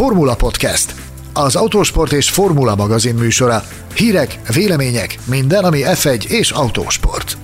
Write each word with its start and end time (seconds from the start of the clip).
Formula 0.00 0.34
Podcast, 0.34 0.94
az 1.32 1.56
autósport 1.56 2.12
és 2.12 2.30
formula 2.30 2.74
magazin 2.74 3.14
műsora. 3.14 3.62
Hírek, 3.94 4.38
vélemények, 4.54 5.18
minden, 5.24 5.64
ami 5.64 5.80
F1 5.84 6.24
és 6.24 6.50
autósport. 6.50 7.36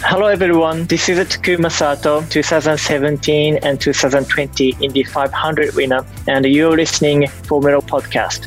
Hello 0.00 0.26
everyone, 0.26 0.84
this 0.84 1.08
is 1.08 1.16
Takuma 1.28 1.68
Sato, 1.68 2.22
2017 2.28 3.64
and 3.64 3.78
2020 3.78 4.74
Indy 4.78 5.04
500 5.04 5.74
winner, 5.74 6.04
and 6.26 6.44
you're 6.44 6.76
listening 6.76 7.28
Formula 7.46 7.80
Podcast. 7.90 8.40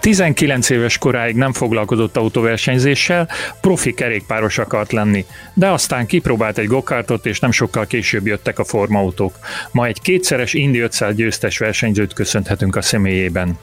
19 0.00 0.70
éves 0.70 0.98
koráig 0.98 1.34
nem 1.34 1.52
foglalkozott 1.52 2.16
autóversenyzéssel, 2.16 3.28
profi 3.60 3.94
kerékpáros 3.94 4.58
akart 4.58 4.92
lenni, 4.92 5.24
de 5.54 5.68
aztán 5.68 6.06
kipróbált 6.06 6.58
egy 6.58 6.66
gokártot, 6.66 7.26
és 7.26 7.40
nem 7.40 7.50
sokkal 7.50 7.86
később 7.86 8.26
jöttek 8.26 8.58
a 8.58 8.64
formautók. 8.64 9.34
Ma 9.72 9.86
egy 9.86 10.00
kétszeres 10.00 10.54
Indy 10.54 10.78
500 10.78 11.14
győztes 11.14 11.58
versenyzőt 11.58 12.12
köszönhetünk 12.12 12.76
a 12.76 12.82
személyében. 12.82 13.58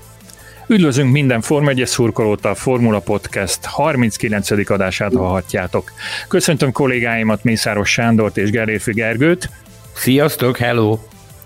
Üdvözlünk 0.67 1.11
minden 1.11 1.41
Forma 1.41 1.69
1 1.69 1.85
szurkolót 1.85 2.45
a 2.45 2.55
Formula 2.55 2.99
Podcast 2.99 3.65
39. 3.65 4.69
adását 4.69 5.13
hallhatjátok. 5.13 5.91
Köszöntöm 6.27 6.71
kollégáimat 6.71 7.43
Mészáros 7.43 7.91
Sándort 7.91 8.37
és 8.37 8.49
Gerérfi 8.49 8.91
Gergőt. 8.91 9.49
Sziasztok, 9.93 10.57
hello! 10.57 10.99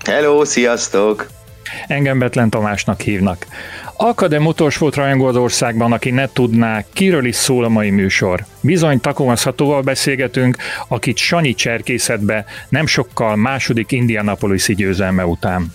Hello, 0.05 0.45
sziasztok! 0.45 1.27
Engem 1.88 2.19
Betlen 2.19 2.49
Tamásnak 2.49 3.02
hívnak. 3.02 3.45
Akad-e 4.03 4.39
motorsport 4.39 4.95
rajongó 4.95 5.25
az 5.25 5.35
országban, 5.35 5.91
aki 5.91 6.09
ne 6.09 6.27
tudná, 6.27 6.83
kiről 6.93 7.25
is 7.25 7.35
szól 7.35 7.63
a 7.63 7.69
mai 7.69 7.89
műsor? 7.89 8.45
Bizony 8.61 8.99
Takoma 8.99 9.35
Szatóval 9.35 9.81
beszélgetünk, 9.81 10.58
akit 10.88 11.17
Sanyi 11.17 11.53
cserkészetbe 11.53 12.45
nem 12.69 12.85
sokkal 12.85 13.35
második 13.35 13.91
Indianapolis 13.91 14.75
győzelme 14.75 15.25
után. 15.25 15.73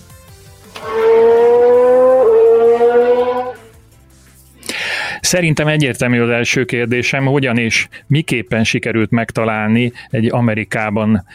Szerintem 5.21 5.67
egyértelmű 5.67 6.21
az 6.21 6.29
első 6.29 6.65
kérdésem, 6.65 7.25
hogyan 7.25 7.57
és 7.57 7.87
miképpen 8.07 8.63
sikerült 8.63 9.11
megtalálni 9.11 9.91
egy 10.09 10.29
Amerikában 10.31 11.25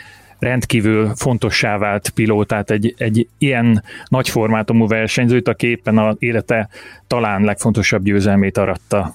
rendkívül 0.42 1.12
fontossá 1.14 1.78
vált 1.78 2.10
pilótát, 2.10 2.70
egy, 2.70 2.94
egy 2.98 3.26
ilyen 3.38 3.84
nagy 4.08 4.28
formátumú 4.28 4.86
versenyzőt, 4.86 5.48
aki 5.48 5.66
éppen 5.66 5.98
a 5.98 6.16
élete 6.18 6.68
talán 7.06 7.42
legfontosabb 7.42 8.02
győzelmét 8.02 8.58
aratta. 8.58 9.14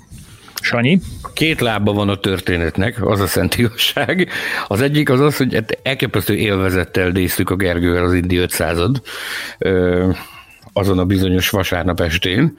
Sanyi? 0.61 1.00
Két 1.34 1.59
lába 1.59 1.94
van 1.94 2.09
a 2.09 2.16
történetnek, 2.16 3.06
az 3.06 3.19
a 3.19 3.28
szent 3.28 3.58
igazság. 3.58 4.30
Az 4.67 4.81
egyik 4.81 5.09
az 5.09 5.19
az, 5.19 5.38
hogy 5.38 5.53
hát 5.53 5.80
elképesztő 5.84 6.36
élvezettel 6.36 7.09
néztük 7.09 7.50
a 7.50 7.56
Gergővel 7.56 8.03
az 8.03 8.14
Indi 8.14 8.38
500 8.38 8.80
azon 10.73 11.00
a 11.00 11.06
bizonyos 11.06 11.50
vasárnap 11.50 12.00
estén, 12.00 12.58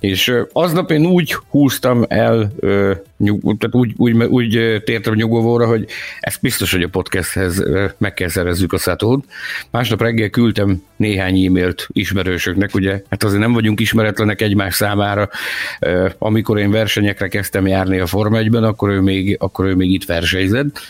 és 0.00 0.34
aznap 0.52 0.90
én 0.90 1.06
úgy 1.06 1.36
húztam 1.50 2.04
el, 2.08 2.52
nyug, 3.18 3.58
tehát 3.58 3.74
úgy, 3.74 3.92
úgy, 3.96 4.24
úgy 4.24 4.82
tértem 4.84 5.14
nyugovóra, 5.14 5.66
hogy 5.66 5.86
ez 6.20 6.36
biztos, 6.36 6.72
hogy 6.72 6.82
a 6.82 6.88
podcasthez 6.88 7.62
meg 7.98 8.14
kell 8.14 8.28
szerezzük 8.28 8.72
a 8.72 8.78
szatót. 8.78 9.24
Másnap 9.70 10.00
reggel 10.00 10.28
küldtem 10.28 10.82
néhány 10.96 11.44
e-mailt 11.44 11.88
ismerősöknek, 11.92 12.74
ugye, 12.74 13.02
hát 13.10 13.24
azért 13.24 13.40
nem 13.40 13.52
vagyunk 13.52 13.80
ismeretlenek 13.80 14.40
egymás 14.40 14.74
számára. 14.74 15.28
Amikor 16.18 16.58
én 16.58 16.70
versenyekre 16.70 17.28
kezdtem 17.28 17.66
járni 17.66 17.98
a 17.98 18.06
Forma 18.06 18.38
1-ben, 18.40 18.64
akkor 18.64 18.90
ő 18.90 19.00
még, 19.00 19.36
akkor 19.40 19.66
ő 19.66 19.74
még 19.74 19.92
itt 19.92 20.04
versenyzett. 20.04 20.80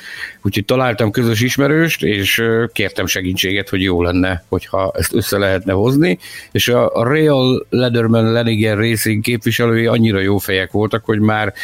Úgyhogy 0.43 0.65
találtam 0.65 1.11
közös 1.11 1.41
ismerőst, 1.41 2.03
és 2.03 2.43
kértem 2.73 3.07
segítséget, 3.07 3.69
hogy 3.69 3.83
jó 3.83 4.03
lenne, 4.03 4.45
hogyha 4.49 4.93
ezt 4.97 5.15
össze 5.15 5.39
lehetne 5.39 5.73
hozni, 5.73 6.19
és 6.53 6.69
a, 6.69 7.07
Real 7.09 7.67
Lederman 7.71 8.33
Leniger 8.33 8.77
Racing 8.77 9.23
képviselői 9.23 9.87
annyira 9.87 10.21
jó 10.21 10.39
fejek 10.39 10.71
voltak, 10.71 11.05
hogy 11.05 11.19
már 11.21 11.55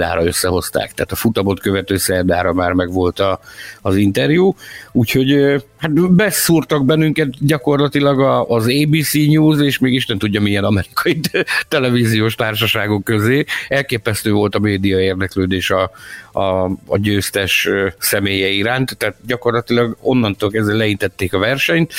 szerdára 0.00 0.24
összehozták, 0.26 0.92
tehát 0.94 1.12
a 1.12 1.16
futamot 1.16 1.60
követő 1.60 1.96
szerdára 1.96 2.52
már 2.52 2.72
megvolt 2.72 3.20
a, 3.20 3.40
az 3.80 3.96
interjú, 3.96 4.54
úgyhogy 4.92 5.62
hát 5.76 6.12
beszúrtak 6.14 6.84
bennünket 6.84 7.28
gyakorlatilag 7.46 8.20
az 8.48 8.66
ABC 8.82 9.12
News, 9.12 9.60
és 9.60 9.78
még 9.78 9.92
Isten 9.92 10.18
tudja 10.18 10.40
milyen 10.40 10.64
amerikai 10.64 11.20
televíziós 11.68 12.34
társaságok 12.34 13.04
közé. 13.04 13.44
Elképesztő 13.68 14.32
volt 14.32 14.54
a 14.54 14.58
média 14.58 15.00
érdeklődés 15.00 15.70
a, 15.70 15.90
a, 16.32 16.64
a 16.86 16.98
győztes 16.98 17.68
személye 17.98 18.48
iránt, 18.48 18.96
tehát 18.96 19.16
gyakorlatilag 19.26 19.96
onnantól 20.00 20.50
kezdve 20.50 20.74
leintették 20.74 21.32
a 21.32 21.38
versenyt, 21.38 21.92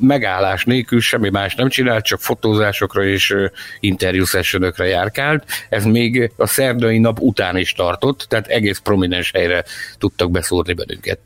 megállás 0.00 0.64
nélkül 0.64 1.00
semmi 1.00 1.30
más 1.30 1.54
nem 1.54 1.68
csinált, 1.68 2.04
csak 2.04 2.20
fotózásokra 2.20 3.04
és 3.04 3.34
interjú 3.80 4.24
járkált. 4.76 5.44
Ez 5.68 5.84
még 5.84 6.32
a 6.36 6.46
szerdai 6.46 6.98
nap 6.98 7.13
után 7.20 7.56
is 7.56 7.72
tartott, 7.72 8.26
tehát 8.28 8.46
egész 8.46 8.78
prominens 8.78 9.30
helyre 9.30 9.64
tudtak 9.98 10.30
beszúrni 10.30 10.72
bennünket. 10.72 11.18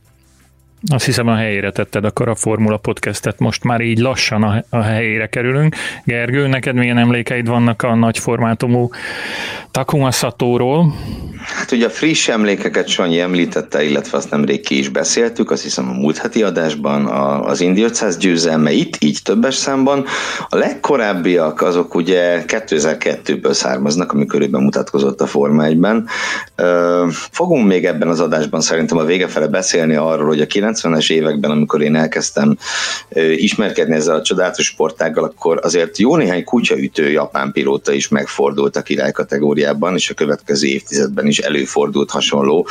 Azt 0.87 1.05
hiszem 1.05 1.29
a 1.29 1.35
helyére 1.35 1.71
tetted 1.71 2.05
akkor 2.05 2.29
a 2.29 2.35
Formula 2.35 2.77
Podcastet, 2.77 3.39
most 3.39 3.65
már 3.65 3.81
így 3.81 3.99
lassan 3.99 4.43
a, 4.43 4.65
a 4.71 4.83
helyére 4.83 5.27
kerülünk. 5.27 5.75
Gergő, 6.05 6.47
neked 6.47 6.75
milyen 6.75 6.99
emlékeid 6.99 7.47
vannak 7.47 7.83
a 7.83 7.95
nagy 7.95 8.19
formátumú 8.19 8.91
Takuma 9.71 10.11
Satóról? 10.11 10.95
Hát 11.57 11.73
ugye 11.73 11.87
a 11.87 11.91
friss 11.91 12.29
emlékeket 12.29 12.89
Sanyi 12.89 13.21
említette, 13.21 13.85
illetve 13.85 14.17
azt 14.17 14.31
nemrég 14.31 14.61
ki 14.61 14.79
is 14.79 14.89
beszéltük, 14.89 15.51
azt 15.51 15.63
hiszem 15.63 15.89
a 15.89 15.93
múlt 15.93 16.19
heti 16.19 16.43
adásban 16.43 17.07
az 17.45 17.61
Indi 17.61 17.83
500 17.83 18.17
győzelme 18.17 18.71
itt, 18.71 18.97
így 19.01 19.19
többes 19.25 19.55
számban. 19.55 20.05
A 20.49 20.57
legkorábbiak 20.57 21.61
azok 21.61 21.95
ugye 21.95 22.45
2002-ből 22.47 23.53
származnak, 23.53 24.13
amikor 24.13 24.41
ő 24.41 24.47
bemutatkozott 24.47 25.21
a 25.21 25.27
Forma 25.27 25.65
1-ben. 25.67 26.09
Fogunk 27.11 27.67
még 27.67 27.85
ebben 27.85 28.09
az 28.09 28.21
adásban 28.21 28.61
szerintem 28.61 28.99
a 28.99 29.05
vége 29.05 29.29
fele 29.29 29.47
beszélni 29.47 29.95
arról, 29.95 30.27
hogy 30.27 30.41
a 30.41 30.47
90-es 30.73 31.11
években, 31.11 31.51
amikor 31.51 31.83
én 31.83 31.95
elkezdtem 31.95 32.57
ismerkedni 33.37 33.95
ezzel 33.95 34.15
a 34.15 34.23
csodálatos 34.23 34.67
sportággal, 34.67 35.25
akkor 35.25 35.61
azért 35.63 35.99
jó 35.99 36.17
néhány 36.17 36.45
kutyaütő 36.45 37.11
japán 37.11 37.53
pilóta 37.53 37.93
is 37.93 38.09
megfordult 38.09 38.77
a 38.77 38.83
király 38.83 39.13
kategóriában, 39.13 39.95
és 39.95 40.11
a 40.11 40.15
következő 40.15 40.67
évtizedben 40.67 41.27
is 41.27 41.39
előfordult 41.39 42.11
hasonló. 42.11 42.67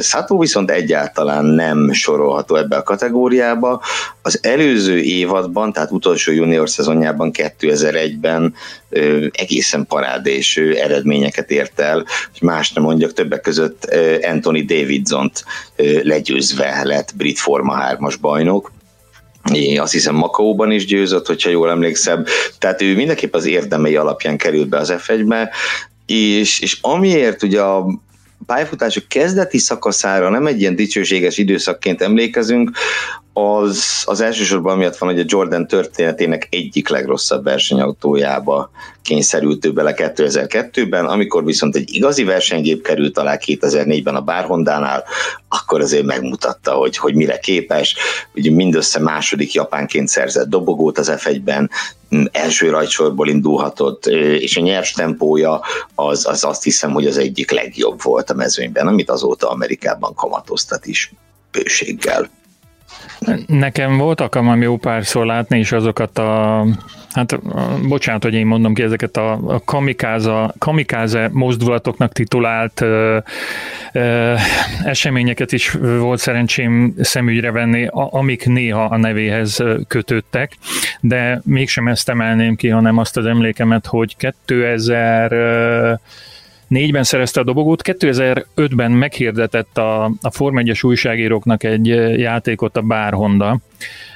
Sato 0.00 0.38
viszont 0.38 0.70
egyáltalán 0.70 1.44
nem 1.44 1.92
sorolható 1.92 2.56
ebbe 2.56 2.76
a 2.76 2.82
kategóriába. 2.82 3.82
Az 4.22 4.38
előző 4.42 4.98
évadban, 4.98 5.72
tehát 5.72 5.90
utolsó 5.90 6.32
junior 6.32 6.70
szezonjában 6.70 7.30
2001-ben 7.34 8.54
egészen 9.30 9.86
parádés 9.86 10.56
eredményeket 10.56 11.50
ért 11.50 11.80
el, 11.80 11.94
hogy 12.32 12.42
más 12.42 12.72
nem 12.72 12.84
mondjak, 12.84 13.12
többek 13.12 13.40
között 13.40 13.94
Anthony 14.22 14.66
Davidson-t 14.66 15.44
legyőzve 16.02 16.80
lett 16.84 17.15
brit 17.16 17.38
Forma 17.38 17.76
3-as 17.90 18.16
bajnok, 18.20 18.72
én 19.52 19.80
azt 19.80 19.92
hiszem 19.92 20.14
Makaóban 20.14 20.70
is 20.70 20.86
győzött, 20.86 21.26
hogyha 21.26 21.50
jól 21.50 21.70
emlékszem, 21.70 22.24
tehát 22.58 22.82
ő 22.82 22.94
mindenképp 22.94 23.34
az 23.34 23.46
érdemei 23.46 23.96
alapján 23.96 24.36
került 24.36 24.68
be 24.68 24.78
az 24.78 24.94
F1-be, 24.96 25.50
és, 26.06 26.60
és 26.60 26.78
amiért 26.80 27.42
ugye 27.42 27.60
a 27.60 27.86
pályafutások 28.46 29.08
kezdeti 29.08 29.58
szakaszára 29.58 30.28
nem 30.28 30.46
egy 30.46 30.60
ilyen 30.60 30.76
dicsőséges 30.76 31.38
időszakként 31.38 32.02
emlékezünk, 32.02 32.70
az, 33.38 34.02
az 34.04 34.20
elsősorban 34.20 34.78
miatt 34.78 34.96
van, 34.96 35.08
hogy 35.08 35.20
a 35.20 35.24
Jordan 35.26 35.66
történetének 35.66 36.48
egyik 36.50 36.88
legrosszabb 36.88 37.44
versenyautójába 37.44 38.70
kényszerült 39.02 39.64
ő 39.64 39.72
bele 39.72 39.94
2002-ben, 39.96 41.04
amikor 41.04 41.44
viszont 41.44 41.76
egy 41.76 41.94
igazi 41.94 42.24
versenygép 42.24 42.82
került 42.82 43.18
alá 43.18 43.38
2004-ben 43.46 44.14
a 44.14 44.20
Bárhondánál, 44.20 45.04
akkor 45.48 45.80
azért 45.80 46.04
megmutatta, 46.04 46.72
hogy, 46.72 46.96
hogy 46.96 47.14
mire 47.14 47.38
képes. 47.38 47.96
Ugye 48.34 48.50
mindössze 48.50 49.00
második 49.00 49.52
japánként 49.52 50.08
szerzett 50.08 50.48
dobogót 50.48 50.98
az 50.98 51.12
F1-ben, 51.16 51.70
első 52.32 52.70
rajtsorból 52.70 53.28
indulhatott, 53.28 54.06
és 54.06 54.56
a 54.56 54.60
nyers 54.60 54.92
tempója 54.92 55.60
az, 55.94 56.26
az 56.26 56.44
azt 56.44 56.62
hiszem, 56.62 56.92
hogy 56.92 57.06
az 57.06 57.16
egyik 57.18 57.50
legjobb 57.50 58.02
volt 58.02 58.30
a 58.30 58.34
mezőnyben, 58.34 58.86
amit 58.86 59.10
azóta 59.10 59.50
Amerikában 59.50 60.14
kamatoztat 60.14 60.86
is 60.86 61.12
bőséggel. 61.50 62.30
Nekem 63.46 63.96
volt 63.96 64.20
alkalmam 64.20 64.62
jó 64.62 64.76
párszor 64.76 65.26
látni 65.26 65.58
is 65.58 65.72
azokat 65.72 66.18
a 66.18 66.64
Hát 67.16 67.38
bocsánat, 67.88 68.22
hogy 68.22 68.34
én 68.34 68.46
mondom 68.46 68.74
ki 68.74 68.82
ezeket 68.82 69.16
a, 69.16 69.32
a 69.32 69.60
kamikáza, 69.64 70.54
kamikáze 70.58 71.28
mozdulatoknak 71.32 72.12
titulált 72.12 72.80
ö, 72.80 73.18
ö, 73.92 74.34
eseményeket 74.84 75.52
is 75.52 75.70
volt 75.98 76.18
szerencsém 76.18 76.94
szemügyre 77.00 77.50
venni, 77.50 77.86
a, 77.86 78.08
amik 78.12 78.46
néha 78.46 78.84
a 78.84 78.96
nevéhez 78.96 79.62
kötődtek, 79.88 80.52
de 81.00 81.40
mégsem 81.44 81.88
ezt 81.88 82.08
emelném 82.08 82.56
ki, 82.56 82.68
hanem 82.68 82.98
azt 82.98 83.16
az 83.16 83.26
emlékemet, 83.26 83.86
hogy 83.86 84.16
2000 84.16 85.98
2004-ben 86.70 87.02
szerezte 87.02 87.40
a 87.40 87.44
dobogót, 87.44 87.82
2005-ben 87.84 88.90
meghirdetett 88.92 89.78
a, 89.78 90.04
a 90.04 90.30
Form 90.30 90.56
1-es 90.58 90.86
újságíróknak 90.86 91.64
egy 91.64 91.86
játékot 92.18 92.76
a 92.76 92.82
Bár 92.82 93.12
Honda, 93.12 93.60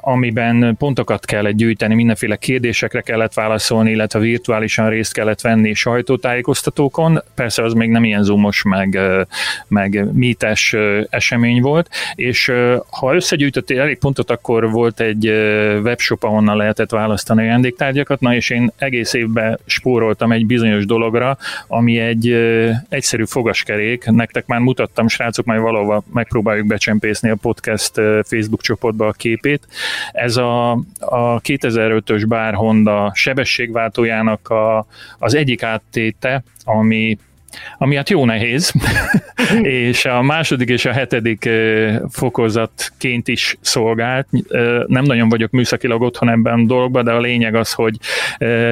amiben 0.00 0.76
pontokat 0.78 1.24
kellett 1.24 1.54
gyűjteni, 1.54 1.94
mindenféle 1.94 2.36
kérdésekre 2.36 3.00
kellett 3.00 3.34
válaszolni, 3.34 3.90
illetve 3.90 4.18
virtuálisan 4.18 4.88
részt 4.88 5.12
kellett 5.12 5.40
venni 5.40 5.74
sajtótájékoztatókon. 5.74 7.22
Persze 7.34 7.62
az 7.62 7.72
még 7.72 7.90
nem 7.90 8.04
ilyen 8.04 8.22
zoomos, 8.22 8.62
meg, 8.62 8.96
eh, 8.96 9.20
meg 9.68 10.12
mítes 10.12 10.72
eh, 10.72 11.02
esemény 11.10 11.60
volt, 11.60 11.88
és 12.14 12.52
ha 12.90 13.14
összegyűjtöttél 13.14 13.80
elég 13.80 13.98
pontot, 13.98 14.30
akkor 14.30 14.70
volt 14.70 15.00
egy 15.00 15.26
webshop, 15.82 16.22
ahonnan 16.22 16.56
lehetett 16.56 16.90
választani 16.90 17.42
ajándéktárgyakat, 17.42 18.20
na 18.20 18.34
és 18.34 18.50
én 18.50 18.72
egész 18.78 19.12
évben 19.12 19.58
spóroltam 19.66 20.32
egy 20.32 20.46
bizonyos 20.46 20.86
dologra, 20.86 21.38
ami 21.66 21.98
egy 21.98 22.28
egyszerű 22.88 23.24
fogaskerék, 23.24 24.04
nektek 24.04 24.46
már 24.46 24.60
mutattam, 24.60 25.08
srácok, 25.08 25.44
majd 25.44 25.60
valahol 25.60 26.04
megpróbáljuk 26.12 26.66
becsempészni 26.66 27.30
a 27.30 27.34
podcast 27.34 27.92
Facebook 28.24 28.60
csoportba 28.60 29.06
a 29.06 29.12
képét. 29.30 29.66
Ez 30.12 30.36
a, 30.36 30.70
a 30.98 31.40
2005-ös 31.40 32.24
Bár 32.28 32.54
Honda 32.54 33.12
sebességváltójának 33.14 34.48
a, 34.48 34.86
az 35.18 35.34
egyik 35.34 35.62
áttéte, 35.62 36.42
ami 36.64 37.18
ami 37.78 37.96
hát 37.96 38.10
jó 38.10 38.24
nehéz, 38.24 38.72
és 39.62 40.04
a 40.04 40.22
második 40.22 40.68
és 40.68 40.84
a 40.84 40.92
hetedik 40.92 41.48
fokozatként 42.10 43.28
is 43.28 43.56
szolgált. 43.60 44.26
Nem 44.86 45.04
nagyon 45.04 45.28
vagyok 45.28 45.50
műszakilag 45.50 46.02
otthon 46.02 46.30
ebben 46.30 46.60
a 46.60 46.64
dologban, 46.64 47.04
de 47.04 47.12
a 47.12 47.20
lényeg 47.20 47.54
az, 47.54 47.72
hogy 47.72 47.96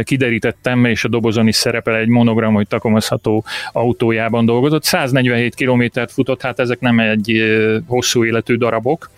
kiderítettem, 0.02 0.84
és 0.84 1.04
a 1.04 1.08
dobozon 1.08 1.48
is 1.48 1.56
szerepel 1.56 1.96
egy 1.96 2.08
monogram, 2.08 2.54
hogy 2.54 2.68
takomozható 2.68 3.44
autójában 3.72 4.44
dolgozott. 4.44 4.84
147 4.84 5.54
kilométert 5.54 6.12
futott, 6.12 6.42
hát 6.42 6.58
ezek 6.58 6.80
nem 6.80 7.00
egy 7.00 7.42
hosszú 7.86 8.24
életű 8.24 8.56
darabok. 8.56 9.10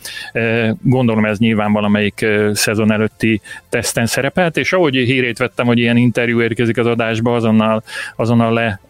Gondolom 0.82 1.24
ez 1.24 1.38
nyilván 1.38 1.72
valamelyik 1.72 2.26
szezon 2.52 2.92
előtti 2.92 3.40
teszten 3.68 4.06
szerepelt, 4.06 4.56
és 4.56 4.72
ahogy 4.72 4.94
hírét 4.94 5.38
vettem, 5.38 5.66
hogy 5.66 5.78
ilyen 5.78 5.96
interjú 5.96 6.40
érkezik 6.40 6.78
az 6.78 6.86
adásba, 6.86 7.34
azonnal, 7.34 7.82
azonnal 8.16 8.52
le 8.52 8.80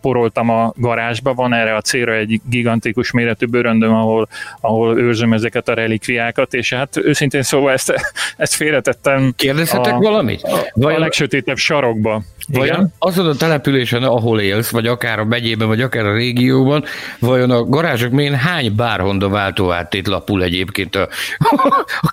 poroltam 0.00 0.50
a 0.50 0.72
garázsba, 0.76 1.34
van 1.34 1.52
erre 1.52 1.74
a 1.74 1.80
célra 1.80 2.14
egy 2.14 2.40
gigantikus 2.48 3.10
méretű 3.10 3.46
bőröndöm, 3.46 3.94
ahol, 3.94 4.28
ahol 4.60 4.98
őrzöm 4.98 5.32
ezeket 5.32 5.68
a 5.68 5.74
relikviákat, 5.74 6.54
és 6.54 6.72
hát 6.72 6.96
őszintén 6.96 7.42
szóval 7.42 7.72
ezt, 7.72 7.94
ezt 8.36 8.54
félretettem. 8.54 9.32
Kérdezhetek 9.36 9.94
a, 9.94 9.98
valamit? 9.98 10.40
Vagy 10.72 10.94
a 10.94 10.98
legsötétebb 10.98 11.56
sarokba. 11.56 12.22
Vajon 12.48 12.92
azon 12.98 13.26
a 13.26 13.34
településen, 13.34 14.02
ahol 14.02 14.40
élsz, 14.40 14.70
vagy 14.70 14.86
akár 14.86 15.18
a 15.18 15.24
megyében, 15.24 15.68
vagy 15.68 15.80
akár 15.80 16.04
a 16.04 16.14
régióban, 16.14 16.84
vajon 17.18 17.50
a 17.50 17.64
garázsok 17.64 18.10
mén 18.10 18.34
hány 18.34 18.74
bárhonda 18.74 19.28
váltó 19.28 19.72
áttét 19.72 20.06
lapul 20.06 20.42
egyébként 20.42 20.94
a, 20.94 21.08
a 22.00 22.10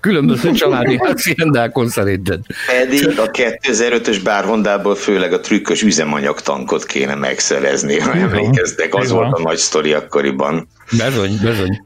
különböző 0.00 0.50
családi 0.50 0.98
háziendákon 1.04 1.88
szerinted? 1.88 2.40
Pedig 2.66 3.18
a 3.18 3.30
2005-ös 3.30 4.20
bárhondából 4.24 4.94
főleg 4.94 5.32
a 5.32 5.40
trükkös 5.40 5.82
üzemanyagtankot 5.82 6.84
kéne 6.84 7.14
megszerezni, 7.14 7.98
ha 7.98 8.12
emlékeztek, 8.12 8.94
az 8.94 9.10
volt 9.10 9.38
a 9.38 9.42
nagy 9.42 9.56
sztori 9.56 9.92
akkoriban. 9.92 10.68
Bezony, 10.96 11.38
bezony. 11.42 11.82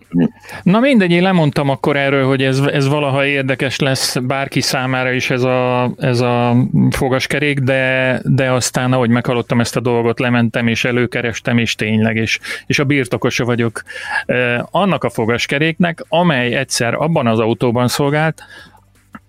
Na 0.62 0.80
mindegy, 0.80 1.10
én 1.10 1.22
lemondtam 1.22 1.68
akkor 1.68 1.96
erről, 1.96 2.26
hogy 2.26 2.42
ez, 2.42 2.58
ez 2.58 2.88
valaha 2.88 3.26
érdekes 3.26 3.78
lesz 3.78 4.16
bárki 4.16 4.60
számára 4.60 5.12
is 5.12 5.30
ez 5.30 5.42
a, 5.42 5.92
ez 5.98 6.20
a 6.20 6.56
fogaskerék, 6.90 7.58
de, 7.58 8.20
de 8.24 8.50
aztán, 8.50 8.92
ahogy 8.92 9.10
meghallottam 9.10 9.60
ezt 9.60 9.76
a 9.76 9.80
dolgot, 9.80 10.18
lementem 10.18 10.66
és 10.66 10.84
előkerestem, 10.84 11.58
és 11.58 11.74
tényleg, 11.74 12.16
és, 12.16 12.38
és 12.66 12.78
a 12.78 12.84
birtokosa 12.84 13.44
vagyok 13.44 13.82
eh, 14.26 14.60
annak 14.70 15.04
a 15.04 15.10
fogaskeréknek, 15.10 16.04
amely 16.08 16.54
egyszer 16.54 16.94
abban 16.94 17.26
az 17.26 17.38
autóban 17.38 17.88
szolgált, 17.88 18.42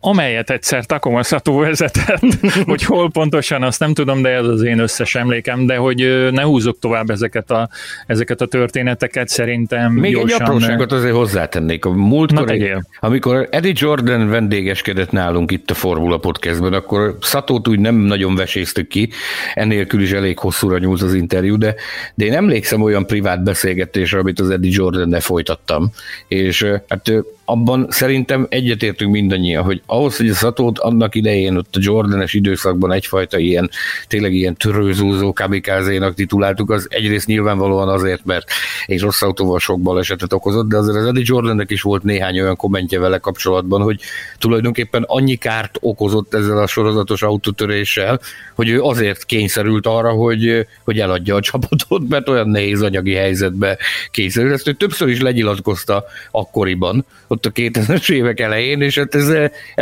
amelyet 0.06 0.50
egyszer 0.50 0.86
Takomaszató 0.86 1.58
vezetett, 1.58 2.22
hogy 2.66 2.84
hol 2.84 3.12
pontosan, 3.12 3.64
azt 3.64 3.80
nem 3.80 3.94
tudom, 3.94 4.22
de 4.22 4.30
ez 4.30 4.46
az 4.46 4.64
én 4.64 4.80
összes 4.80 5.16
emlékem, 5.16 5.66
de 5.66 5.76
hogy 5.76 6.30
ne 6.32 6.42
húzok 6.42 6.80
tovább 6.80 7.10
ezeket 7.10 7.52
a, 7.52 7.70
ezeket 8.08 8.42
a 8.42 8.46
történeteket, 8.46 9.28
szerintem 9.28 9.92
Még 9.92 10.14
gyorsan... 10.14 10.42
egy 10.42 10.48
apróságot 10.48 10.92
azért 10.92 11.14
hozzátennék. 11.14 11.86
A 11.86 11.92
múltkor, 11.92 12.52
egy, 12.52 12.72
amikor 13.00 13.48
Eddie 13.52 13.74
Jordan 13.76 14.30
vendégeskedett 14.30 15.12
nálunk 15.12 15.52
itt 15.52 15.70
a 15.70 15.74
Formula 15.74 16.18
Podcastben, 16.18 16.74
akkor 16.74 17.18
Szatót 17.22 17.68
úgy 17.68 17.80
nem 17.80 17.96
nagyon 17.96 18.36
veséztük 18.36 18.88
ki, 18.88 19.10
ennélkül 19.54 20.02
is 20.02 20.12
elég 20.12 20.40
hosszúra 20.40 20.78
nyúlt 20.78 21.02
az 21.02 21.14
interjú, 21.14 21.58
de, 21.58 21.76
de 22.16 22.26
én 22.26 22.34
emlékszem 22.34 22.82
olyan 22.82 23.06
privát 23.06 23.44
beszélgetésre, 23.44 24.20
amit 24.20 24.40
az 24.40 24.50
Eddie 24.50 24.72
Jordan-ne 24.74 25.20
folytattam, 25.20 25.92
és 26.28 26.66
hát 26.88 27.12
abban 27.46 27.88
szerintem 27.90 28.46
egyetértünk 28.50 29.12
mindannyian, 29.12 29.64
hogy 29.64 29.82
ahhoz, 29.94 30.18
hogy 30.18 30.30
a 30.30 30.34
Szatót 30.34 30.80
annak 30.80 31.16
idején 31.16 31.58
ott 31.58 31.76
a 31.76 31.80
Jordanes 31.82 32.34
időszakban 32.34 32.92
egyfajta 32.92 33.38
ilyen, 33.38 33.70
tényleg 34.08 34.34
ilyen 34.34 34.56
törőzúzó 34.56 35.34
kamikázénak 35.34 36.14
tituláltuk, 36.14 36.70
az 36.70 36.88
egyrészt 36.90 37.28
nyilvánvalóan 37.28 37.90
azért, 37.90 38.26
mert 38.26 38.48
egy 38.86 39.02
rossz 39.02 39.22
autóval 39.22 39.60
sok 39.60 39.82
balesetet 39.82 40.34
okozott, 40.34 40.68
de 40.68 40.78
azért 40.78 40.98
az 40.98 41.06
Eddie 41.06 41.24
Jordannek 41.26 41.72
is 41.72 41.82
volt 41.82 42.04
néhány 42.04 42.40
olyan 42.40 42.56
kommentje 42.56 43.00
vele 43.00 43.18
kapcsolatban, 43.18 43.82
hogy 43.82 44.00
tulajdonképpen 44.38 45.04
annyi 45.08 45.36
kárt 45.36 45.78
okozott 45.80 46.34
ezzel 46.34 46.58
a 46.58 46.68
sorozatos 46.68 47.22
autótöréssel, 47.22 48.20
hogy 48.56 48.70
ő 48.70 48.82
azért 48.82 49.26
kényszerült 49.26 49.86
arra, 49.86 50.12
hogy, 50.12 50.68
hogy 50.84 51.00
eladja 51.00 51.36
a 51.36 51.42
csapatot, 51.42 52.10
mert 52.10 52.30
olyan 52.30 52.50
nehéz 52.50 52.82
anyagi 52.82 53.14
helyzetbe 53.14 53.78
kényszerült. 54.12 54.54
Ezt 54.54 54.68
ő 54.68 54.74
többször 54.74 55.08
is 55.08 55.22
legyilatkozta 55.22 56.04
akkoriban, 56.32 57.06
ott 57.28 57.46
a 57.46 57.52
2000-es 57.52 58.12
évek 58.12 58.40
elején, 58.40 58.82
és 58.82 58.98
hát 58.98 59.16
ez 59.16 59.30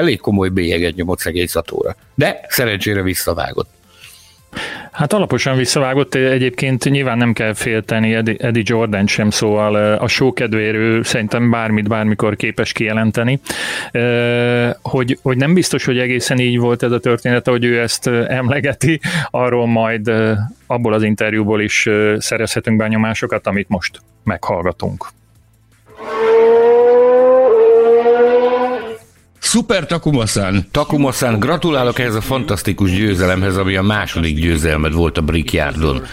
elég 0.01 0.19
komoly 0.19 0.49
bélyeget 0.49 0.95
nyomott 0.95 1.19
szegény 1.19 1.47
szatóra. 1.47 1.95
De 2.15 2.39
szerencsére 2.47 3.01
visszavágott. 3.01 3.69
Hát 4.91 5.13
alaposan 5.13 5.57
visszavágott, 5.57 6.15
egyébként 6.15 6.83
nyilván 6.83 7.17
nem 7.17 7.33
kell 7.33 7.53
félteni 7.53 8.13
Eddie 8.13 8.63
Jordan 8.65 9.07
sem, 9.07 9.29
szóval 9.29 9.75
a 9.95 10.07
show 10.07 10.33
kedvéről 10.33 11.03
szerintem 11.03 11.49
bármit, 11.49 11.87
bármikor 11.87 12.35
képes 12.35 12.71
kijelenteni. 12.71 13.39
Hogy, 14.81 15.17
hogy 15.21 15.37
nem 15.37 15.53
biztos, 15.53 15.85
hogy 15.85 15.97
egészen 15.97 16.39
így 16.39 16.57
volt 16.57 16.83
ez 16.83 16.91
a 16.91 16.99
történet, 16.99 17.47
hogy 17.47 17.63
ő 17.63 17.79
ezt 17.79 18.07
emlegeti, 18.07 18.99
arról 19.29 19.67
majd 19.67 20.11
abból 20.67 20.93
az 20.93 21.03
interjúból 21.03 21.61
is 21.61 21.89
szerezhetünk 22.17 22.77
benyomásokat, 22.77 23.47
amit 23.47 23.69
most 23.69 24.01
meghallgatunk. 24.23 25.07
Szuper 29.51 29.85
Takumasan! 29.85 30.67
Takumasan, 30.71 31.39
gratulálok 31.39 31.99
ehhez 31.99 32.15
a 32.15 32.21
fantasztikus 32.21 32.91
győzelemhez, 32.91 33.57
ami 33.57 33.75
a 33.75 33.81
második 33.81 34.39
győzelmed 34.39 34.93
volt 34.93 35.17
a 35.17 35.21
Brickyardon. 35.21 36.03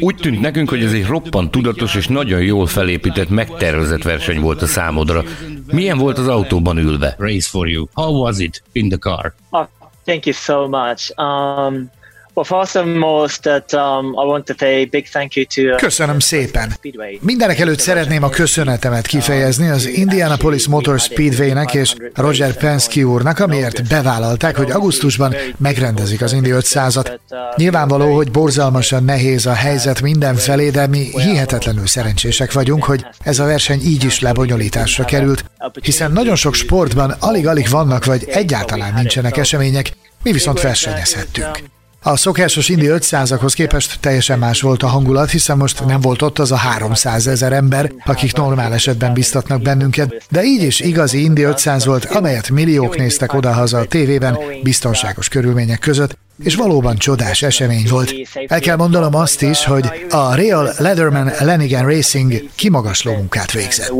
Úgy 0.00 0.16
tűnt 0.16 0.40
nekünk, 0.40 0.68
hogy 0.68 0.82
ez 0.82 0.92
egy 0.92 1.06
roppant 1.06 1.50
tudatos 1.50 1.94
és 1.94 2.06
nagyon 2.06 2.42
jól 2.42 2.66
felépített, 2.66 3.28
megtervezett 3.28 4.02
verseny 4.02 4.40
volt 4.40 4.62
a 4.62 4.66
számodra. 4.66 5.24
Milyen 5.72 5.98
volt 5.98 6.18
az 6.18 6.28
autóban 6.28 6.78
ülve? 6.78 7.14
Race 7.18 7.48
for 7.48 7.68
you. 7.68 7.86
How 7.92 8.22
was 8.22 8.38
it 8.38 8.62
in 8.72 8.88
the 8.88 8.98
car? 8.98 9.34
Oh, 9.50 9.66
thank 10.04 10.26
you 10.26 10.34
so 10.34 10.68
much. 10.68 11.12
Um, 11.16 11.90
Well, 12.34 12.60
first 12.60 12.76
and 12.76 12.96
most 12.96 13.42
that 13.42 13.72
um, 13.74 14.06
I 14.06 14.24
want 14.24 14.46
to 14.46 14.54
say 14.58 14.84
big 14.84 15.08
thank 15.08 15.34
you 15.34 15.44
to, 15.54 15.62
uh, 15.62 15.80
Köszönöm 15.80 16.18
szépen. 16.18 16.72
Mindenek 17.20 17.58
előtt 17.58 17.78
szeretném 17.78 18.22
a 18.22 18.28
köszönetemet 18.28 19.06
kifejezni 19.06 19.68
az 19.68 19.86
Indianapolis 19.86 20.68
Motor 20.68 21.00
Speedway-nek 21.00 21.74
és 21.74 21.94
Roger 22.14 22.56
Penske 22.56 23.04
úrnak, 23.04 23.38
amiért 23.38 23.88
bevállalták, 23.88 24.56
hogy 24.56 24.70
augusztusban 24.70 25.34
megrendezik 25.58 26.22
az 26.22 26.32
Indy 26.32 26.50
500-at. 26.52 27.18
Nyilvánvaló, 27.56 28.14
hogy 28.14 28.30
borzalmasan 28.30 29.04
nehéz 29.04 29.46
a 29.46 29.54
helyzet 29.54 30.00
mindenfelé, 30.00 30.70
de 30.70 30.86
mi 30.86 31.10
hihetetlenül 31.12 31.86
szerencsések 31.86 32.52
vagyunk, 32.52 32.84
hogy 32.84 33.06
ez 33.24 33.38
a 33.38 33.44
verseny 33.44 33.80
így 33.80 34.04
is 34.04 34.20
lebonyolításra 34.20 35.04
került, 35.04 35.44
hiszen 35.82 36.12
nagyon 36.12 36.36
sok 36.36 36.54
sportban 36.54 37.14
alig-alig 37.20 37.68
vannak, 37.68 38.04
vagy 38.04 38.24
egyáltalán 38.28 38.94
nincsenek 38.94 39.36
események, 39.36 39.92
mi 40.22 40.32
viszont 40.32 40.60
versenyezhettünk. 40.60 41.80
A 42.04 42.16
szokásos 42.16 42.68
Indi 42.68 42.86
500-akhoz 42.88 43.52
képest 43.52 44.00
teljesen 44.00 44.38
más 44.38 44.60
volt 44.60 44.82
a 44.82 44.86
hangulat, 44.86 45.30
hiszen 45.30 45.56
most 45.56 45.86
nem 45.86 46.00
volt 46.00 46.22
ott 46.22 46.38
az 46.38 46.52
a 46.52 46.56
300 46.56 47.26
ezer 47.26 47.52
ember, 47.52 47.92
akik 48.04 48.32
normál 48.32 48.72
esetben 48.72 49.12
biztatnak 49.12 49.62
bennünket, 49.62 50.24
de 50.30 50.42
így 50.42 50.62
is 50.62 50.80
igazi 50.80 51.22
Indi 51.22 51.42
500 51.42 51.84
volt, 51.84 52.04
amelyet 52.04 52.50
milliók 52.50 52.96
néztek 52.96 53.32
odahaza 53.32 53.78
a 53.78 53.84
tévében, 53.84 54.38
biztonságos 54.62 55.28
körülmények 55.28 55.78
között, 55.78 56.18
és 56.44 56.54
valóban 56.54 56.96
csodás 56.96 57.42
esemény 57.42 57.86
volt. 57.90 58.14
El 58.46 58.60
kell 58.60 58.76
mondanom 58.76 59.14
azt 59.14 59.42
is, 59.42 59.64
hogy 59.64 59.84
a 60.10 60.34
Real 60.34 60.72
Leatherman 60.78 61.30
Lenigan 61.40 61.86
Racing 61.86 62.32
kimagasló 62.54 63.12
munkát 63.12 63.52
végzett. 63.52 63.90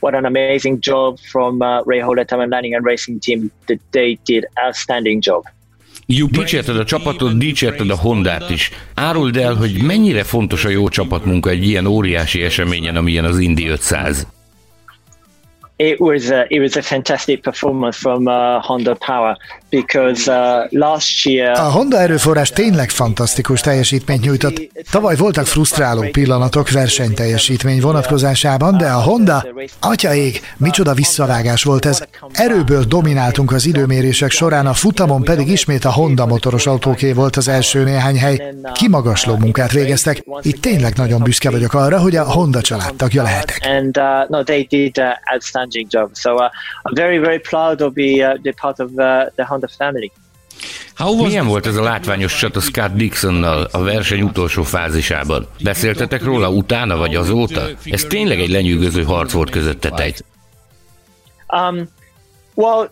What 0.00 0.14
an 0.14 0.24
amazing 0.24 0.78
job 0.80 1.18
from 1.30 1.60
uh, 1.60 1.86
Ray 1.86 2.02
Leatherman 2.06 2.48
Lenigan 2.48 2.82
Racing 2.82 3.18
team. 3.22 3.52
They 3.90 4.18
did 4.24 4.48
outstanding 4.66 5.22
job. 5.24 5.44
Dicsérted 6.06 6.76
a 6.76 6.84
csapatot, 6.84 7.38
dicsérted 7.38 7.90
a 7.90 7.96
Hondát 7.96 8.50
is. 8.50 8.70
Áruld 8.94 9.36
el, 9.36 9.54
hogy 9.54 9.82
mennyire 9.82 10.22
fontos 10.22 10.64
a 10.64 10.68
jó 10.68 10.88
csapatmunka 10.88 11.50
egy 11.50 11.66
ilyen 11.68 11.86
óriási 11.86 12.42
eseményen, 12.42 12.96
amilyen 12.96 13.24
az 13.24 13.38
Indi 13.38 13.66
500 13.66 14.26
it 15.78 16.00
was 16.00 16.30
a, 16.30 16.44
it 16.50 16.60
was 16.60 16.76
a 16.76 16.82
fantastic 16.82 17.42
performance 17.42 17.96
from 17.98 18.26
uh, 18.26 18.60
Honda 18.62 18.94
Power 18.94 19.36
because 19.74 20.30
uh, 20.30 20.66
last 20.70 21.26
year 21.26 21.58
A 21.58 21.70
Honda 21.70 22.00
erőforrás 22.00 22.50
tényleg 22.50 22.90
fantasztikus 22.90 23.60
teljesítményt 23.60 24.24
nyújtott. 24.24 24.60
Tavaly 24.90 25.16
voltak 25.16 25.46
frusztráló 25.46 26.04
pillanatok 26.12 26.70
versenyteljesítmény 26.70 27.80
vonatkozásában, 27.80 28.76
de 28.76 28.86
a 28.86 29.02
Honda, 29.02 29.46
atyaég, 29.80 30.40
micsoda 30.56 30.94
visszavágás 30.94 31.62
volt 31.62 31.84
ez. 31.84 32.02
Erőből 32.32 32.84
domináltunk 32.84 33.52
az 33.52 33.66
időmérések 33.66 34.30
során, 34.30 34.66
a 34.66 34.72
futamon 34.72 35.22
pedig 35.22 35.48
ismét 35.48 35.84
a 35.84 35.92
Honda 35.92 36.26
motoros 36.26 36.66
autóké 36.66 37.12
volt 37.12 37.36
az 37.36 37.48
első 37.48 37.84
néhány 37.84 38.18
hely. 38.18 38.54
Kimagasló 38.72 39.36
munkát 39.36 39.72
végeztek. 39.72 40.24
Itt 40.40 40.60
tényleg 40.60 40.96
nagyon 40.96 41.22
büszke 41.22 41.50
vagyok 41.50 41.74
arra, 41.74 41.98
hogy 41.98 42.16
a 42.16 42.24
Honda 42.24 42.60
családtagja 42.60 43.22
lehetek. 43.22 43.58
And 43.62 43.98
uh, 43.98 44.28
no, 44.28 44.42
they 44.42 44.66
did 44.70 44.98
uh, 44.98 45.04
outstanding 45.32 45.86
job. 45.90 46.10
So 46.14 46.34
uh, 46.34 46.50
I'm 46.82 46.94
very, 46.94 47.18
very 47.18 47.38
proud 47.38 47.80
of 47.80 47.92
uh, 47.96 48.34
the 48.42 48.52
part 48.60 48.78
of 48.78 48.90
uh, 48.90 49.26
the 49.34 49.44
Honda 49.44 49.63
family. 49.72 50.12
Milyen 51.16 51.46
volt 51.46 51.66
ez 51.66 51.76
a 51.76 51.82
látványos 51.82 52.38
csata 52.38 52.60
Scott 52.60 52.94
Dixonnal 52.94 53.68
a 53.72 53.82
verseny 53.82 54.22
utolsó 54.22 54.62
fázisában? 54.62 55.46
Beszéltetek 55.62 56.22
róla 56.22 56.50
utána 56.50 56.96
vagy 56.96 57.14
azóta? 57.14 57.68
Ez 57.84 58.04
tényleg 58.04 58.40
egy 58.40 58.50
lenyűgöző 58.50 59.02
harc 59.02 59.32
volt 59.32 59.50
közöttetek. 59.50 60.18
Um, 61.48 61.88
well, 62.54 62.90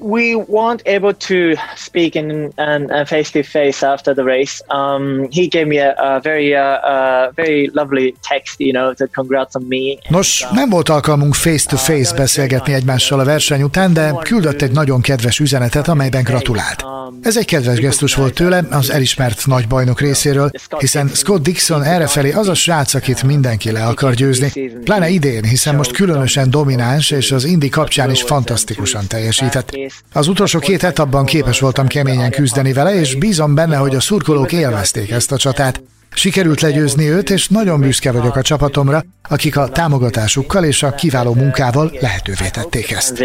we 0.00 0.34
weren't 0.34 0.82
able 0.86 1.14
to 1.14 1.54
speak 1.76 2.14
in 2.14 2.52
and 2.56 3.08
face 3.08 3.30
to 3.30 3.42
face 3.42 3.86
after 3.86 4.14
the 4.14 4.22
race. 4.22 4.62
Um, 4.68 5.28
he 5.30 5.46
gave 5.46 5.66
me 5.66 5.78
a, 5.78 5.94
a 5.98 6.20
very, 6.20 6.54
uh, 6.54 6.62
uh, 6.62 7.32
very 7.34 7.70
lovely 7.72 8.14
text, 8.22 8.60
you 8.60 8.72
know, 8.72 8.94
to 8.94 9.06
congrats 9.06 9.54
on 9.54 9.66
me. 9.68 9.98
Nos, 10.08 10.46
nem 10.52 10.68
volt 10.68 10.88
alkalmunk 10.88 11.34
face-to-face 11.34 12.10
-face 12.10 12.16
beszélgetni 12.16 12.72
egymással 12.72 13.20
a 13.20 13.24
verseny 13.24 13.62
után, 13.62 13.92
de 13.92 14.14
küldött 14.22 14.62
egy 14.62 14.72
nagyon 14.72 15.00
kedves 15.00 15.38
üzenetet, 15.38 15.88
amelyben 15.88 16.22
gratulált. 16.22 16.84
Ez 17.22 17.36
egy 17.36 17.44
kedves 17.44 17.78
gesztus 17.78 18.14
volt 18.14 18.34
tőle, 18.34 18.64
az 18.70 18.90
elismert 18.90 19.46
nagybajnok 19.46 20.00
részéről, 20.00 20.50
hiszen 20.78 21.08
Scott 21.08 21.42
Dixon 21.42 21.82
errefelé 21.82 22.32
az 22.32 22.48
a 22.48 22.54
srác, 22.54 22.94
akit 22.94 23.22
mindenki 23.22 23.70
le 23.70 23.84
akar 23.84 24.14
győzni. 24.14 24.70
Pláne 24.84 25.08
idén, 25.08 25.44
hiszen 25.44 25.74
most 25.74 25.92
különösen 25.92 26.50
domináns, 26.50 27.10
és 27.10 27.32
az 27.32 27.44
Indi 27.44 27.68
kapcsán 27.68 28.10
is 28.10 28.22
fantasztikusan 28.22 29.06
teljesített. 29.06 29.70
Az 30.12 30.28
utolsó 30.28 30.58
két 30.58 30.82
etapban 30.82 31.24
képes 31.24 31.60
voltam 31.60 31.86
keményen 31.86 32.30
küzdeni 32.30 32.72
vele, 32.72 32.94
és 32.94 33.14
bízom 33.14 33.54
benne, 33.54 33.76
hogy 33.76 33.94
a 33.94 34.00
szurkolók 34.00 34.52
élvezték 34.52 35.10
ezt 35.10 35.32
a 35.32 35.36
csatát. 35.36 35.82
Sikerült 36.14 36.60
legyőzni 36.60 37.08
őt, 37.08 37.30
és 37.30 37.48
nagyon 37.48 37.80
büszke 37.80 38.12
vagyok 38.12 38.36
a 38.36 38.42
csapatomra, 38.42 39.02
akik 39.28 39.56
a 39.56 39.68
támogatásukkal 39.68 40.64
és 40.64 40.82
a 40.82 40.94
kiváló 40.94 41.34
munkával 41.34 41.90
lehetővé 42.00 42.48
tették 42.52 42.90
ezt. 42.90 43.20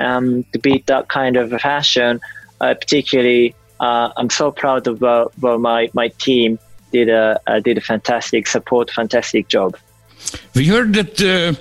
Um, 0.00 0.46
uh, 2.60 2.74
particularly, 2.74 3.54
uh, 3.80 4.12
I'm 4.16 4.28
so 4.28 4.52
proud 4.52 4.86
of 4.86 5.00
uh, 5.02 5.24
well, 5.40 5.58
my 5.58 5.90
my 5.92 6.12
team 6.24 6.58
did 6.90 7.08
a 7.08 7.40
uh, 7.46 7.60
did 7.60 7.76
a 7.76 7.80
fantastic 7.80 8.46
support, 8.46 8.90
fantastic 8.90 9.46
job. 9.48 9.76
We 10.54 10.66
heard 10.66 10.92
that 10.92 11.20
uh, 11.20 11.54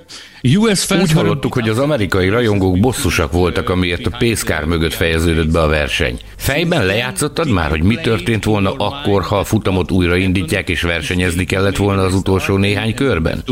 US 0.44 0.84
fans 0.84 1.02
Úgy 1.02 1.12
hallottuk, 1.12 1.54
hogy 1.54 1.70
az 1.70 1.80
amerikai 1.80 2.30
rajongók 2.30 2.80
bosszusak 2.80 3.32
voltak, 3.32 3.70
amiért 3.70 4.06
a 4.06 4.16
pészkár 4.18 4.66
mögött 4.66 4.94
fejeződött 4.94 5.52
be 5.52 5.62
a 5.62 5.68
verseny. 5.68 6.20
Fejben 6.36 6.86
lejátszottad 6.86 7.50
már, 7.50 7.70
hogy 7.70 7.84
mi 7.84 7.96
történt 7.96 8.44
volna 8.44 8.72
akkor, 8.72 9.24
ha 9.24 9.38
a 9.38 9.44
futamot 9.44 9.92
újraindítják 9.92 10.70
és 10.70 10.82
versenyezni 10.82 11.46
kellett 11.46 11.76
volna 11.76 12.02
az 12.02 12.14
utolsó 12.14 12.58
néhány 12.58 12.96
körben? 12.96 13.44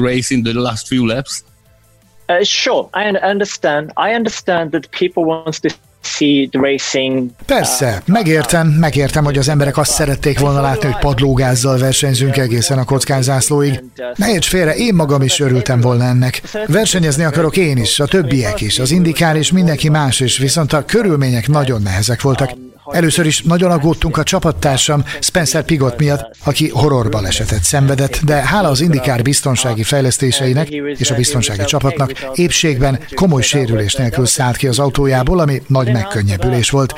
Uh, 2.28 2.44
sure, 2.44 2.88
I 2.94 3.28
understand. 3.32 3.92
I 3.96 4.16
understand 4.16 4.72
that 4.72 4.90
people 4.90 5.24
want 5.24 5.62
to 5.62 5.70
Persze, 7.46 8.02
megértem, 8.06 8.68
megértem, 8.68 9.24
hogy 9.24 9.38
az 9.38 9.50
emberek 9.50 9.78
azt 9.78 9.92
szerették 9.92 10.40
volna 10.40 10.62
látni, 10.62 10.92
hogy 10.92 11.00
padlógázzal 11.00 11.78
versenyzünk 11.78 12.38
egészen 12.38 12.78
a 12.78 12.86
kockánzászlóig. 12.86 13.84
Ne 14.16 14.32
érts 14.32 14.48
félre, 14.48 14.76
én 14.76 14.96
magam 14.96 15.22
is 15.22 15.40
örültem 15.40 15.82
volna 15.82 16.04
ennek. 16.04 16.42
Versenyezni 16.68 17.24
akarok 17.24 17.58
én 17.58 17.78
is, 17.78 18.00
a 18.00 18.06
többiek 18.06 18.62
is, 18.62 18.80
az 18.80 18.92
indikár 18.92 19.36
és 19.36 19.52
mindenki 19.52 19.90
más 19.90 20.20
is, 20.20 20.38
viszont 20.38 20.74
a 20.74 20.86
körülmények 20.86 21.48
nagyon 21.48 21.82
nehezek 21.82 22.22
voltak. 22.22 22.52
Először 22.92 23.26
is 23.26 23.42
nagyon 23.42 23.72
aggódtunk 23.72 24.18
a 24.18 24.24
csapattársam 24.24 25.04
Spencer 25.20 25.64
Pigot 25.64 26.00
miatt, 26.00 26.36
aki 26.44 26.70
horrorbalesetet 26.70 27.64
szenvedett, 27.64 28.20
de 28.24 28.36
hála 28.36 28.70
az 28.70 28.82
indikár 28.82 29.22
biztonsági 29.22 29.84
fejlesztéseinek 29.84 30.70
és 30.98 31.12
a 31.12 31.16
biztonsági 31.16 31.64
csapatnak 31.64 32.12
épségben 32.36 33.00
komoly 33.16 33.42
sérülés 33.42 33.94
nélkül 33.94 34.26
szállt 34.26 34.58
ki 34.58 34.68
az 34.68 34.80
autójából, 34.80 35.40
ami 35.40 35.62
nagy 35.68 35.92
megkönnyebbülés 35.96 36.70
volt. 36.70 36.94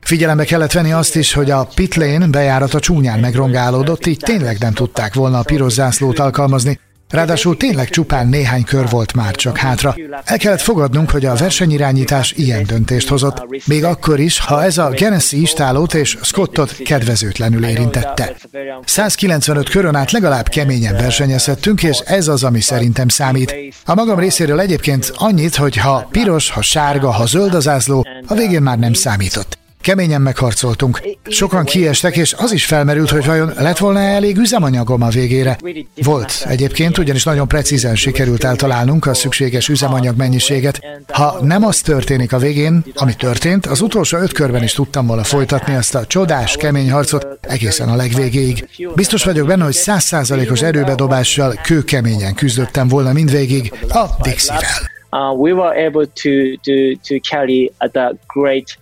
Figyelembe 0.00 0.44
kellett 0.44 0.72
venni 0.72 0.92
azt 0.92 1.16
is, 1.16 1.32
hogy 1.32 1.50
a 1.50 1.68
pit 1.74 1.94
lane 1.94 2.26
bejárata 2.26 2.80
csúnyán 2.80 3.20
megrongálódott, 3.20 4.06
így 4.06 4.18
tényleg 4.18 4.58
nem 4.58 4.72
tudták 4.72 5.14
volna 5.14 5.38
a 5.38 5.42
piros 5.42 5.72
zászlót 5.72 6.18
alkalmazni, 6.18 6.78
Ráadásul 7.12 7.56
tényleg 7.56 7.88
csupán 7.88 8.28
néhány 8.28 8.64
kör 8.64 8.88
volt 8.88 9.14
már 9.14 9.34
csak 9.34 9.56
hátra. 9.56 9.94
El 10.24 10.38
kellett 10.38 10.60
fogadnunk, 10.60 11.10
hogy 11.10 11.24
a 11.24 11.34
versenyirányítás 11.34 12.32
ilyen 12.32 12.64
döntést 12.64 13.08
hozott, 13.08 13.46
még 13.66 13.84
akkor 13.84 14.20
is, 14.20 14.38
ha 14.38 14.64
ez 14.64 14.78
a 14.78 14.88
Genesee 14.88 15.40
istálót 15.40 15.94
és 15.94 16.18
Scottot 16.22 16.76
kedvezőtlenül 16.76 17.64
érintette. 17.64 18.36
195 18.84 19.68
körön 19.68 19.94
át 19.94 20.10
legalább 20.10 20.48
keményen 20.48 20.96
versenyezhettünk, 20.96 21.82
és 21.82 21.98
ez 21.98 22.28
az, 22.28 22.44
ami 22.44 22.60
szerintem 22.60 23.08
számít. 23.08 23.54
A 23.84 23.94
magam 23.94 24.18
részéről 24.18 24.60
egyébként 24.60 25.12
annyit, 25.14 25.56
hogy 25.56 25.76
ha 25.76 26.08
piros, 26.10 26.50
ha 26.50 26.62
sárga, 26.62 27.10
ha 27.10 27.26
zöld 27.26 27.54
az 27.54 27.68
ászló, 27.68 28.06
a 28.26 28.34
végén 28.34 28.62
már 28.62 28.78
nem 28.78 28.92
számított. 28.92 29.61
Keményen 29.82 30.20
megharcoltunk. 30.20 31.00
Sokan 31.28 31.64
kiestek, 31.64 32.16
és 32.16 32.34
az 32.38 32.52
is 32.52 32.64
felmerült, 32.64 33.10
hogy 33.10 33.26
vajon 33.26 33.52
lett 33.58 33.78
volna 33.78 34.00
elég 34.00 34.36
üzemanyagom 34.36 35.02
a 35.02 35.08
végére. 35.08 35.58
Volt 36.02 36.44
egyébként, 36.48 36.98
ugyanis 36.98 37.24
nagyon 37.24 37.48
precízen 37.48 37.94
sikerült 37.94 38.44
eltalálnunk 38.44 39.06
a 39.06 39.14
szükséges 39.14 39.68
üzemanyag 39.68 40.16
mennyiséget. 40.16 40.80
Ha 41.12 41.38
nem 41.42 41.64
az 41.64 41.80
történik 41.80 42.32
a 42.32 42.38
végén, 42.38 42.84
ami 42.94 43.14
történt, 43.14 43.66
az 43.66 43.80
utolsó 43.80 44.18
öt 44.18 44.32
körben 44.32 44.62
is 44.62 44.72
tudtam 44.72 45.06
volna 45.06 45.24
folytatni 45.24 45.74
ezt 45.74 45.94
a 45.94 46.06
csodás, 46.06 46.56
kemény 46.56 46.90
harcot 46.90 47.26
egészen 47.40 47.88
a 47.88 47.96
legvégéig. 47.96 48.68
Biztos 48.94 49.24
vagyok 49.24 49.46
benne, 49.46 49.64
hogy 49.64 49.72
százszázalékos 49.72 50.62
erőbedobással 50.62 51.54
kőkeményen 51.62 52.34
küzdöttem 52.34 52.88
volna 52.88 53.12
mindvégig 53.12 53.72
a 53.88 54.04
Dixie-vel. 54.22 54.90
Uh, 55.14 55.38
we 55.38 55.52
were 55.52 55.86
able 55.86 56.06
to, 56.06 56.56
to, 56.62 56.94
to 57.04 57.18
carry 57.20 57.72
that 57.92 58.14
great 58.26 58.78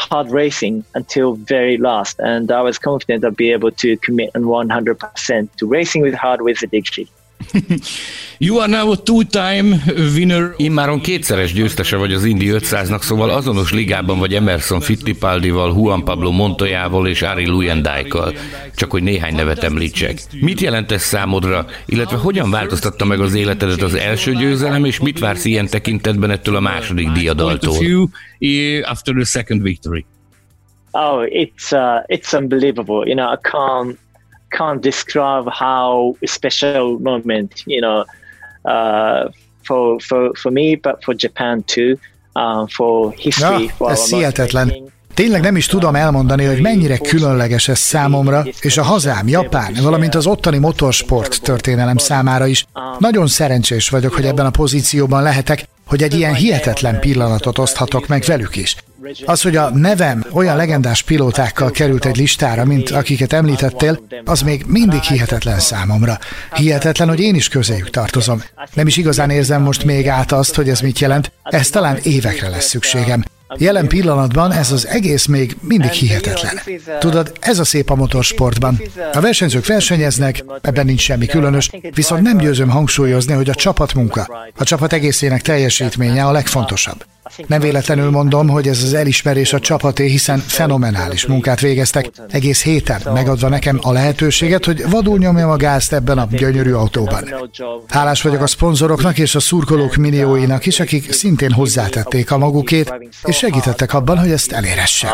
hard 0.00 0.30
racing 0.30 0.84
until 0.94 1.34
very 1.34 1.76
last, 1.76 2.18
and 2.18 2.50
I 2.50 2.62
was 2.62 2.78
confident 2.78 3.24
I'd 3.24 3.36
be 3.36 3.52
able 3.52 3.70
to 3.72 3.96
commit 3.98 4.30
on 4.34 4.44
100% 4.44 5.56
to 5.56 5.66
racing 5.66 6.02
with 6.02 6.14
hard 6.14 6.40
with 6.42 6.58
Dixie. 6.70 7.08
You 8.38 8.58
are 8.58 8.68
now 8.68 8.90
a 8.90 8.96
two-time 8.96 9.76
winner. 10.14 10.54
Immáron 10.56 11.00
kétszeres 11.00 11.52
győztese 11.52 11.96
vagy 11.96 12.12
az 12.12 12.24
Indy 12.24 12.50
500-nak, 12.52 13.02
szóval 13.02 13.30
azonos 13.30 13.72
ligában 13.72 14.18
vagy 14.18 14.34
Emerson 14.34 14.80
Fittipaldival, 14.80 15.72
Juan 15.76 16.04
Pablo 16.04 16.30
Montoyával 16.30 17.08
és 17.08 17.22
Ari 17.22 17.46
Luyendijkkal. 17.46 18.34
Csak 18.74 18.90
hogy 18.90 19.02
néhány 19.02 19.34
nevet 19.34 19.64
említsek. 19.64 20.18
Mit 20.40 20.60
jelent 20.60 20.92
ez 20.92 21.02
számodra, 21.02 21.66
illetve 21.86 22.16
hogyan 22.16 22.50
változtatta 22.50 23.04
meg 23.04 23.20
az 23.20 23.34
életedet 23.34 23.82
az 23.82 23.94
első 23.94 24.34
győzelem, 24.34 24.84
és 24.84 25.00
mit 25.00 25.18
vársz 25.18 25.44
ilyen 25.44 25.66
tekintetben 25.66 26.30
ettől 26.30 26.56
a 26.56 26.60
második 26.60 27.08
diadaltól? 27.08 27.76
After 28.82 29.14
the 29.14 29.24
second 29.24 29.62
victory. 29.62 30.04
Oh, 30.92 31.24
it's 31.24 31.72
uh, 31.72 32.02
it's 32.08 32.34
unbelievable. 32.34 33.06
You 33.06 33.14
know, 33.14 33.32
I 33.32 33.36
can't 33.36 33.96
can't 34.50 34.80
describe 34.80 35.48
how 35.48 36.16
special 36.20 36.98
moment, 36.98 37.62
you 37.64 37.80
know, 37.80 38.04
uh, 38.62 39.30
for 39.62 40.00
for 40.00 40.30
for 40.34 40.52
me, 40.52 40.76
but 40.76 40.96
for 41.04 41.14
Japan 41.16 41.64
too, 41.64 41.96
uh, 42.34 42.66
for 42.68 43.14
history. 43.16 43.64
Ja, 43.64 43.70
for 43.76 43.90
ez 43.90 44.10
hihetetlen. 44.10 44.72
Tényleg 45.14 45.40
nem 45.40 45.56
is 45.56 45.66
tudom 45.66 45.94
elmondani, 45.94 46.44
hogy 46.44 46.60
mennyire 46.60 46.98
különleges 46.98 47.68
ez 47.68 47.78
számomra, 47.78 48.44
és 48.60 48.78
a 48.78 48.82
hazám, 48.82 49.28
Japán, 49.28 49.76
valamint 49.82 50.14
az 50.14 50.26
ottani 50.26 50.58
motorsport 50.58 51.42
történelem 51.42 51.96
számára 51.96 52.46
is. 52.46 52.66
Nagyon 52.98 53.26
szerencsés 53.26 53.88
vagyok, 53.88 54.14
hogy 54.14 54.24
ebben 54.24 54.46
a 54.46 54.50
pozícióban 54.50 55.22
lehetek, 55.22 55.68
hogy 55.90 56.02
egy 56.02 56.14
ilyen 56.14 56.34
hihetetlen 56.34 57.00
pillanatot 57.00 57.58
oszthatok 57.58 58.06
meg 58.06 58.22
velük 58.26 58.56
is. 58.56 58.76
Az, 59.24 59.42
hogy 59.42 59.56
a 59.56 59.70
nevem 59.70 60.24
olyan 60.32 60.56
legendás 60.56 61.02
pilótákkal 61.02 61.70
került 61.70 62.04
egy 62.04 62.16
listára, 62.16 62.64
mint 62.64 62.90
akiket 62.90 63.32
említettél, 63.32 64.00
az 64.24 64.40
még 64.42 64.64
mindig 64.66 65.00
hihetetlen 65.00 65.58
számomra. 65.58 66.18
Hihetetlen, 66.54 67.08
hogy 67.08 67.20
én 67.20 67.34
is 67.34 67.48
közéjük 67.48 67.90
tartozom. 67.90 68.42
Nem 68.74 68.86
is 68.86 68.96
igazán 68.96 69.30
érzem 69.30 69.62
most 69.62 69.84
még 69.84 70.08
át 70.08 70.32
azt, 70.32 70.54
hogy 70.54 70.68
ez 70.68 70.80
mit 70.80 70.98
jelent, 70.98 71.32
ez 71.42 71.70
talán 71.70 71.98
évekre 72.02 72.48
lesz 72.48 72.68
szükségem. 72.68 73.24
Jelen 73.56 73.88
pillanatban 73.88 74.52
ez 74.52 74.72
az 74.72 74.86
egész 74.86 75.26
még 75.26 75.56
mindig 75.60 75.90
hihetetlen. 75.90 76.60
Tudod, 76.98 77.32
ez 77.40 77.58
a 77.58 77.64
szép 77.64 77.90
a 77.90 77.94
motorsportban. 77.94 78.82
A 79.12 79.20
versenyzők 79.20 79.66
versenyeznek, 79.66 80.44
ebben 80.60 80.86
nincs 80.86 81.00
semmi 81.00 81.26
különös, 81.26 81.70
viszont 81.94 82.22
nem 82.22 82.36
győzöm 82.36 82.68
hangsúlyozni, 82.68 83.34
hogy 83.34 83.48
a 83.48 83.54
csapatmunka, 83.54 84.50
a 84.56 84.64
csapat 84.64 84.92
egészének 84.92 85.42
teljesítménye 85.42 86.24
a 86.24 86.32
legfontosabb. 86.32 87.04
Nem 87.46 87.60
véletlenül 87.60 88.10
mondom, 88.10 88.48
hogy 88.48 88.68
ez 88.68 88.82
az 88.82 88.94
elismerés 88.94 89.52
a 89.52 89.60
csapaté, 89.60 90.06
hiszen 90.06 90.38
fenomenális 90.38 91.26
munkát 91.26 91.60
végeztek, 91.60 92.10
egész 92.30 92.62
héten 92.62 93.00
megadva 93.14 93.48
nekem 93.48 93.78
a 93.82 93.92
lehetőséget, 93.92 94.64
hogy 94.64 94.90
vadul 94.90 95.18
nyomjam 95.18 95.50
a 95.50 95.56
gázt 95.56 95.92
ebben 95.92 96.18
a 96.18 96.28
gyönyörű 96.30 96.72
autóban. 96.72 97.24
Hálás 97.88 98.22
vagyok 98.22 98.42
a 98.42 98.46
szponzoroknak 98.46 99.18
és 99.18 99.34
a 99.34 99.40
szurkolók 99.40 99.94
millióinak 99.96 100.66
is, 100.66 100.80
akik 100.80 101.12
szintén 101.12 101.52
hozzátették 101.52 102.30
a 102.30 102.38
magukét, 102.38 102.94
és 103.24 103.36
segítettek 103.36 103.94
abban, 103.94 104.18
hogy 104.18 104.30
ezt 104.30 104.52
elérhessem. 104.52 105.10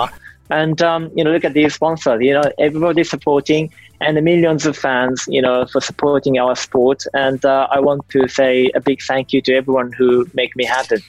And 0.49 0.81
um, 0.81 1.11
you 1.15 1.25
know, 1.25 1.33
look 1.33 1.45
at 1.45 1.55
these 1.55 1.75
sponsors. 1.75 2.23
You 2.23 2.35
know, 2.35 2.51
everybody 2.59 3.05
supporting, 3.05 3.73
and 4.01 4.17
the 4.17 4.23
millions 4.23 4.67
of 4.67 4.77
fans. 4.77 5.25
You 5.29 5.43
know, 5.43 5.67
for 5.67 5.81
supporting 5.81 6.39
our 6.39 6.55
sport. 6.55 7.05
And 7.13 7.45
uh, 7.45 7.67
I 7.71 7.81
want 7.81 8.09
to 8.11 8.29
say 8.29 8.71
a 8.75 8.81
big 8.81 9.01
thank 9.03 9.33
you 9.33 9.41
to 9.43 9.55
everyone 9.55 9.91
who 9.99 10.27
make 10.35 10.55
me 10.55 10.65
happen. 10.65 11.01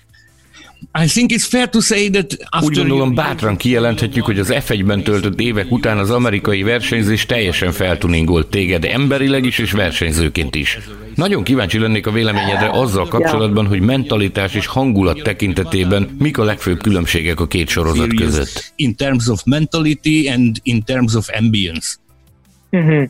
I 0.94 1.08
think 1.08 1.32
it's 1.32 1.46
fair 1.46 1.70
to 1.70 1.79
say 1.79 2.10
that 2.10 2.38
after 2.50 2.70
Úgy 2.70 2.75
gondolom 2.75 3.15
bátran 3.15 3.58
kijelenthetjük, 3.58 4.25
hogy 4.25 4.39
az 4.39 4.53
F1-ben 4.53 5.03
töltött 5.03 5.39
évek 5.39 5.72
után 5.72 5.98
az 5.98 6.10
amerikai 6.10 6.63
versenyzés 6.63 7.25
teljesen 7.25 7.72
feltuningolt 7.72 8.48
téged 8.48 8.86
emberileg 8.86 9.46
is 9.46 9.58
és 9.60 9.72
versenyzőként 9.72 10.56
is. 10.56 10.77
Nagyon 11.15 11.44
kíváncsi 11.44 11.79
lennék 11.79 12.08
a 12.08 12.12
véleményedre 12.12 12.70
azzal 12.70 13.08
kapcsolatban, 13.08 13.67
hogy 13.67 13.79
mentalitás 13.79 14.53
és 14.53 14.65
hangulat 14.65 15.22
tekintetében 15.24 16.15
mik 16.20 16.38
a 16.38 16.44
legfőbb 16.44 16.82
különbségek 16.82 17.39
a 17.39 17.48
két 17.48 17.67
sorozat 17.70 18.13
között. 18.13 18.74
In 18.75 18.96
terms 18.96 19.27
of 19.27 19.44
mentality 19.44 20.27
and 20.29 20.58
in 20.63 20.84
terms 20.84 21.13
of 21.15 21.27
ambience. 21.39 21.88
Mm-hmm. 22.77 23.03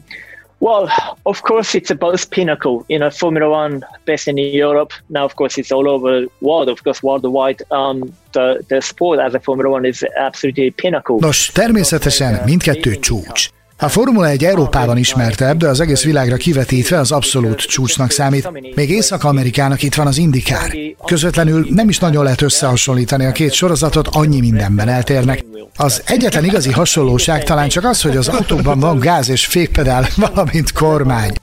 Well, 0.59 0.89
of 1.25 1.41
course, 1.43 1.75
it's 1.75 1.91
about 1.91 2.25
pinnacle. 2.31 2.83
You 2.89 2.99
know, 2.99 3.11
Formula 3.11 3.49
One 3.49 3.85
based 4.05 4.27
in 4.27 4.37
Europe. 4.37 4.91
Now, 5.07 5.23
of 5.23 5.35
course, 5.35 5.57
it's 5.57 5.71
all 5.71 5.87
over 5.87 6.21
the 6.21 6.29
world. 6.39 6.69
Of 6.69 6.83
course, 6.83 7.03
worldwide, 7.03 7.63
um, 7.69 8.13
the, 8.31 8.63
the 8.67 8.81
sport 8.81 9.19
as 9.19 9.33
a 9.35 9.39
Formula 9.39 9.69
One 9.69 9.87
is 9.87 10.03
absolutely 10.15 10.71
pinnacle. 10.71 11.17
Nos, 11.19 11.51
természetesen 11.51 12.41
mindkettő 12.45 12.95
csúcs. 12.95 13.49
A 13.79 13.87
Formula 13.87 14.27
1 14.27 14.45
Európában 14.45 14.97
ismertebb, 14.97 15.57
de 15.57 15.67
az 15.67 15.79
egész 15.79 16.03
világra 16.03 16.35
kivetítve 16.35 16.99
az 16.99 17.11
abszolút 17.11 17.57
csúcsnak 17.57 18.11
számít. 18.11 18.75
Még 18.75 18.89
Észak-Amerikának 18.89 19.83
itt 19.83 19.95
van 19.95 20.07
az 20.07 20.17
Indikár. 20.17 20.71
Közvetlenül 21.05 21.67
nem 21.69 21.89
is 21.89 21.99
nagyon 21.99 22.23
lehet 22.23 22.41
összehasonlítani 22.41 23.25
a 23.25 23.31
két 23.31 23.53
sorozatot, 23.53 24.07
annyi 24.07 24.39
mindenben 24.39 24.87
eltérnek. 24.87 25.45
Az 25.75 26.01
egyetlen 26.05 26.45
igazi 26.45 26.71
hasonlóság 26.71 27.43
talán 27.43 27.69
csak 27.69 27.83
az, 27.83 28.01
hogy 28.01 28.17
az 28.17 28.27
autóban 28.27 28.79
van 28.79 28.99
gáz 28.99 29.29
és 29.29 29.45
fékpedál, 29.45 30.07
valamint 30.15 30.71
kormány. 30.71 31.33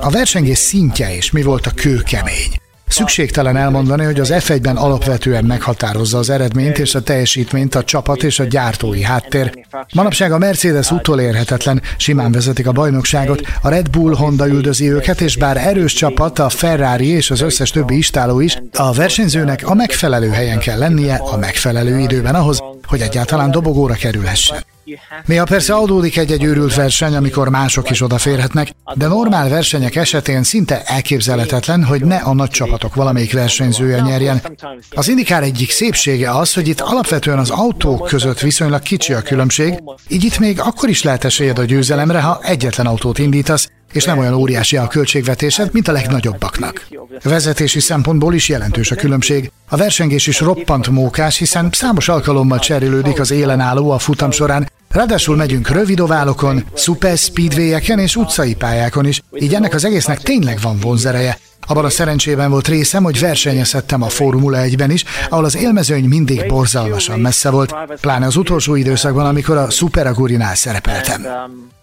A 0.00 0.10
versengés 0.10 0.58
szintje 0.58 1.16
és 1.16 1.30
mi 1.30 1.42
volt 1.42 1.66
a 1.66 1.70
kőkemény. 1.70 2.67
Szükségtelen 2.88 3.56
elmondani, 3.56 4.04
hogy 4.04 4.20
az 4.20 4.32
F1-ben 4.34 4.76
alapvetően 4.76 5.44
meghatározza 5.44 6.18
az 6.18 6.30
eredményt 6.30 6.78
és 6.78 6.94
a 6.94 7.00
teljesítményt 7.00 7.74
a 7.74 7.84
csapat 7.84 8.22
és 8.22 8.38
a 8.38 8.44
gyártói 8.44 9.02
háttér. 9.02 9.66
Manapság 9.94 10.32
a 10.32 10.38
Mercedes 10.38 10.90
utolérhetetlen, 10.90 11.82
simán 11.96 12.32
vezetik 12.32 12.66
a 12.66 12.72
bajnokságot, 12.72 13.40
a 13.62 13.68
Red 13.68 13.90
Bull 13.90 14.14
Honda 14.14 14.48
üldözi 14.48 14.90
őket, 14.90 15.20
és 15.20 15.36
bár 15.36 15.56
erős 15.56 15.92
csapat, 15.92 16.38
a 16.38 16.48
Ferrari 16.48 17.06
és 17.06 17.30
az 17.30 17.40
összes 17.40 17.70
többi 17.70 17.96
istáló 17.96 18.40
is, 18.40 18.58
a 18.72 18.92
versenyzőnek 18.92 19.68
a 19.68 19.74
megfelelő 19.74 20.30
helyen 20.30 20.58
kell 20.58 20.78
lennie 20.78 21.14
a 21.14 21.36
megfelelő 21.36 21.98
időben 21.98 22.34
ahhoz, 22.34 22.62
hogy 22.88 23.00
egyáltalán 23.00 23.50
dobogóra 23.50 23.94
kerülhessen. 23.94 24.64
Néha 25.24 25.44
persze 25.44 25.74
adódik 25.74 26.16
egy-egy 26.16 26.42
őrült 26.42 26.74
verseny, 26.74 27.14
amikor 27.14 27.48
mások 27.48 27.90
is 27.90 28.02
odaférhetnek, 28.02 28.70
de 28.94 29.06
normál 29.06 29.48
versenyek 29.48 29.96
esetén 29.96 30.42
szinte 30.42 30.82
elképzelhetetlen, 30.82 31.84
hogy 31.84 32.04
ne 32.04 32.16
a 32.16 32.34
nagy 32.34 32.50
csapatok 32.50 32.94
valamelyik 32.94 33.32
versenyzője 33.32 34.00
nyerjen. 34.00 34.42
Az 34.90 35.08
indikár 35.08 35.42
egyik 35.42 35.70
szépsége 35.70 36.30
az, 36.30 36.54
hogy 36.54 36.68
itt 36.68 36.80
alapvetően 36.80 37.38
az 37.38 37.50
autók 37.50 38.06
között 38.06 38.40
viszonylag 38.40 38.82
kicsi 38.82 39.12
a 39.12 39.22
különbség, 39.22 39.82
így 40.08 40.24
itt 40.24 40.38
még 40.38 40.60
akkor 40.60 40.88
is 40.88 41.02
lehet 41.02 41.24
esélyed 41.24 41.58
a 41.58 41.64
győzelemre, 41.64 42.20
ha 42.20 42.40
egyetlen 42.42 42.86
autót 42.86 43.18
indítasz, 43.18 43.68
és 43.92 44.04
nem 44.04 44.18
olyan 44.18 44.34
óriási 44.34 44.76
a 44.76 44.86
költségvetésed, 44.86 45.72
mint 45.72 45.88
a 45.88 45.92
legnagyobbaknak. 45.92 46.86
Vezetési 47.22 47.80
szempontból 47.80 48.34
is 48.34 48.48
jelentős 48.48 48.90
a 48.90 48.94
különbség. 48.94 49.50
A 49.68 49.76
versengés 49.76 50.26
is 50.26 50.40
roppant 50.40 50.88
mókás, 50.88 51.36
hiszen 51.36 51.68
számos 51.72 52.08
alkalommal 52.08 52.58
cserélődik 52.58 53.20
az 53.20 53.30
élen 53.30 53.60
álló 53.60 53.90
a 53.90 53.98
futam 53.98 54.30
során, 54.30 54.68
Ráadásul 54.88 55.36
megyünk 55.36 55.68
rövidoválokon, 55.68 56.64
super 56.74 57.16
speedwayeken 57.16 57.98
és 57.98 58.16
utcai 58.16 58.54
pályákon 58.54 59.06
is, 59.06 59.22
így 59.38 59.54
ennek 59.54 59.74
az 59.74 59.84
egésznek 59.84 60.18
tényleg 60.18 60.58
van 60.62 60.78
vonzereje. 60.78 61.38
Abban 61.66 61.84
a 61.84 61.90
szerencsében 61.90 62.50
volt 62.50 62.68
részem, 62.68 63.02
hogy 63.02 63.20
versenyezhettem 63.20 64.02
a 64.02 64.08
Formula 64.08 64.58
1-ben 64.60 64.90
is, 64.90 65.04
ahol 65.28 65.44
az 65.44 65.56
élmezőny 65.56 66.04
mindig 66.04 66.46
borzalmasan 66.46 67.20
messze 67.20 67.50
volt, 67.50 67.74
pláne 68.00 68.26
az 68.26 68.36
utolsó 68.36 68.74
időszakban, 68.74 69.26
amikor 69.26 69.56
a 69.56 69.70
Super 69.70 70.06
Agurinál 70.06 70.54
szerepeltem. 70.54 71.26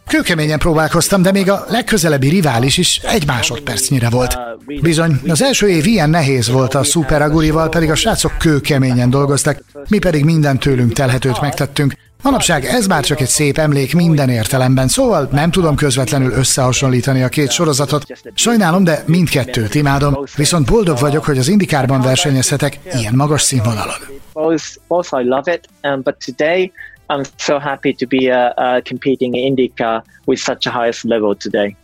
Kőkeményen 0.07 0.59
próbálkoztam, 0.59 1.21
de 1.21 1.31
még 1.31 1.49
a 1.49 1.65
legközelebbi 1.69 2.29
rivális 2.29 2.77
is 2.77 2.97
egy 2.97 3.27
másodpercnyire 3.27 4.09
volt. 4.09 4.37
Bizony, 4.81 5.21
az 5.27 5.41
első 5.41 5.69
év 5.69 5.85
ilyen 5.85 6.09
nehéz 6.09 6.49
volt 6.49 6.73
a 6.73 6.83
Super 6.83 7.21
Agurival, 7.21 7.69
pedig 7.69 7.89
a 7.89 7.95
srácok 7.95 8.37
kőkeményen 8.37 9.09
dolgoztak, 9.09 9.63
mi 9.89 9.99
pedig 9.99 10.25
minden 10.25 10.59
tőlünk 10.59 10.93
telhetőt 10.93 11.41
megtettünk, 11.41 11.93
Manapság 12.25 12.65
ez 12.65 12.87
már 12.87 13.03
csak 13.03 13.21
egy 13.21 13.27
szép 13.27 13.57
emlék 13.57 13.95
minden 13.95 14.29
értelemben, 14.29 14.87
szóval 14.87 15.29
nem 15.31 15.51
tudom 15.51 15.75
közvetlenül 15.75 16.31
összehasonlítani 16.31 17.23
a 17.23 17.29
két 17.29 17.51
sorozatot. 17.51 18.05
Sajnálom, 18.33 18.83
de 18.83 19.03
mindkettőt 19.05 19.75
imádom, 19.75 20.17
viszont 20.35 20.71
boldog 20.71 20.99
vagyok, 20.99 21.25
hogy 21.25 21.37
az 21.37 21.47
indikárban 21.47 22.01
versenyezhetek 22.01 22.79
ilyen 22.93 23.13
magas 23.15 23.41
színvonalon. 23.41 23.95
I'm 27.09 27.23
so 27.37 27.59
happy 27.59 27.93
to 27.93 28.07
be 28.07 28.31
uh, 28.31 28.53
uh, 28.57 28.81
competing 28.83 29.35
in 29.35 29.55
IndyCar 29.55 30.03
with 30.25 30.39
such 30.39 30.65
a 30.65 30.71
highest 30.71 31.05
level 31.05 31.35
today. 31.35 31.75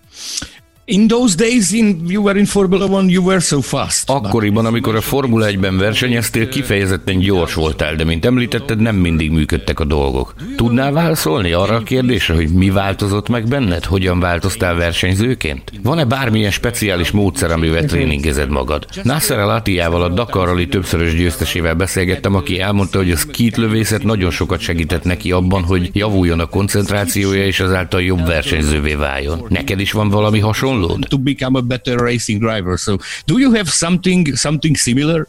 In 0.86 1.08
those 1.08 1.36
days 1.36 1.72
in, 1.72 2.02
you 2.08 2.24
were 2.24 2.40
in 2.40 2.46
Formula 2.46 2.86
One, 2.88 3.10
you 3.10 3.24
were 3.24 3.40
so 3.40 3.62
fast. 3.62 4.10
Akkoriban, 4.10 4.66
amikor 4.66 4.96
a 4.96 5.02
Formula 5.02 5.48
1-ben 5.50 5.78
versenyeztél, 5.78 6.50
kifejezetten 6.50 7.20
gyors 7.20 7.54
voltál, 7.54 7.96
de 7.96 8.04
mint 8.04 8.26
említetted, 8.26 8.80
nem 8.80 8.96
mindig 8.96 9.32
működtek 9.32 9.80
a 9.80 9.86
dolgok. 9.86 10.34
Tudnál 10.56 10.92
válaszolni 10.92 11.52
arra 11.52 11.76
a 11.76 11.84
kérdésre, 11.84 12.34
hogy 12.34 12.50
mi 12.50 12.70
változott 12.70 13.30
meg 13.30 13.48
benned? 13.48 13.86
Hogyan 13.86 14.20
változtál 14.20 14.76
versenyzőként? 14.76 15.72
Van-e 15.84 16.06
bármilyen 16.06 16.52
speciális 16.52 17.12
módszer, 17.12 17.52
amivel 17.52 17.86
tréningezed 17.86 18.50
magad? 18.50 18.86
Nasser 19.04 19.40
al 19.40 19.64
a 20.02 20.10
Dakar 20.10 20.48
Rally 20.48 20.68
többszörös 20.68 21.16
győztesével 21.16 21.76
beszélgettem, 21.76 22.36
aki 22.36 22.60
elmondta, 22.60 22.98
hogy 22.98 23.12
a 23.12 23.18
skit 23.18 23.58
lövészet 23.58 24.04
nagyon 24.04 24.32
sokat 24.32 24.60
segített 24.60 25.04
neki 25.04 25.32
abban, 25.32 25.64
hogy 25.64 25.90
javuljon 25.94 26.40
a 26.40 26.46
koncentrációja 26.46 27.46
és 27.46 27.60
azáltal 27.60 28.02
jobb 28.02 28.26
versenyzővé 28.26 28.94
váljon. 28.94 29.46
Neked 29.50 29.80
is 29.80 29.92
van 29.92 30.10
valami 30.10 30.40
hasonló? 30.40 30.71
Download 30.72 31.10
to 31.10 31.18
become 31.18 31.56
a 31.56 31.62
better 31.62 31.98
racing 31.98 32.40
driver. 32.40 32.78
So, 32.78 33.00
do 33.26 33.38
you 33.38 33.52
have 33.54 33.70
something 33.70 34.36
something 34.36 34.76
similar? 34.76 35.28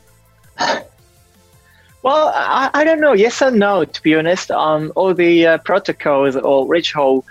Well, 2.02 2.32
I, 2.34 2.68
I 2.74 2.82
don't 2.82 3.00
know. 3.00 3.12
Yes 3.12 3.40
and 3.42 3.60
no, 3.60 3.84
to 3.84 4.02
be 4.02 4.16
honest. 4.16 4.50
Um, 4.50 4.92
all 4.96 5.14
the 5.14 5.46
uh, 5.46 5.58
protocols 5.58 6.34
or 6.34 6.66
ritual 6.66 7.24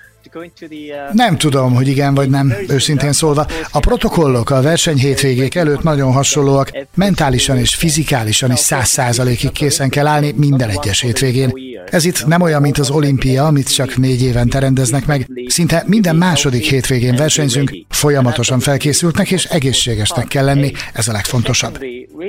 nem 1.12 1.38
tudom, 1.38 1.74
hogy 1.76 1.88
igen 1.88 2.14
vagy 2.14 2.30
nem, 2.30 2.54
őszintén 2.68 3.14
szólva. 3.14 3.46
A 3.72 3.80
protokollok 3.80 4.50
a 4.50 4.62
verseny 4.62 4.98
hétvégék 4.98 5.56
előtt 5.56 5.84
nagyon 5.84 6.12
hasonlóak, 6.12 6.72
mentálisan 6.94 7.58
és 7.58 7.76
fizikálisan 7.76 8.52
is 8.52 8.60
száz 8.60 8.88
százalékig 8.88 9.52
készen 9.52 9.90
kell 9.90 10.08
állni 10.08 10.34
minden 10.36 10.70
egyes 10.70 11.02
hétvégén. 11.02 11.54
Ez 11.90 12.06
itt 12.06 12.26
nem 12.26 12.42
olyan, 12.42 12.62
mint 12.62 12.78
az 12.78 12.90
olimpia, 12.90 13.46
amit 13.46 13.74
csak 13.74 13.98
négy 13.98 14.24
évente 14.24 14.60
rendeznek 14.60 15.06
meg. 15.06 15.28
Szinte 15.48 15.84
minden 15.88 16.16
második 16.16 16.64
hétvégén 16.64 17.16
versenyzünk, 17.16 17.72
folyamatosan 17.90 18.60
felkészültnek 18.60 19.32
és 19.32 19.46
egészségesnek 19.46 20.28
kell 20.28 20.46
lenni, 20.46 20.72
ez 20.94 21.08
a 21.08 21.12
legfontosabb. 21.12 21.80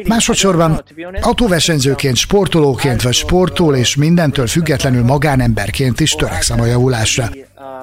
Másodszorban 0.06 0.84
autóversenyzőként, 1.20 2.16
sportolóként 2.16 3.02
vagy 3.02 3.14
sportól 3.14 3.76
és 3.76 3.96
mindentől 3.96 4.46
függetlenül 4.46 5.02
magánemberként 5.02 6.00
is 6.00 6.12
törekszem 6.12 6.60
a 6.60 6.66
javulásra. 6.66 7.30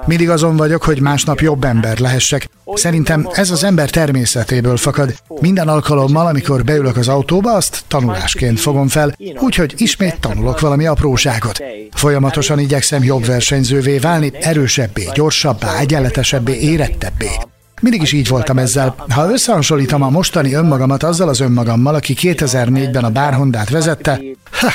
Mindig 0.06 0.30
azon 0.30 0.56
vagyok, 0.56 0.82
hogy 0.82 1.00
másnap 1.00 1.40
jobb 1.40 1.64
ember 1.64 1.98
lehessek. 1.98 2.48
Szerintem 2.74 3.28
ez 3.32 3.50
az 3.50 3.64
ember 3.64 3.90
természetéből 3.90 4.76
fakad. 4.76 5.14
Minden 5.40 5.68
alkalommal, 5.68 6.26
amikor 6.26 6.64
beülök 6.64 6.96
az 6.96 7.08
autóba, 7.08 7.52
azt 7.52 7.82
tanulásként 7.88 8.60
fogom 8.60 8.88
fel, 8.88 9.14
úgyhogy 9.38 9.74
ismét 9.76 10.20
tanulok 10.20 10.60
valami 10.60 10.86
apróságot. 10.86 11.62
Folyamatosan 11.92 12.58
igyekszem 12.58 13.04
jobb 13.04 13.24
versenyzővé 13.24 13.98
válni, 13.98 14.32
erősebbé, 14.40 15.08
gyorsabbá, 15.14 15.78
egyenletesebbé, 15.78 16.58
érettebbé. 16.60 17.28
Mindig 17.80 18.02
is 18.02 18.12
így 18.12 18.28
voltam 18.28 18.58
ezzel. 18.58 18.94
Ha 19.08 19.30
összehasonlítom 19.30 20.02
a 20.02 20.10
mostani 20.10 20.54
önmagamat 20.54 21.02
azzal 21.02 21.28
az 21.28 21.40
önmagammal, 21.40 21.94
aki 21.94 22.14
2004-ben 22.20 23.04
a 23.04 23.10
Bárhondát 23.10 23.70
vezette, 23.70 24.20
ha, 24.50 24.72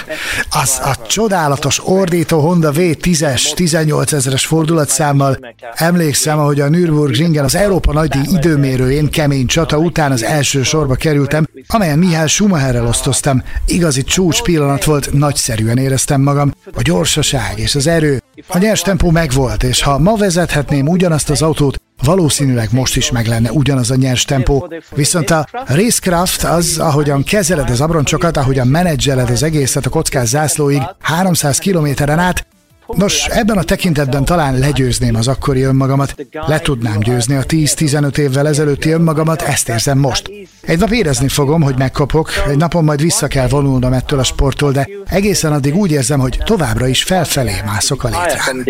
az 0.49 0.79
a 0.83 1.05
csodálatos 1.07 1.81
ordító 1.87 2.39
Honda 2.39 2.71
V10-es 2.71 3.53
18 3.53 4.11
ezeres 4.13 4.45
fordulatszámmal. 4.45 5.39
Emlékszem, 5.73 6.39
ahogy 6.39 6.59
a 6.59 6.69
Nürburgringen 6.69 7.43
az 7.43 7.55
Európa 7.55 7.93
nagydíj 7.93 8.23
időmérőjén 8.31 9.09
kemény 9.09 9.45
csata 9.45 9.77
után 9.77 10.11
az 10.11 10.23
első 10.23 10.63
sorba 10.63 10.95
kerültem, 10.95 11.47
amelyen 11.67 11.99
Mihály 11.99 12.27
Schumacherrel 12.27 12.87
osztoztam. 12.87 13.43
Igazi 13.65 14.03
csúcs 14.03 14.41
pillanat 14.41 14.83
volt, 14.83 15.13
nagyszerűen 15.13 15.77
éreztem 15.77 16.21
magam. 16.21 16.53
A 16.73 16.81
gyorsaság 16.81 17.59
és 17.59 17.75
az 17.75 17.87
erő, 17.87 18.21
a 18.47 18.57
nyers 18.57 18.81
tempó 18.81 19.09
megvolt, 19.09 19.63
és 19.63 19.81
ha 19.81 19.97
ma 19.97 20.15
vezethetném 20.15 20.87
ugyanazt 20.87 21.29
az 21.29 21.41
autót, 21.41 21.83
Valószínűleg 22.03 22.67
most 22.71 22.95
is 22.95 23.11
meg 23.11 23.27
lenne 23.27 23.51
ugyanaz 23.51 23.91
a 23.91 23.95
nyers 23.95 24.25
tempó, 24.25 24.67
viszont 24.95 25.29
a 25.29 25.47
racecraft 25.67 26.43
az, 26.43 26.77
ahogyan 26.79 27.23
kezeled 27.23 27.69
az 27.69 27.81
abroncsokat, 27.81 28.37
ahogyan 28.37 28.67
menedzseled 28.67 29.29
az 29.29 29.43
egészet 29.43 29.85
a 29.85 29.89
kockás 29.89 30.27
zászlóig 30.27 30.81
300 30.99 31.57
kilométeren 31.57 32.19
át, 32.19 32.45
Nos, 32.87 33.27
ebben 33.27 33.57
a 33.57 33.63
tekintetben 33.63 34.25
talán 34.25 34.59
legyőzném 34.59 35.15
az 35.15 35.27
akkori 35.27 35.61
önmagamat, 35.61 36.15
le 36.31 36.59
tudnám 36.59 36.99
győzni 36.99 37.35
a 37.35 37.43
10-15 37.43 38.17
évvel 38.17 38.47
ezelőtti 38.47 38.89
önmagamat, 38.89 39.41
ezt 39.41 39.69
érzem 39.69 39.97
most. 39.97 40.31
Egy 40.61 40.79
nap 40.79 40.91
érezni 40.91 41.27
fogom, 41.27 41.61
hogy 41.61 41.77
megkapok, 41.77 42.29
egy 42.49 42.57
napon 42.57 42.83
majd 42.83 43.01
vissza 43.01 43.27
kell 43.27 43.47
vonulnom 43.47 43.93
ettől 43.93 44.19
a 44.19 44.23
sporttól, 44.23 44.71
de 44.71 44.87
egészen 45.05 45.53
addig 45.53 45.75
úgy 45.75 45.91
érzem, 45.91 46.19
hogy 46.19 46.39
továbbra 46.43 46.87
is 46.87 47.03
felfelé 47.03 47.53
mászok 47.65 48.03
a 48.03 48.07
létrán 48.07 48.63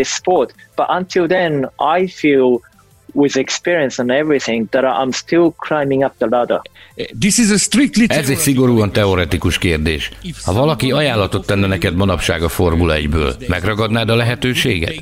with 3.15 3.37
experience 3.37 4.01
and 4.01 4.11
everything 4.11 4.67
that 4.69 4.83
I'm 4.83 5.11
still 5.11 5.53
climbing 5.57 6.03
up 6.03 6.13
the 6.17 6.27
ladder. 6.27 6.61
This 7.19 7.37
is 7.37 7.51
a 7.51 7.57
strictly 7.57 8.05
Ez 8.07 8.29
egy 8.29 8.37
szigorúan 8.37 8.91
teoretikus 8.91 9.57
kérdés. 9.57 10.11
Ha 10.43 10.53
valaki 10.53 10.91
ajánlatot 10.91 11.45
tenne 11.45 11.67
neked 11.67 11.95
manapság 11.95 12.43
a 12.43 12.49
Formula 12.49 12.95
1-ből, 12.97 13.47
megragadnád 13.47 14.09
a 14.09 14.15
lehetőséget? 14.15 14.93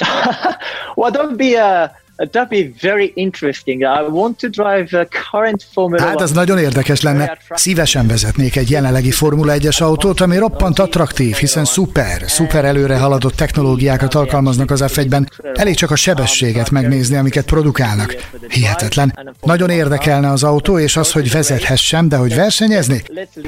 well, 0.96 1.10
don't 1.10 1.36
be 1.36 1.64
a 1.64 1.92
That'd 2.20 2.48
be 2.48 2.88
very 2.88 3.12
interesting. 3.14 3.80
I 3.80 4.10
want 4.10 4.38
to 4.38 4.48
drive 4.48 5.00
a 5.00 5.08
current 5.30 5.66
Formula 5.72 6.02
Hát 6.02 6.20
ez 6.20 6.32
nagyon 6.32 6.58
érdekes 6.58 7.00
lenne. 7.00 7.38
Szívesen 7.50 8.06
vezetnék 8.06 8.56
egy 8.56 8.70
jelenlegi 8.70 9.10
Formula 9.10 9.54
1-es 9.56 9.82
autót, 9.82 10.20
ami 10.20 10.36
roppant 10.36 10.78
attraktív, 10.78 11.34
hiszen 11.34 11.64
szuper, 11.64 12.22
szuper 12.26 12.64
előre 12.64 12.98
haladott 12.98 13.34
technológiákat 13.34 14.14
alkalmaznak 14.14 14.70
az 14.70 14.84
F1-ben. 14.86 15.30
Elég 15.52 15.74
csak 15.74 15.90
a 15.90 15.96
sebességet 15.96 16.70
megnézni, 16.70 17.16
amiket 17.16 17.44
produkálnak. 17.44 18.16
Hihetetlen. 18.48 19.18
Nagyon 19.40 19.70
érdekelne 19.70 20.30
az 20.30 20.42
autó, 20.42 20.78
és 20.78 20.96
az, 20.96 21.12
hogy 21.12 21.30
vezethessem, 21.30 22.08
de 22.08 22.16
hogy 22.16 22.34
versenyezni? 22.34 23.02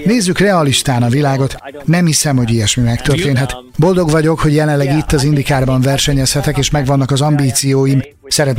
Nézzük 0.05 0.39
realistán 0.39 1.03
a 1.03 1.09
világot. 1.09 1.57
Nem 1.85 2.07
hiszem, 2.07 2.37
hogy 2.37 2.51
ilyesmi 2.51 2.83
megtörténhet. 2.83 3.57
Boldog 3.77 4.11
vagyok, 4.11 4.41
hogy 4.41 4.55
jelenleg 4.55 4.97
itt 4.97 5.13
az 5.13 5.25
Indikárban 5.25 5.81
versenyezhetek, 5.81 6.57
és 6.57 6.71
megvannak 6.71 7.11
az 7.11 7.21
ambícióim. 7.21 8.03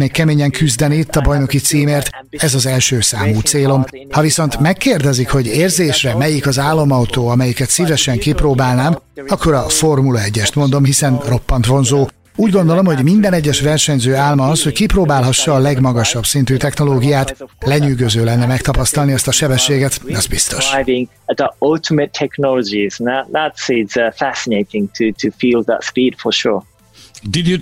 Szeretnék 0.03 0.27
keményen 0.27 0.51
küzdeni 0.51 0.95
itt 0.95 1.15
a 1.15 1.21
bajnoki 1.21 1.57
címért, 1.57 2.09
ez 2.29 2.53
az 2.53 2.65
első 2.65 3.01
számú 3.01 3.39
célom. 3.39 3.85
Ha 4.11 4.21
viszont 4.21 4.59
megkérdezik, 4.59 5.29
hogy 5.29 5.47
érzésre 5.47 6.15
melyik 6.15 6.47
az 6.47 6.59
álomautó, 6.59 7.27
amelyiket 7.27 7.69
szívesen 7.69 8.17
kipróbálnám, 8.17 8.99
akkor 9.27 9.53
a 9.53 9.69
Formula 9.69 10.19
1-est 10.25 10.55
mondom, 10.55 10.83
hiszen 10.83 11.19
roppant 11.27 11.65
vonzó. 11.65 12.07
Úgy 12.35 12.51
gondolom, 12.51 12.85
hogy 12.85 13.03
minden 13.03 13.33
egyes 13.33 13.61
versenyző 13.61 14.15
álma 14.15 14.47
az, 14.47 14.63
hogy 14.63 14.73
kipróbálhassa 14.73 15.53
a 15.53 15.59
legmagasabb 15.59 16.25
szintű 16.25 16.55
technológiát. 16.55 17.35
Lenyűgöző 17.59 18.23
lenne 18.23 18.45
megtapasztalni 18.45 19.11
ezt 19.11 19.27
a 19.27 19.31
sebességet, 19.31 20.01
az 20.13 20.25
biztos. 20.25 20.71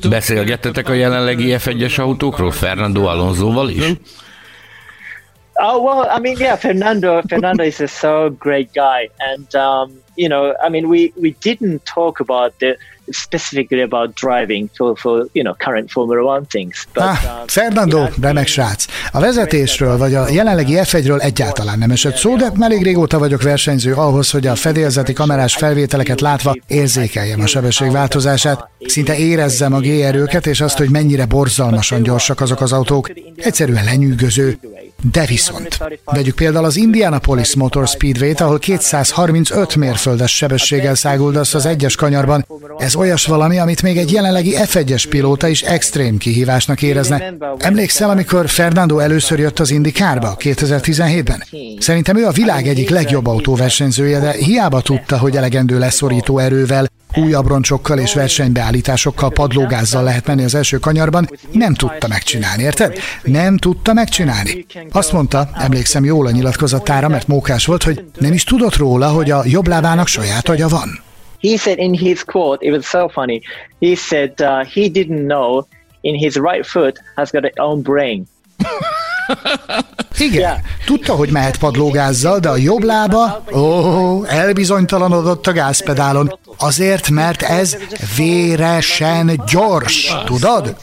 Beszélgettetek 0.10 0.90
a 0.90 0.94
jelenlegi 0.94 1.56
F1-es 1.58 1.98
autókról 1.98 2.52
Fernando 2.52 3.06
Alonsoval 3.06 3.70
is? 3.70 3.94
Oh 5.64 5.84
well, 5.84 6.10
I 6.10 6.20
mean, 6.20 6.38
yeah, 6.40 6.58
Fernando. 6.58 7.22
Fernando 7.28 7.64
is 7.64 7.80
a 7.80 7.88
so 7.88 8.36
great 8.40 8.72
guy, 8.74 9.10
and 9.18 9.54
um, 9.54 9.92
you 10.16 10.28
know, 10.28 10.54
I 10.66 10.70
mean, 10.70 10.88
we 10.88 11.14
we 11.22 11.36
didn't 11.42 11.82
talk 11.84 12.20
about 12.20 12.54
the 12.58 12.78
specifically 13.12 13.82
about 13.82 14.16
driving 14.16 14.70
for, 14.74 14.96
for 14.96 15.28
you 15.34 15.44
know, 15.44 15.54
current 15.54 15.92
Formula 15.92 16.24
One 16.24 16.46
things. 16.46 16.88
But, 16.94 17.04
ah, 17.04 17.42
uh, 17.42 17.44
Fernando, 17.48 17.98
you 17.98 18.08
know, 18.08 18.22
remek 18.22 18.48
srác. 18.48 18.86
A 19.12 19.20
vezetésről, 19.20 19.98
vagy 19.98 20.16
a 20.16 20.30
jelenlegi 20.30 20.74
F1-ről 20.76 21.22
egyáltalán 21.22 21.78
nem 21.78 21.92
esett 21.92 22.16
szó, 22.16 22.36
de 22.36 22.52
elég 22.60 22.84
régóta 22.84 23.20
vagyok 23.20 23.42
versenyző 23.42 23.94
ahhoz, 23.94 24.32
hogy 24.32 24.48
a 24.48 24.56
fedélzeti 24.56 25.14
kamerás 25.14 25.56
felvételeket 25.56 26.22
látva 26.22 26.56
érzékeljem 26.68 27.42
a 27.42 27.48
sebesség 27.48 27.92
változását, 27.92 28.70
szinte 28.86 29.18
érezzem 29.18 29.74
a 29.74 29.80
G-erőket, 29.80 30.48
és 30.48 30.62
azt, 30.62 30.78
hogy 30.78 30.90
mennyire 30.90 31.26
borzalmasan 31.26 32.04
gyorsak 32.04 32.42
azok 32.42 32.62
az 32.62 32.72
autók. 32.72 33.10
Egyszerűen 33.36 33.84
lenyűgöző. 33.84 34.58
De 35.12 35.26
viszont, 35.26 35.78
vegyük 36.06 36.36
például 36.36 36.66
az 36.66 36.76
Indianapolis 36.76 37.56
Motor 37.56 37.88
Speedway-t, 37.88 38.42
ahol 38.42 38.60
235 38.60 39.76
mérföldes 39.76 40.36
sebességgel 40.36 40.96
száguldasz 40.96 41.54
az 41.54 41.66
egyes 41.66 41.96
kanyarban. 41.96 42.46
Ez 42.78 42.96
olyas 42.96 43.26
valami, 43.26 43.60
amit 43.60 43.82
még 43.82 43.98
egy 43.98 44.12
jelenlegi 44.12 44.56
F1-es 44.58 45.06
pilóta 45.10 45.48
is 45.48 45.62
extrém 45.62 46.18
kihívásnak 46.18 46.82
érezne. 46.82 47.34
Emlékszel, 47.58 48.10
amikor 48.10 48.50
Fernando 48.50 49.00
először 49.00 49.40
jött 49.40 49.60
az 49.60 49.72
Indikárba 49.72 50.36
2017-ben? 50.40 51.44
Szerintem 51.80 52.18
ő 52.18 52.26
a 52.26 52.32
világ 52.32 52.68
egyik 52.68 52.90
legjobb 52.90 53.28
autóversenyzője, 53.28 54.20
de 54.20 54.32
hiába 54.32 54.82
tudta, 54.82 55.18
hogy 55.18 55.38
elegendő 55.38 55.80
leszorító 55.80 56.38
erővel, 56.40 56.88
új 57.16 57.34
abroncsokkal 57.34 58.00
és 58.00 58.14
versenybeállításokkal, 58.14 59.30
padlógázzal 59.30 60.04
lehet 60.04 60.28
menni 60.28 60.44
az 60.44 60.56
első 60.56 60.78
kanyarban, 60.78 61.30
nem 61.52 61.74
tudta 61.74 62.08
megcsinálni, 62.08 62.64
érted? 62.64 62.98
Nem 63.24 63.58
tudta 63.58 63.94
megcsinálni. 63.94 64.66
Azt 64.92 65.12
mondta, 65.12 65.50
emlékszem 65.54 66.06
jól 66.06 66.28
a 66.28 66.32
nyilatkozatára, 66.32 67.08
mert 67.08 67.28
mókás 67.28 67.66
volt, 67.66 67.84
hogy 67.84 68.04
nem 68.20 68.34
is 68.34 68.44
tudott 68.44 68.76
róla, 68.76 69.10
hogy 69.10 69.32
a 69.32 69.42
jobb 69.46 69.68
lábának 69.68 70.08
saját 70.08 70.50
agya 70.50 70.68
van. 70.68 71.00
He 71.42 71.58
said 71.58 71.80
in 71.80 71.94
his 71.94 72.24
quote, 72.24 72.66
it 72.66 72.72
was 72.72 72.86
so 72.86 73.08
funny. 73.08 73.42
He 73.80 73.96
said 73.96 74.32
uh, 74.40 74.64
he 74.74 74.90
didn't 74.90 75.26
know 75.26 75.66
in 76.02 76.16
his 76.16 76.36
right 76.36 76.66
foot 76.66 77.00
has 77.16 77.32
got 77.32 77.44
its 77.44 77.58
own 77.58 77.82
brain. 77.82 78.28
Igen, 80.18 80.62
tudta, 80.86 81.14
hogy 81.14 81.30
mehet 81.30 81.58
padlógázzal, 81.58 82.40
de 82.40 82.50
a 82.50 82.58
jobb 82.58 82.84
lába, 82.84 83.44
ó, 83.54 84.24
elbizonytalanodott 84.24 85.48
a 85.48 85.52
gázpedálon. 85.52 86.40
Azért, 86.58 87.10
mert 87.10 87.42
ez 87.42 87.78
véresen 88.16 89.42
gyors, 89.48 90.16
tudod? 90.26 90.76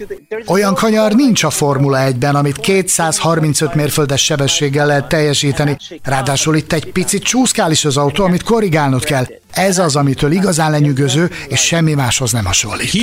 Olyan 0.47 0.75
kanyar 0.75 1.13
nincs 1.13 1.43
a 1.43 1.51
Formula 1.51 1.99
1-ben, 2.01 2.35
amit 2.35 2.57
235 2.57 3.75
mérföldes 3.75 4.25
sebességgel 4.25 4.87
lehet 4.87 5.09
teljesíteni. 5.09 5.77
Ráadásul 6.03 6.57
itt 6.57 6.73
egy 6.73 6.93
picit 6.93 7.23
csúszkál 7.23 7.71
is 7.71 7.85
az 7.85 7.97
autó, 7.97 8.25
amit 8.25 8.43
korrigálnod 8.43 9.05
kell. 9.05 9.27
Ez 9.59 9.79
az, 9.79 9.97
amitől 9.97 10.33
igazán 10.33 10.71
lenyűgöző, 10.71 11.31
és 11.49 11.61
semmi 11.61 11.95
máshoz 11.95 12.33
nem 12.33 12.45
hasonlít. 12.45 12.95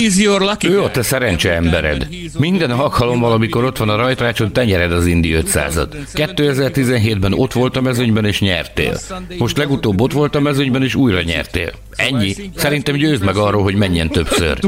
Ő 0.63 0.81
ott 0.81 0.97
a 0.97 1.03
szerencse 1.03 1.53
embered. 1.53 2.07
Minden 2.39 2.71
alkalommal, 2.71 3.31
amikor 3.31 3.63
ott 3.63 3.77
van 3.77 3.89
a 3.89 3.95
rajtrácson, 3.95 4.53
te 4.53 4.65
nyered 4.65 4.91
az 4.91 5.05
Indi 5.05 5.37
500-at. 5.41 5.87
2017-ben 6.13 7.33
ott 7.33 7.53
volt 7.53 7.77
a 7.77 7.81
mezőnyben, 7.81 8.25
és 8.25 8.39
nyertél. 8.39 8.99
Most 9.37 9.57
legutóbb 9.57 10.01
ott 10.01 10.11
volt 10.11 10.35
a 10.35 10.39
mezőnyben, 10.39 10.83
és 10.83 10.95
újra 10.95 11.21
nyertél. 11.21 11.71
Ennyi. 11.95 12.35
Szerintem 12.55 12.95
győzd 12.95 13.23
meg 13.23 13.35
arról, 13.35 13.63
hogy 13.63 13.75
menjen 13.75 14.09
többször. 14.09 14.59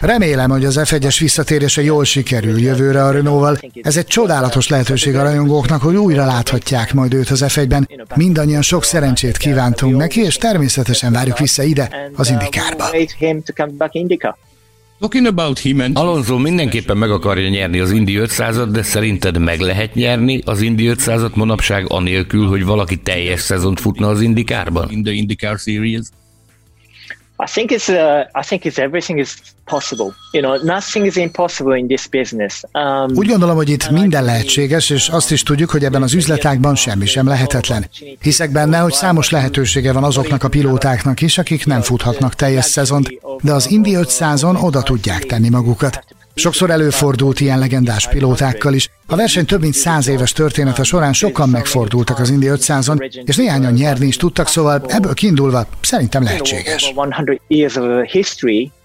Remélem, 0.00 0.50
hogy 0.50 0.64
az 0.64 0.80
F1-es 0.82 1.16
visszatérése 1.18 1.82
jól 1.82 2.04
sikerül 2.04 2.60
jövőre 2.60 3.04
a 3.04 3.10
Renault-val. 3.10 3.58
Ez 3.82 3.96
egy 3.96 4.06
csodálatos 4.06 4.68
lehetőség 4.68 5.16
a 5.16 5.22
rajongóknak, 5.22 5.82
hogy 5.82 5.96
újra 5.96 6.24
láthatják 6.24 6.94
majd 7.02 7.14
őt 7.14 7.30
az 7.30 7.44
F1-ben. 7.46 7.88
Mindannyian 8.14 8.62
sok 8.62 8.84
szerencsét 8.84 9.36
kívántunk 9.36 9.96
neki, 9.96 10.20
és 10.20 10.36
természetesen 10.36 11.12
várjuk 11.12 11.38
vissza 11.38 11.62
ide, 11.62 12.10
az 12.14 12.30
Indikárba. 12.30 12.84
Alonso 15.94 16.38
mindenképpen 16.38 16.96
meg 16.96 17.10
akarja 17.10 17.48
nyerni 17.48 17.78
az 17.78 17.90
Indi 17.90 18.14
500-at, 18.18 18.68
de 18.72 18.82
szerinted 18.82 19.38
meg 19.38 19.60
lehet 19.60 19.94
nyerni 19.94 20.42
az 20.44 20.60
Indi 20.60 20.92
500-at 20.94 21.34
manapság 21.34 21.84
anélkül, 21.88 22.46
hogy 22.46 22.64
valaki 22.64 22.96
teljes 22.96 23.40
szezont 23.40 23.80
futna 23.80 24.08
az 24.08 24.20
Indikárban? 24.20 24.90
I 27.44 27.50
think 27.52 27.70
it's 27.70 27.88
uh, 27.88 28.40
I 28.40 28.46
think 28.46 28.64
it's 28.64 28.78
everything 28.78 29.18
is 29.18 29.36
possible. 29.64 30.14
You 30.32 30.42
know, 30.42 30.56
nothing 30.62 31.06
is 31.06 31.16
impossible 31.16 31.78
in 31.78 31.86
this 31.86 32.06
business. 32.06 32.62
Um, 32.74 33.16
Úgy 33.16 33.28
gondolom, 33.28 33.56
hogy 33.56 33.68
itt 33.68 33.90
minden 33.90 34.24
lehetséges, 34.24 34.90
és 34.90 35.08
azt 35.08 35.32
is 35.32 35.42
tudjuk, 35.42 35.70
hogy 35.70 35.84
ebben 35.84 36.02
az 36.02 36.14
üzletágban 36.14 36.74
semmi 36.74 37.06
sem 37.06 37.26
lehetetlen. 37.26 37.90
Hiszek 38.20 38.50
benne, 38.50 38.78
hogy 38.78 38.92
számos 38.92 39.30
lehetősége 39.30 39.92
van 39.92 40.04
azoknak 40.04 40.44
a 40.44 40.48
pilótáknak 40.48 41.20
is, 41.20 41.38
akik 41.38 41.66
nem 41.66 41.80
futhatnak 41.80 42.34
teljes 42.34 42.64
szezont, 42.64 43.08
de 43.40 43.52
az 43.52 43.70
Indy 43.70 43.96
500-on 43.96 44.62
oda 44.62 44.82
tudják 44.82 45.24
tenni 45.24 45.48
magukat. 45.48 46.04
Sokszor 46.34 46.70
előfordult 46.70 47.40
ilyen 47.40 47.58
legendás 47.58 48.08
pilótákkal 48.08 48.74
is. 48.74 48.90
A 49.06 49.16
verseny 49.16 49.44
több 49.44 49.60
mint 49.60 49.74
száz 49.74 50.08
éves 50.08 50.32
története 50.32 50.82
során 50.82 51.12
sokan 51.12 51.48
megfordultak 51.48 52.18
az 52.18 52.30
Indy 52.30 52.46
500-on, 52.50 53.24
és 53.26 53.36
néhányan 53.36 53.72
nyerni 53.72 54.06
is 54.06 54.16
tudtak, 54.16 54.48
szóval 54.48 54.82
ebből 54.88 55.14
kiindulva 55.14 55.66
szerintem 55.80 56.22
lehetséges. 56.22 56.92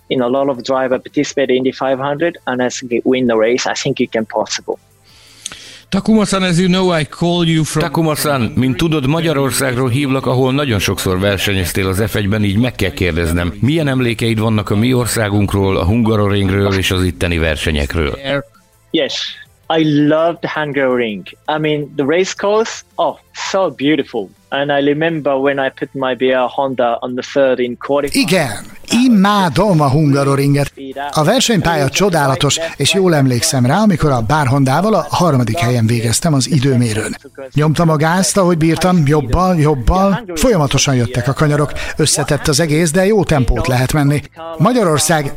in 0.10 0.22
a 0.22 0.28
lot 0.28 0.48
of 0.50 0.62
driver 0.62 1.00
participate 1.00 1.54
in 1.54 1.64
the 1.64 1.74
500 1.74 2.36
and 2.46 2.62
as 2.62 2.82
win 3.04 3.28
the 3.28 3.36
race, 3.36 3.66
I 3.66 3.74
think 3.74 4.00
it 4.00 4.12
can 4.12 4.26
possible. 4.26 4.78
Takuma-san, 5.90 6.44
as 6.44 6.60
you 6.60 6.68
know, 6.68 7.00
I 7.00 7.06
call 7.06 7.48
you 7.48 7.64
from... 7.64 7.84
Takuma-san, 7.84 8.42
mint 8.56 8.78
tudod, 8.78 9.08
Magyarországról 9.08 9.90
hívlak, 9.90 10.26
ahol 10.26 10.54
nagyon 10.54 10.80
sokszor 10.80 11.20
versenyeztél 11.20 11.88
az 11.88 12.04
F1-ben, 12.06 12.44
így 12.44 12.58
meg 12.58 12.76
kell 12.76 12.92
kérdeznem, 12.92 13.54
milyen 13.62 13.88
emlékeid 13.88 14.40
vannak 14.40 14.70
a 14.70 14.76
mi 14.76 14.94
országunkról, 14.94 15.78
a 15.78 15.86
Hungaroringről 15.86 16.74
és 16.74 16.92
az 16.92 17.04
itteni 17.04 17.38
versenyekről? 17.38 18.20
Yes, 18.92 19.36
I 19.78 20.08
loved 20.08 20.46
Hungaroring. 20.46 21.28
I 21.28 21.60
mean, 21.60 21.94
the 21.96 22.06
race 22.06 22.34
course, 22.38 22.82
oh, 22.96 23.18
so 23.38 23.70
beautiful. 23.70 24.30
And 24.50 24.72
I 24.72 24.80
remember 24.80 25.36
when 25.36 25.60
I 25.60 25.70
put 25.70 25.90
my 25.94 26.16
BR 26.16 26.48
Honda 26.56 26.98
on 27.02 27.16
the 27.16 27.24
third 27.34 27.60
in 27.60 27.78
qualifying. 27.78 28.28
Igen, 28.28 28.78
Imádom 28.92 29.82
a 29.82 29.90
Hungaroringet. 29.90 30.74
A 31.12 31.24
versenypálya 31.24 31.90
csodálatos, 31.90 32.60
és 32.78 32.94
jól 32.94 33.16
emlékszem 33.16 33.66
rá, 33.66 33.78
amikor 33.78 34.12
a 34.12 34.22
Bárhondával 34.22 34.94
a 34.94 35.06
harmadik 35.10 35.58
helyen 35.58 35.86
végeztem 35.86 36.34
az 36.34 36.52
időmérőn. 36.52 37.18
Nyomtam 37.54 37.90
a 37.90 37.96
gázt, 37.96 38.38
ahogy 38.38 38.58
bírtam, 38.58 39.04
jobbal, 39.06 39.60
jobbal, 39.60 40.24
folyamatosan 40.36 40.96
jöttek 40.96 41.28
a 41.28 41.34
kanyarok, 41.34 41.72
összetett 41.98 42.48
az 42.48 42.60
egész, 42.60 42.92
de 42.92 43.06
jó 43.06 43.24
tempót 43.24 43.68
lehet 43.68 43.94
menni. 43.94 44.22
Magyarország, 44.58 45.34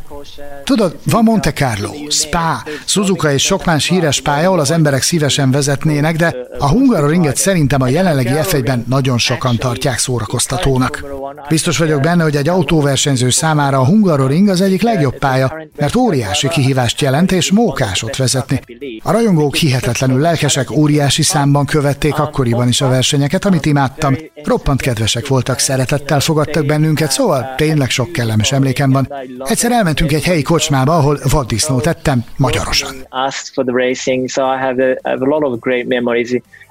tudod, 0.65 0.97
van 1.05 1.25
Monte 1.25 1.53
Carlo, 1.53 1.91
Spa, 2.09 2.63
Suzuka 2.85 3.33
és 3.33 3.43
sok 3.43 3.65
más 3.65 3.89
híres 3.89 4.21
pálya, 4.21 4.47
ahol 4.47 4.61
az 4.61 4.71
emberek 4.71 5.03
szívesen 5.03 5.51
vezetnének, 5.51 6.17
de 6.17 6.37
a 6.59 6.69
Hungaroringet 6.69 7.37
szerintem 7.37 7.83
a 7.83 7.89
jelenlegi 7.90 8.33
f 8.42 8.57
nagyon 8.87 9.18
sokan 9.18 9.57
tartják 9.57 9.98
szórakoztatónak. 9.98 11.05
Biztos 11.48 11.79
vagyok 11.79 12.00
benne, 12.00 12.22
hogy 12.22 12.37
egy 12.37 12.48
autóversenyző 12.48 13.31
számára 13.31 13.79
a 13.79 13.85
Hungaroring 13.85 14.48
az 14.48 14.61
egyik 14.61 14.83
legjobb 14.83 15.18
pálya, 15.18 15.68
mert 15.76 15.96
óriási 15.96 16.48
kihívást 16.48 17.00
jelent 17.00 17.33
és 17.33 17.53
mókásot 17.53 18.16
vezetni. 18.16 18.61
A 19.03 19.12
rajongók 19.12 19.55
hihetetlenül 19.55 20.20
lelkesek, 20.20 20.70
óriási 20.70 21.22
számban 21.22 21.66
követték 21.66 22.18
akkoriban 22.18 22.68
is 22.68 22.81
a 22.81 22.88
versenyeket, 22.88 23.44
amit 23.44 23.66
imádtam. 23.66 24.16
Roppant 24.44 24.81
kedvesek 24.81 25.26
voltak, 25.26 25.59
szeretettel 25.59 26.20
fogadtak 26.20 26.66
bennünket, 26.66 27.11
szóval 27.11 27.55
tényleg 27.57 27.90
sok 27.90 28.12
kellemes 28.12 28.53
emlékem 28.53 28.90
van. 28.90 29.12
Egyszer 29.38 29.72
elmentünk 29.72 30.12
egy 30.12 30.24
helyi 30.24 30.42
kocsmába, 30.42 30.96
ahol 30.96 31.18
vaddisznót 31.31 31.83
tettem, 31.83 32.24
magyarosan. 32.37 32.94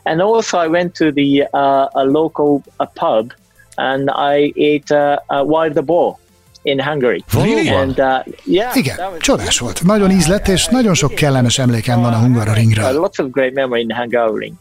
And 0.10 0.22
also 0.22 0.58
I 0.58 0.68
went 0.68 0.96
to 0.96 1.12
the 1.12 1.48
uh, 1.54 2.02
a 2.02 2.04
local 2.04 2.62
a 2.78 2.86
pub 2.86 3.32
and 3.76 4.10
I 4.10 4.52
ate 4.56 4.92
uh, 4.92 5.18
a 5.28 5.44
wild 5.44 5.86
boar 5.86 6.18
in 6.64 6.80
Hungary. 6.80 7.24
And, 7.34 8.00
uh, 8.00 8.24
yeah, 8.46 8.76
Igen, 8.76 8.98
csodás 9.20 9.60
volt. 9.60 9.84
Nagyon 9.84 10.12
ízlett, 10.12 10.48
és 10.48 10.68
nagyon 10.68 10.94
sok 10.94 11.14
kellemes 11.14 11.60
emlékem 11.60 12.02
van 12.02 12.14
a 12.14 12.18
Hungaroringről. 12.18 12.92
Lots 12.92 13.20
of 13.20 13.28
great 13.32 13.54
memory 13.54 13.82
in 13.82 13.96
Hungaroring. 13.96 14.54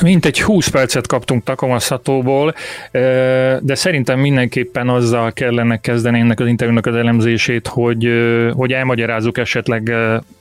Mint 0.00 0.24
egy 0.24 0.42
20 0.42 0.68
percet 0.68 1.06
kaptunk 1.06 1.44
Takamaszhatóból, 1.44 2.54
de 3.60 3.74
szerintem 3.74 4.18
mindenképpen 4.18 4.88
azzal 4.88 5.32
kellene 5.32 5.80
kezdeni 5.80 6.20
ennek 6.20 6.40
az 6.40 6.46
interjúnak 6.46 6.86
az 6.86 6.94
elemzését, 6.94 7.66
hogy, 7.66 8.08
hogy 8.52 8.72
elmagyarázzuk 8.72 9.38
esetleg 9.38 9.94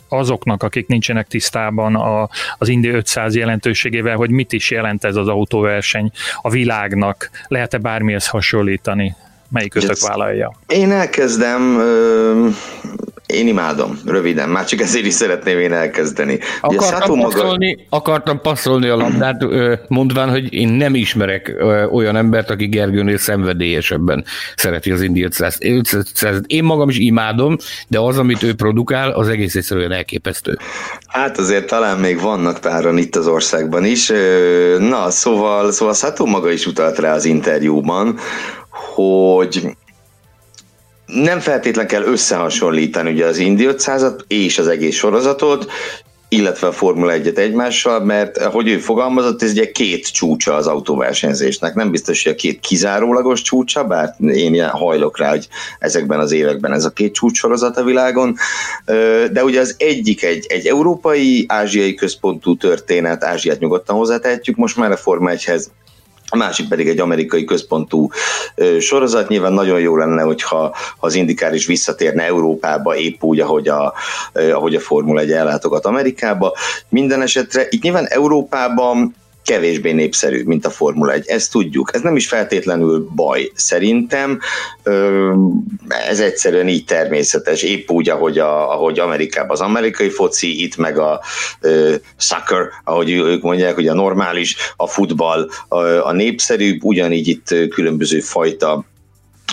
azoknak, 0.09 0.63
akik 0.63 0.87
nincsenek 0.87 1.27
tisztában 1.27 1.95
a, 1.95 2.29
az 2.57 2.67
Indi 2.67 2.87
500 2.87 3.35
jelentőségével, 3.35 4.15
hogy 4.15 4.29
mit 4.29 4.53
is 4.53 4.71
jelent 4.71 5.03
ez 5.03 5.15
az 5.15 5.27
autóverseny 5.27 6.11
a 6.41 6.49
világnak. 6.49 7.29
Lehet-e 7.47 7.77
bármihez 7.77 8.27
hasonlítani? 8.27 9.15
Melyik 9.49 9.75
ötök 9.75 9.99
vállalja? 9.99 10.53
Én 10.67 10.91
elkezdem, 10.91 11.81
én 13.25 13.47
imádom, 13.47 13.99
röviden, 14.05 14.49
már 14.49 14.65
csak 14.65 14.81
ezért 14.81 15.05
is 15.05 15.13
szeretném 15.13 15.59
én 15.59 15.73
elkezdeni. 15.73 16.39
Akartam, 16.61 17.19
Ugye, 17.19 17.23
passzolni, 17.23 17.75
maga... 17.75 17.87
akartam 17.89 18.41
passzolni 18.41 18.87
a 18.87 18.95
labdát, 18.95 19.45
mondván, 19.87 20.29
hogy 20.29 20.53
én 20.53 20.67
nem 20.67 20.95
ismerek 20.95 21.53
olyan 21.91 22.15
embert, 22.15 22.49
aki 22.49 22.67
Gergőnél 22.67 23.17
szenvedélyesebben 23.17 24.25
szereti 24.55 24.91
az 24.91 25.01
Indi 25.01 25.23
500. 25.23 25.57
Én 26.47 26.63
magam 26.63 26.89
is 26.89 26.97
imádom, 26.97 27.55
de 27.87 27.99
az, 27.99 28.17
amit 28.17 28.43
ő 28.43 28.53
produkál, 28.53 29.11
az 29.11 29.27
egész 29.27 29.55
egyszerűen 29.55 29.91
elképesztő. 29.91 30.57
Hát 31.07 31.37
azért 31.37 31.67
talán 31.67 31.99
még 31.99 32.21
vannak 32.21 32.57
páran 32.59 32.97
itt 32.97 33.15
az 33.15 33.27
országban 33.27 33.85
is. 33.85 34.11
Na, 34.79 35.09
szóval, 35.09 35.71
szóval 35.71 35.93
Sato 35.93 36.25
maga 36.25 36.51
is 36.51 36.65
utalt 36.65 36.99
rá 36.99 37.13
az 37.13 37.25
interjúban, 37.25 38.17
hogy 38.93 39.75
nem 41.05 41.39
feltétlen 41.39 41.87
kell 41.87 42.03
összehasonlítani 42.03 43.11
ugye 43.11 43.25
az 43.25 43.37
Indy 43.37 43.67
500-at 43.69 44.19
és 44.27 44.57
az 44.57 44.67
egész 44.67 44.95
sorozatot, 44.95 45.71
illetve 46.29 46.67
a 46.67 46.71
Formula 46.71 47.13
1-et 47.15 47.37
egymással, 47.37 48.03
mert 48.03 48.37
ahogy 48.37 48.67
ő 48.67 48.77
fogalmazott, 48.77 49.43
ez 49.43 49.51
ugye 49.51 49.71
két 49.71 50.11
csúcsa 50.11 50.55
az 50.55 50.67
autóversenyzésnek. 50.67 51.73
Nem 51.73 51.91
biztos, 51.91 52.23
hogy 52.23 52.31
a 52.31 52.35
két 52.35 52.59
kizárólagos 52.59 53.41
csúcsa, 53.41 53.83
bár 53.83 54.15
én 54.19 54.53
ilyen 54.53 54.69
hajlok 54.69 55.17
rá, 55.17 55.29
hogy 55.29 55.47
ezekben 55.79 56.19
az 56.19 56.31
években 56.31 56.73
ez 56.73 56.85
a 56.85 56.89
két 56.89 57.13
csúcsorozat 57.13 57.77
a 57.77 57.83
világon, 57.83 58.35
de 59.31 59.43
ugye 59.43 59.59
az 59.59 59.75
egyik 59.77 60.23
egy, 60.23 60.45
egy 60.49 60.65
európai, 60.65 61.45
ázsiai 61.47 61.93
központú 61.93 62.57
történet, 62.57 63.23
Ázsiát 63.23 63.59
nyugodtan 63.59 63.95
hozzátehetjük 63.95 64.55
most 64.55 64.77
már 64.77 64.91
a 64.91 64.97
Forma 64.97 65.31
1-hez, 65.33 65.65
a 66.29 66.37
másik 66.37 66.67
pedig 66.67 66.87
egy 66.87 66.99
amerikai 66.99 67.43
központú 67.43 68.09
sorozat. 68.79 69.27
Nyilván 69.27 69.53
nagyon 69.53 69.79
jó 69.79 69.97
lenne, 69.97 70.21
hogyha 70.21 70.75
az 70.99 71.15
indikár 71.15 71.53
is 71.53 71.65
visszatérne 71.65 72.23
Európába, 72.23 72.95
épp 72.95 73.23
úgy, 73.23 73.39
ahogy 73.39 73.67
a, 73.67 73.93
ahogy 74.33 74.75
a 74.75 74.79
Formula 74.79 75.19
1 75.19 75.31
ellátogat 75.31 75.85
Amerikába. 75.85 76.55
Minden 76.89 77.21
esetre 77.21 77.67
itt 77.69 77.81
nyilván 77.81 78.05
Európában 78.05 79.15
kevésbé 79.45 79.91
népszerű, 79.91 80.43
mint 80.43 80.65
a 80.65 80.69
Formula 80.69 81.13
1. 81.13 81.27
Ezt 81.27 81.51
tudjuk. 81.51 81.89
Ez 81.93 82.01
nem 82.01 82.15
is 82.15 82.27
feltétlenül 82.27 83.09
baj 83.15 83.51
szerintem. 83.53 84.39
Ez 86.09 86.19
egyszerűen 86.19 86.67
így 86.67 86.85
természetes. 86.85 87.63
Épp 87.63 87.89
úgy, 87.89 88.09
ahogy, 88.09 88.39
a, 88.39 88.71
ahogy 88.73 88.99
Amerikában 88.99 89.51
az 89.51 89.61
amerikai 89.61 90.09
foci, 90.09 90.63
itt 90.63 90.75
meg 90.75 90.97
a 90.97 91.21
soccer, 92.17 92.67
ahogy 92.83 93.11
ők 93.11 93.41
mondják, 93.41 93.75
hogy 93.75 93.87
a 93.87 93.93
normális, 93.93 94.55
a 94.75 94.87
futball 94.87 95.49
a, 95.67 95.77
a 95.77 96.11
népszerűbb, 96.11 96.83
ugyanígy 96.83 97.27
itt 97.27 97.69
különböző 97.69 98.19
fajta 98.19 98.85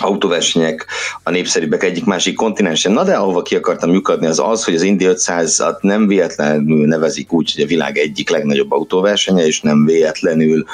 autóversenyek 0.01 0.85
a 1.23 1.29
népszerűbbek 1.29 1.83
egyik 1.83 2.05
másik 2.05 2.35
kontinensen. 2.35 2.91
Na 2.91 3.03
de 3.03 3.15
ahova 3.15 3.41
ki 3.41 3.55
akartam 3.55 3.93
lyukadni 3.93 4.25
az 4.27 4.39
az, 4.39 4.63
hogy 4.63 4.75
az 4.75 4.81
Indy 4.81 5.05
500-at 5.09 5.79
nem 5.81 6.07
véletlenül 6.07 6.87
nevezik 6.87 7.33
úgy, 7.33 7.53
hogy 7.53 7.63
a 7.63 7.67
világ 7.67 7.97
egyik 7.97 8.29
legnagyobb 8.29 8.71
autóversenye, 8.71 9.45
és 9.45 9.61
nem 9.61 9.85
véletlenül 9.85 10.65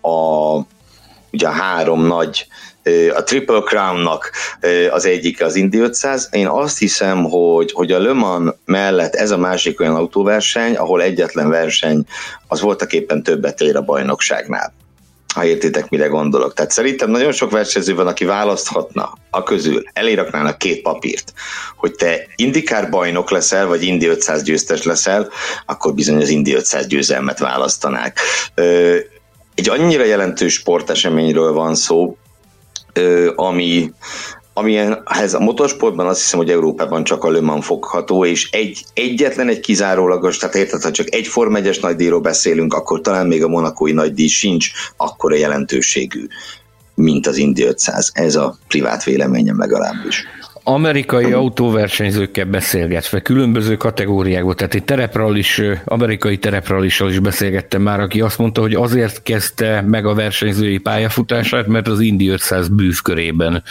a, 0.00 0.56
ugye 1.30 1.46
a 1.46 1.50
három 1.50 2.06
nagy 2.06 2.46
a 3.14 3.22
Triple 3.22 3.60
Crown-nak 3.60 4.30
az 4.90 5.04
egyik 5.04 5.42
az 5.42 5.54
Indy 5.54 5.78
500. 5.78 6.28
Én 6.32 6.46
azt 6.46 6.78
hiszem, 6.78 7.24
hogy, 7.24 7.72
hogy 7.72 7.92
a 7.92 7.98
Le 7.98 8.12
Mans 8.12 8.54
mellett 8.64 9.14
ez 9.14 9.30
a 9.30 9.36
másik 9.36 9.80
olyan 9.80 9.94
autóverseny, 9.94 10.74
ahol 10.74 11.02
egyetlen 11.02 11.48
verseny 11.48 12.06
az 12.48 12.60
voltak 12.60 12.92
éppen 12.92 13.22
többet 13.22 13.60
ér 13.60 13.76
a 13.76 13.82
bajnokságnál 13.82 14.74
ha 15.34 15.44
értitek, 15.44 15.88
mire 15.88 16.06
gondolok. 16.06 16.54
Tehát 16.54 16.70
szerintem 16.70 17.10
nagyon 17.10 17.32
sok 17.32 17.50
versenyző 17.50 17.94
van, 17.94 18.06
aki 18.06 18.24
választhatna 18.24 19.12
a 19.30 19.42
közül, 19.42 19.82
eléraknának 19.92 20.58
két 20.58 20.82
papírt, 20.82 21.32
hogy 21.76 21.94
te 21.94 22.26
indikár 22.36 22.90
bajnok 22.90 23.30
leszel, 23.30 23.66
vagy 23.66 23.82
Indi 23.82 24.06
500 24.06 24.42
győztes 24.42 24.82
leszel, 24.82 25.30
akkor 25.66 25.94
bizony 25.94 26.16
az 26.16 26.28
Indi 26.28 26.54
500 26.54 26.86
győzelmet 26.86 27.38
választanák. 27.38 28.18
Egy 29.54 29.68
annyira 29.68 30.04
jelentős 30.04 30.52
sporteseményről 30.52 31.52
van 31.52 31.74
szó, 31.74 32.16
ami, 33.34 33.92
amihez 34.54 35.34
a 35.34 35.40
motorsportban 35.40 36.06
azt 36.06 36.20
hiszem, 36.20 36.38
hogy 36.38 36.50
Európában 36.50 37.04
csak 37.04 37.24
a 37.24 37.30
Le 37.30 37.40
Mans 37.40 37.66
fogható, 37.66 38.24
és 38.24 38.50
egy, 38.50 38.84
egyetlen 38.94 39.48
egy 39.48 39.60
kizárólagos, 39.60 40.36
tehát 40.36 40.54
érted, 40.54 40.82
ha 40.82 40.90
csak 40.90 41.14
egy 41.14 41.26
Form 41.26 41.54
1 41.56 41.78
nagydíjról 41.80 42.20
beszélünk, 42.20 42.74
akkor 42.74 43.00
talán 43.00 43.26
még 43.26 43.44
a 43.44 43.48
monakói 43.48 43.92
nagydíj 43.92 44.26
sincs 44.26 44.70
akkora 44.96 45.36
jelentőségű, 45.36 46.26
mint 46.94 47.26
az 47.26 47.36
Indy 47.36 47.64
500. 47.64 48.10
Ez 48.14 48.36
a 48.36 48.56
privát 48.68 49.04
véleményem 49.04 49.58
legalábbis 49.58 50.24
amerikai 50.66 51.32
autóversenyzőkkel 51.32 52.44
beszélgetve, 52.44 53.20
különböző 53.20 53.76
kategóriákban, 53.76 54.56
tehát 54.56 54.74
egy 54.74 54.84
terepral 54.84 55.36
is, 55.36 55.62
amerikai 55.84 56.38
terepralissal 56.38 57.10
is 57.10 57.18
beszélgettem 57.18 57.82
már, 57.82 58.00
aki 58.00 58.20
azt 58.20 58.38
mondta, 58.38 58.60
hogy 58.60 58.74
azért 58.74 59.22
kezdte 59.22 59.80
meg 59.80 60.06
a 60.06 60.14
versenyzői 60.14 60.78
pályafutását, 60.78 61.66
mert 61.66 61.88
az 61.88 62.00
Indy 62.00 62.28
500 62.28 62.68
bűvkörében 62.68 63.62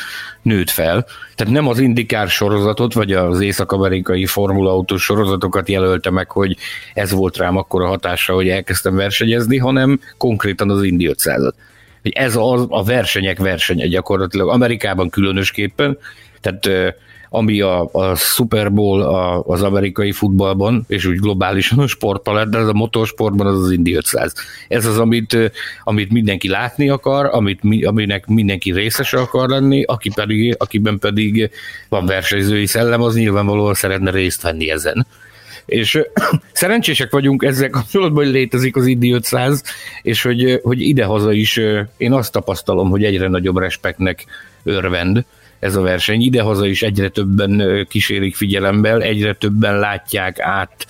nőtt 0.41 0.69
fel. 0.69 1.06
Tehát 1.36 1.53
nem 1.53 1.67
az 1.67 1.79
indikár 1.79 2.27
sorozatot, 2.27 2.93
vagy 2.93 3.12
az 3.12 3.39
észak-amerikai 3.39 4.25
formula 4.25 4.71
autós 4.71 5.03
sorozatokat 5.03 5.69
jelölte 5.69 6.10
meg, 6.10 6.32
hogy 6.32 6.58
ez 6.93 7.12
volt 7.12 7.38
rám 7.38 7.58
akkor 7.58 7.82
a 7.82 7.88
hatása, 7.88 8.34
hogy 8.34 8.47
elkezdtem 8.47 8.95
versenyezni, 8.95 9.58
hanem 9.58 9.99
konkrétan 10.17 10.69
az 10.69 10.84
Indy 10.84 11.10
500-at. 11.13 11.53
Ez 12.01 12.36
az 12.36 12.65
a 12.69 12.84
versenyek 12.84 13.39
versenye 13.39 13.88
gyakorlatilag 13.88 14.49
Amerikában 14.49 15.10
különösképpen, 15.10 15.97
tehát 16.43 16.95
ami 17.36 17.62
a, 17.62 17.89
a 17.91 18.15
Super 18.15 18.73
Bowl 18.73 19.01
a, 19.01 19.41
az 19.41 19.62
amerikai 19.62 20.12
futballban, 20.12 20.86
és 20.88 21.06
úgy 21.06 21.19
globálisan 21.19 21.79
a 21.79 21.88
sportpalett, 21.88 22.49
de 22.49 22.58
ez 22.58 22.67
a 22.67 22.73
motorsportban 22.73 23.47
az 23.47 23.63
az 23.63 23.71
Indy 23.71 23.95
500. 23.95 24.34
Ez 24.67 24.86
az, 24.86 24.99
amit, 24.99 25.51
amit 25.84 26.12
mindenki 26.12 26.49
látni 26.49 26.89
akar, 26.89 27.25
amit, 27.25 27.60
aminek 27.86 28.27
mindenki 28.27 28.71
részese 28.71 29.19
akar 29.19 29.49
lenni, 29.49 29.84
aki 29.84 30.12
pedig, 30.15 30.56
akiben 30.58 30.99
pedig 30.99 31.49
van 31.89 32.06
versenyzői 32.06 32.65
szellem, 32.65 33.01
az 33.01 33.15
nyilvánvalóan 33.15 33.73
szeretne 33.73 34.12
részt 34.12 34.41
venni 34.41 34.69
ezen. 34.69 35.08
És 35.65 35.99
szerencsések 36.51 37.12
vagyunk 37.12 37.43
ezzel 37.43 37.69
kapcsolatban, 37.69 38.23
hogy 38.23 38.34
létezik 38.34 38.75
az 38.75 38.86
Indy 38.86 39.12
500, 39.12 39.63
és 40.01 40.21
hogy, 40.21 40.60
hogy 40.63 40.82
idehaza 40.82 41.32
is 41.32 41.60
én 41.97 42.13
azt 42.13 42.32
tapasztalom, 42.32 42.89
hogy 42.89 43.03
egyre 43.03 43.27
nagyobb 43.27 43.58
respektnek 43.58 44.25
örvend, 44.63 45.25
ez 45.63 45.76
a 45.76 45.82
verseny. 45.82 46.21
Idehaza 46.21 46.65
is 46.65 46.82
egyre 46.82 47.10
többen 47.10 47.86
kísérik 47.89 48.36
figyelemmel, 48.36 49.02
egyre 49.02 49.34
többen 49.34 49.80
látják 49.80 50.39
át 50.39 50.88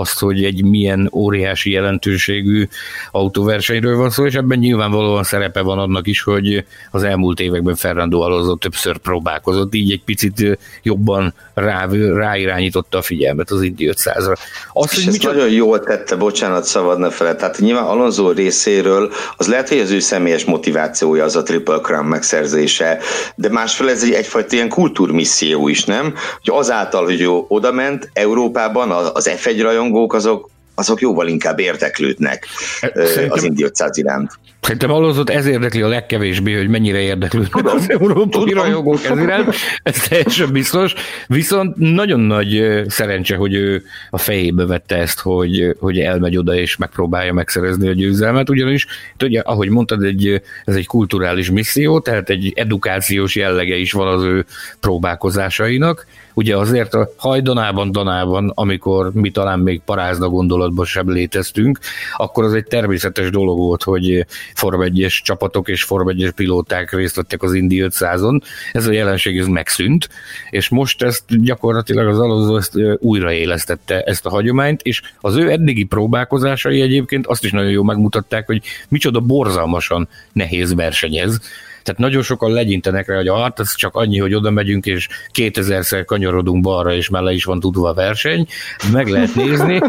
azt, 0.00 0.18
hogy 0.18 0.44
egy 0.44 0.64
milyen 0.64 1.10
óriási 1.12 1.70
jelentőségű 1.70 2.68
autóversenyről 3.10 3.96
van 3.96 4.10
szó, 4.10 4.26
és 4.26 4.34
ebben 4.34 4.58
nyilvánvalóan 4.58 5.22
szerepe 5.22 5.60
van 5.60 5.78
annak 5.78 6.06
is, 6.06 6.22
hogy 6.22 6.64
az 6.90 7.02
elmúlt 7.02 7.40
években 7.40 7.74
Fernando 7.74 8.20
Alonso 8.20 8.54
többször 8.54 8.96
próbálkozott, 8.98 9.74
így 9.74 9.92
egy 9.92 10.02
picit 10.04 10.58
jobban 10.82 11.34
rá, 11.54 11.86
ráirányította 12.14 12.98
a 12.98 13.02
figyelmet 13.02 13.50
az 13.50 13.62
Indy 13.62 13.90
500-ra. 13.92 14.36
Azt, 14.72 14.92
és 14.92 14.98
hogy 14.98 15.06
ezt 15.06 15.12
micsoda... 15.12 15.34
nagyon 15.34 15.52
jól 15.52 15.80
tette, 15.80 16.16
bocsánat, 16.16 16.64
szabadna 16.64 17.10
fele. 17.10 17.34
Tehát 17.34 17.58
nyilván 17.58 17.84
Alonso 17.84 18.30
részéről 18.30 19.12
az 19.36 19.46
lehet, 19.46 19.68
hogy 19.68 19.78
az 19.78 19.90
ő 19.90 19.98
személyes 19.98 20.44
motivációja 20.44 21.24
az 21.24 21.36
a 21.36 21.42
Triple 21.42 21.78
Crown 21.78 22.04
megszerzése, 22.04 22.98
de 23.34 23.48
másfél 23.48 23.88
ez 23.88 24.02
egy, 24.02 24.12
egyfajta 24.12 24.54
ilyen 24.54 24.68
kultúrmisszió 24.68 25.68
is, 25.68 25.84
nem? 25.84 26.14
Hogy 26.42 26.54
azáltal, 26.54 27.04
hogy 27.04 27.20
ő 27.20 27.28
odament 27.48 28.10
Európában 28.12 28.90
az 28.90 29.30
F1 29.36 29.62
rajongók 29.84 30.14
azok, 30.14 30.50
azok 30.74 31.00
jóval 31.00 31.28
inkább 31.28 31.58
érdeklődnek 31.58 32.46
Szerintem... 32.80 33.30
az 33.30 33.42
Indi 33.42 33.64
500 33.64 33.96
iránt. 33.96 34.38
Szerintem 34.60 34.90
Alonzot 34.90 35.30
ez 35.30 35.46
érdekli 35.46 35.82
a 35.82 35.88
legkevésbé, 35.88 36.56
hogy 36.56 36.68
mennyire 36.68 37.00
érdeklődnek 37.00 37.64
az 37.74 37.90
európai 37.90 38.52
rajongók 38.52 39.04
ez 39.04 39.18
iránt, 39.18 39.54
ez 39.82 40.08
teljesen 40.08 40.52
biztos. 40.52 40.94
Viszont 41.26 41.76
nagyon 41.76 42.20
nagy 42.20 42.82
szerencse, 42.88 43.36
hogy 43.36 43.54
ő 43.54 43.82
a 44.10 44.18
fejébe 44.18 44.66
vette 44.66 44.96
ezt, 44.96 45.20
hogy, 45.20 45.76
hogy 45.78 45.98
elmegy 45.98 46.36
oda 46.36 46.54
és 46.54 46.76
megpróbálja 46.76 47.32
megszerezni 47.32 47.88
a 47.88 47.92
győzelmet, 47.92 48.50
ugyanis, 48.50 48.86
ugye, 49.22 49.40
ahogy 49.40 49.68
mondtad, 49.68 50.02
egy, 50.02 50.42
ez 50.64 50.74
egy 50.74 50.86
kulturális 50.86 51.50
misszió, 51.50 52.00
tehát 52.00 52.30
egy 52.30 52.52
edukációs 52.56 53.36
jellege 53.36 53.76
is 53.76 53.92
van 53.92 54.08
az 54.08 54.22
ő 54.22 54.44
próbálkozásainak, 54.80 56.06
Ugye 56.34 56.56
azért 56.56 56.94
a 56.94 57.10
hajdanában, 57.16 57.92
danában, 57.92 58.52
amikor 58.54 59.10
mi 59.12 59.30
talán 59.30 59.58
még 59.58 59.80
parázna 59.84 60.28
gondolatban 60.64 60.84
sem 60.84 61.10
léteztünk, 61.10 61.78
akkor 62.16 62.44
az 62.44 62.54
egy 62.54 62.64
természetes 62.64 63.30
dolog 63.30 63.58
volt, 63.58 63.82
hogy 63.82 64.26
Form 64.54 64.80
1 64.80 65.06
csapatok 65.22 65.68
és 65.68 65.82
Form 65.82 66.08
1 66.08 66.30
pilóták 66.34 66.92
részt 66.92 67.16
vettek 67.16 67.42
az 67.42 67.54
Indy 67.54 67.84
500-on. 67.88 68.40
Ez 68.72 68.86
a 68.86 68.92
jelenség 68.92 69.38
ez 69.38 69.46
megszűnt, 69.46 70.08
és 70.50 70.68
most 70.68 71.02
ezt 71.02 71.42
gyakorlatilag 71.42 72.08
az 72.08 72.18
Alonso 72.18 72.56
ezt 72.56 72.78
újraélesztette 72.98 74.02
ezt 74.02 74.26
a 74.26 74.30
hagyományt, 74.30 74.82
és 74.82 75.02
az 75.20 75.36
ő 75.36 75.50
eddigi 75.50 75.84
próbálkozásai 75.84 76.80
egyébként 76.80 77.26
azt 77.26 77.44
is 77.44 77.50
nagyon 77.50 77.70
jól 77.70 77.84
megmutatták, 77.84 78.46
hogy 78.46 78.62
micsoda 78.88 79.20
borzalmasan 79.20 80.08
nehéz 80.32 80.74
versenyez 80.74 81.40
tehát 81.84 82.00
nagyon 82.00 82.22
sokan 82.22 82.52
legyintenek 82.52 83.06
rá, 83.06 83.16
hogy 83.16 83.30
hát 83.34 83.60
ez 83.60 83.74
csak 83.74 83.94
annyi, 83.94 84.18
hogy 84.18 84.34
oda 84.34 84.50
megyünk, 84.50 84.86
és 84.86 85.08
2000-szer 85.34 86.02
kanyarodunk 86.06 86.62
balra, 86.62 86.94
és 86.94 87.08
mellé 87.08 87.34
is 87.34 87.44
van 87.44 87.60
tudva 87.60 87.88
a 87.88 87.94
verseny. 87.94 88.46
Meg 88.92 89.08
lehet 89.08 89.34
nézni. 89.34 89.80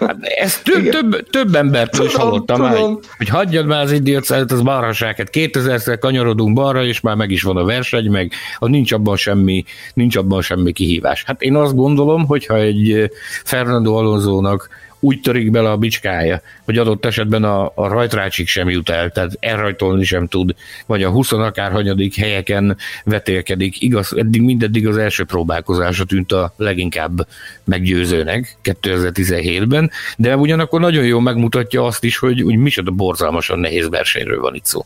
Hát 0.00 0.16
ezt 0.20 0.64
több, 0.64 0.88
több, 0.88 1.30
több 1.30 1.54
embertől 1.54 2.06
is 2.06 2.14
hallottam 2.14 2.60
már, 2.60 2.78
hogy 3.16 3.28
hagyjad 3.28 3.66
már 3.66 3.82
az 3.82 3.92
idiótszáját, 3.92 4.52
az 4.52 4.62
balraságet. 4.62 5.28
2000-szer 5.32 5.96
kanyarodunk 6.00 6.54
balra, 6.54 6.84
és 6.84 7.00
már 7.00 7.16
meg 7.16 7.30
is 7.30 7.42
van 7.42 7.56
a 7.56 7.64
verseny, 7.64 8.10
meg 8.10 8.32
a 8.58 8.68
nincs 8.68 8.92
abban 8.92 9.16
semmi, 9.16 9.64
nincs 9.94 10.16
abban 10.16 10.42
semmi 10.42 10.72
kihívás. 10.72 11.24
Hát 11.24 11.42
én 11.42 11.56
azt 11.56 11.74
gondolom, 11.74 12.26
hogyha 12.26 12.56
egy 12.56 13.10
Fernando 13.44 13.94
Alonso-nak 13.94 14.68
úgy 15.00 15.20
törik 15.20 15.50
bele 15.50 15.70
a 15.70 15.76
bicskája, 15.76 16.40
hogy 16.64 16.78
adott 16.78 17.04
esetben 17.04 17.44
a, 17.44 17.72
a 17.74 17.88
rajtrácsig 17.88 18.48
sem 18.48 18.68
jut 18.68 18.88
el, 18.88 19.10
tehát 19.10 19.36
elrajtolni 19.40 20.04
sem 20.04 20.26
tud, 20.26 20.54
vagy 20.86 21.02
a 21.02 21.10
20 21.10 21.32
akárhanyadik 21.32 22.16
helyeken 22.16 22.76
vetélkedik. 23.04 23.82
Igaz, 23.82 24.16
eddig 24.16 24.42
mindeddig 24.42 24.86
az 24.86 24.96
első 24.96 25.24
próbálkozása 25.24 26.04
tűnt 26.04 26.32
a 26.32 26.54
leginkább 26.56 27.26
meggyőzőnek 27.64 28.56
2017-ben, 28.64 29.90
de 30.16 30.36
ugyanakkor 30.36 30.80
nagyon 30.80 31.04
jól 31.04 31.22
megmutatja 31.22 31.84
azt 31.84 32.04
is, 32.04 32.18
hogy, 32.18 32.40
hogy 32.42 32.56
micsoda 32.56 32.90
borzalmasan 32.90 33.58
nehéz 33.58 33.88
versenyről 33.88 34.40
van 34.40 34.54
itt 34.54 34.64
szó. 34.64 34.84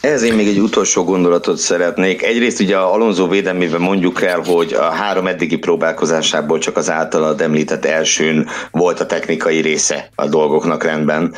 Ez 0.00 0.22
én 0.22 0.34
még 0.34 0.48
egy 0.48 0.58
utolsó 0.58 1.04
gondolatot 1.04 1.56
szeretnék. 1.56 2.22
Egyrészt 2.22 2.60
ugye 2.60 2.76
a 2.76 2.92
Alonso 2.92 3.28
védelmében 3.28 3.80
mondjuk 3.80 4.22
el, 4.22 4.40
hogy 4.40 4.72
a 4.72 4.82
három 4.82 5.26
eddigi 5.26 5.56
próbálkozásából 5.56 6.58
csak 6.58 6.76
az 6.76 6.90
általad 6.90 7.40
említett 7.40 7.84
elsőn 7.84 8.48
volt 8.70 9.00
a 9.00 9.06
technikai 9.06 9.60
része 9.60 10.10
a 10.14 10.26
dolgoknak 10.26 10.84
rendben. 10.84 11.34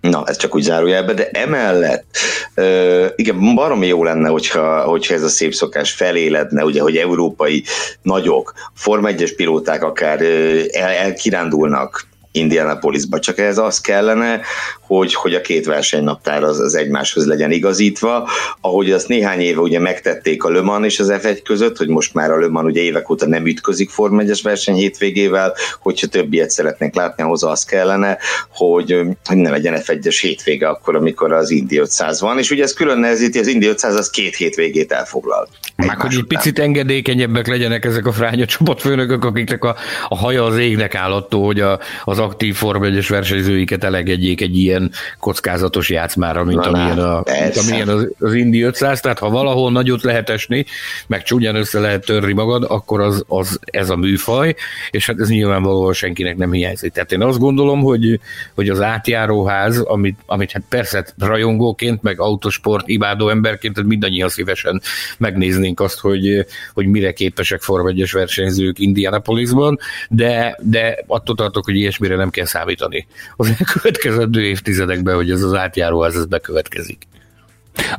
Na, 0.00 0.22
ez 0.26 0.36
csak 0.36 0.54
úgy 0.54 0.62
zárójelbe, 0.62 1.14
de 1.14 1.28
emellett 1.30 2.16
uh, 2.56 3.06
igen, 3.16 3.54
baromi 3.54 3.86
jó 3.86 4.04
lenne, 4.04 4.28
hogyha, 4.28 4.80
hogyha 4.80 5.14
ez 5.14 5.22
a 5.22 5.28
szép 5.28 5.54
szokás 5.54 5.92
feléledne, 5.92 6.64
ugye, 6.64 6.80
hogy 6.80 6.96
európai 6.96 7.64
nagyok, 8.02 8.52
Form 8.74 9.04
1-es 9.06 9.32
pilóták 9.36 9.82
akár 9.82 10.20
uh, 10.20 10.60
el, 10.72 10.88
elkirándulnak 10.88 12.06
Indianapolisba, 12.36 13.18
csak 13.18 13.38
ez 13.38 13.58
az 13.58 13.80
kellene, 13.80 14.40
hogy, 14.80 15.14
hogy 15.14 15.34
a 15.34 15.40
két 15.40 15.66
versenynaptár 15.66 16.42
az, 16.42 16.60
az 16.60 16.74
egymáshoz 16.74 17.26
legyen 17.26 17.50
igazítva, 17.50 18.28
ahogy 18.60 18.92
azt 18.92 19.08
néhány 19.08 19.40
éve 19.40 19.60
ugye 19.60 19.78
megtették 19.78 20.44
a 20.44 20.50
Le 20.50 20.60
Mans 20.60 20.86
és 20.86 21.00
az 21.00 21.12
F1 21.12 21.38
között, 21.44 21.76
hogy 21.76 21.88
most 21.88 22.14
már 22.14 22.30
a 22.30 22.38
Le 22.38 22.48
Mans 22.48 22.66
ugye 22.66 22.80
évek 22.80 23.10
óta 23.10 23.26
nem 23.26 23.46
ütközik 23.46 23.90
Form 23.90 24.18
1 24.18 24.40
verseny 24.42 24.74
hétvégével, 24.74 25.54
hogyha 25.80 26.06
több 26.06 26.32
ilyet 26.32 26.50
szeretnénk 26.50 26.94
látni, 26.94 27.22
ahhoz 27.22 27.42
az 27.42 27.64
kellene, 27.64 28.18
hogy, 28.48 29.00
hogy 29.24 29.36
ne 29.36 29.50
legyen 29.50 29.80
F1-es 29.84 30.18
hétvége 30.20 30.68
akkor, 30.68 30.96
amikor 30.96 31.32
az 31.32 31.50
Indy 31.50 31.78
500 31.78 32.20
van, 32.20 32.38
és 32.38 32.50
ugye 32.50 32.62
ez 32.62 32.72
külön 32.72 32.98
nehezíti, 32.98 33.38
az 33.38 33.46
Indy 33.46 33.66
500 33.66 33.94
az 33.94 34.10
két 34.10 34.36
hétvégét 34.36 34.92
elfoglal. 34.92 35.48
Meg 35.76 36.00
hogy 36.00 36.14
egy 36.14 36.24
picit 36.24 36.58
engedékenyebbek 36.58 37.46
legyenek 37.46 37.84
ezek 37.84 38.06
a 38.06 38.12
fránya 38.12 38.44
csapatfőnökök, 38.44 39.24
akiknek 39.24 39.64
a, 39.64 39.76
a 40.08 40.16
haja 40.16 40.44
az 40.44 40.58
égnek 40.58 40.94
áll 40.94 41.12
attól, 41.12 41.44
hogy 41.44 41.60
a, 41.60 41.78
az 42.04 42.18
aktív 42.26 42.54
Form 42.54 42.82
1 42.82 43.06
versenyzőiket 43.08 43.84
elegedjék 43.84 44.40
egy 44.40 44.56
ilyen 44.56 44.90
kockázatos 45.18 45.90
játszmára, 45.90 46.44
mint 46.44 46.58
Na, 46.58 46.68
amilyen, 46.68 46.98
a, 46.98 47.22
mint 47.40 47.56
amilyen 47.56 47.88
az, 47.88 48.08
az 48.18 48.34
Indi 48.34 48.62
500, 48.62 49.00
tehát 49.00 49.18
ha 49.18 49.30
valahol 49.30 49.70
nagyot 49.70 50.02
lehet 50.02 50.30
esni, 50.30 50.64
meg 51.06 51.22
csúnyán 51.22 51.54
össze 51.54 51.80
lehet 51.80 52.04
törni 52.04 52.32
magad, 52.32 52.64
akkor 52.68 53.00
az, 53.00 53.24
az 53.28 53.60
ez 53.64 53.90
a 53.90 53.96
műfaj, 53.96 54.54
és 54.90 55.06
hát 55.06 55.20
ez 55.20 55.28
nyilvánvalóan 55.28 55.92
senkinek 55.92 56.36
nem 56.36 56.52
hiányzik. 56.52 56.92
Tehát 56.92 57.12
én 57.12 57.22
azt 57.22 57.38
gondolom, 57.38 57.80
hogy, 57.80 58.20
hogy 58.54 58.68
az 58.68 58.80
átjáróház, 58.80 59.78
amit, 59.78 60.18
amit 60.26 60.52
hát 60.52 60.62
persze 60.68 61.06
rajongóként, 61.18 62.02
meg 62.02 62.20
autosport 62.20 62.88
imádó 62.88 63.28
emberként, 63.28 63.74
tehát 63.74 63.88
mindannyian 63.88 64.28
szívesen 64.28 64.80
megnéznénk 65.18 65.80
azt, 65.80 65.98
hogy, 65.98 66.46
hogy 66.74 66.86
mire 66.86 67.12
képesek 67.12 67.62
Form 67.62 67.86
1 67.86 68.10
versenyzők 68.12 68.78
Indianapolisban, 68.78 69.78
de, 70.08 70.58
de 70.62 71.04
attól 71.06 71.36
tartok, 71.36 71.64
hogy 71.64 71.76
ilyesmire 71.76 72.15
nem 72.16 72.30
kell 72.30 72.44
számítani. 72.44 73.06
Az 73.36 73.54
elkövetkezendő 73.58 74.44
év 74.44 74.56
évtizedekben, 74.66 75.14
hogy 75.14 75.30
ez 75.30 75.42
az 75.42 75.54
átjáró 75.54 76.04
ez, 76.04 76.14
ez 76.14 76.26
bekövetkezik. 76.26 77.06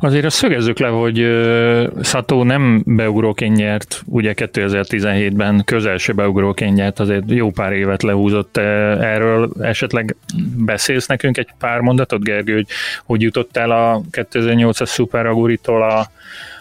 Azért 0.00 0.24
azt 0.24 0.36
szögezzük 0.36 0.78
le, 0.78 0.88
hogy 0.88 1.16
Sato 2.02 2.44
nem 2.44 2.82
beugróként 2.86 3.56
nyert, 3.56 4.02
ugye 4.06 4.34
2017-ben 4.36 5.64
közel 5.64 5.96
se 5.96 6.12
beugróként 6.12 6.76
nyert, 6.76 7.00
azért 7.00 7.24
jó 7.26 7.50
pár 7.50 7.72
évet 7.72 8.02
lehúzott 8.02 8.56
erről. 8.56 9.50
Esetleg 9.60 10.16
beszélsz 10.56 11.06
nekünk 11.06 11.38
egy 11.38 11.48
pár 11.58 11.80
mondatot, 11.80 12.24
Gergő, 12.24 12.54
hogy 12.54 12.66
hogy 13.04 13.22
jutott 13.22 13.56
el 13.56 13.70
a 13.70 14.00
2008-as 14.12 14.88
Super 14.88 15.26
Aguritól 15.26 15.82
a 15.82 16.10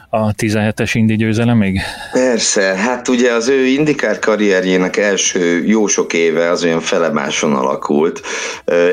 a 0.10 0.34
17-es 0.34 0.92
indi 0.94 1.16
győzelemig? 1.16 1.80
Persze, 2.12 2.62
hát 2.62 3.08
ugye 3.08 3.32
az 3.32 3.48
ő 3.48 3.66
indikár 3.66 4.20
karrierjének 4.20 4.98
első 4.98 5.66
jó 5.66 5.88
sok 5.88 6.14
éve 6.14 6.50
az 6.50 6.64
olyan 6.64 6.82
felemáson 6.82 7.56
alakult. 7.56 8.22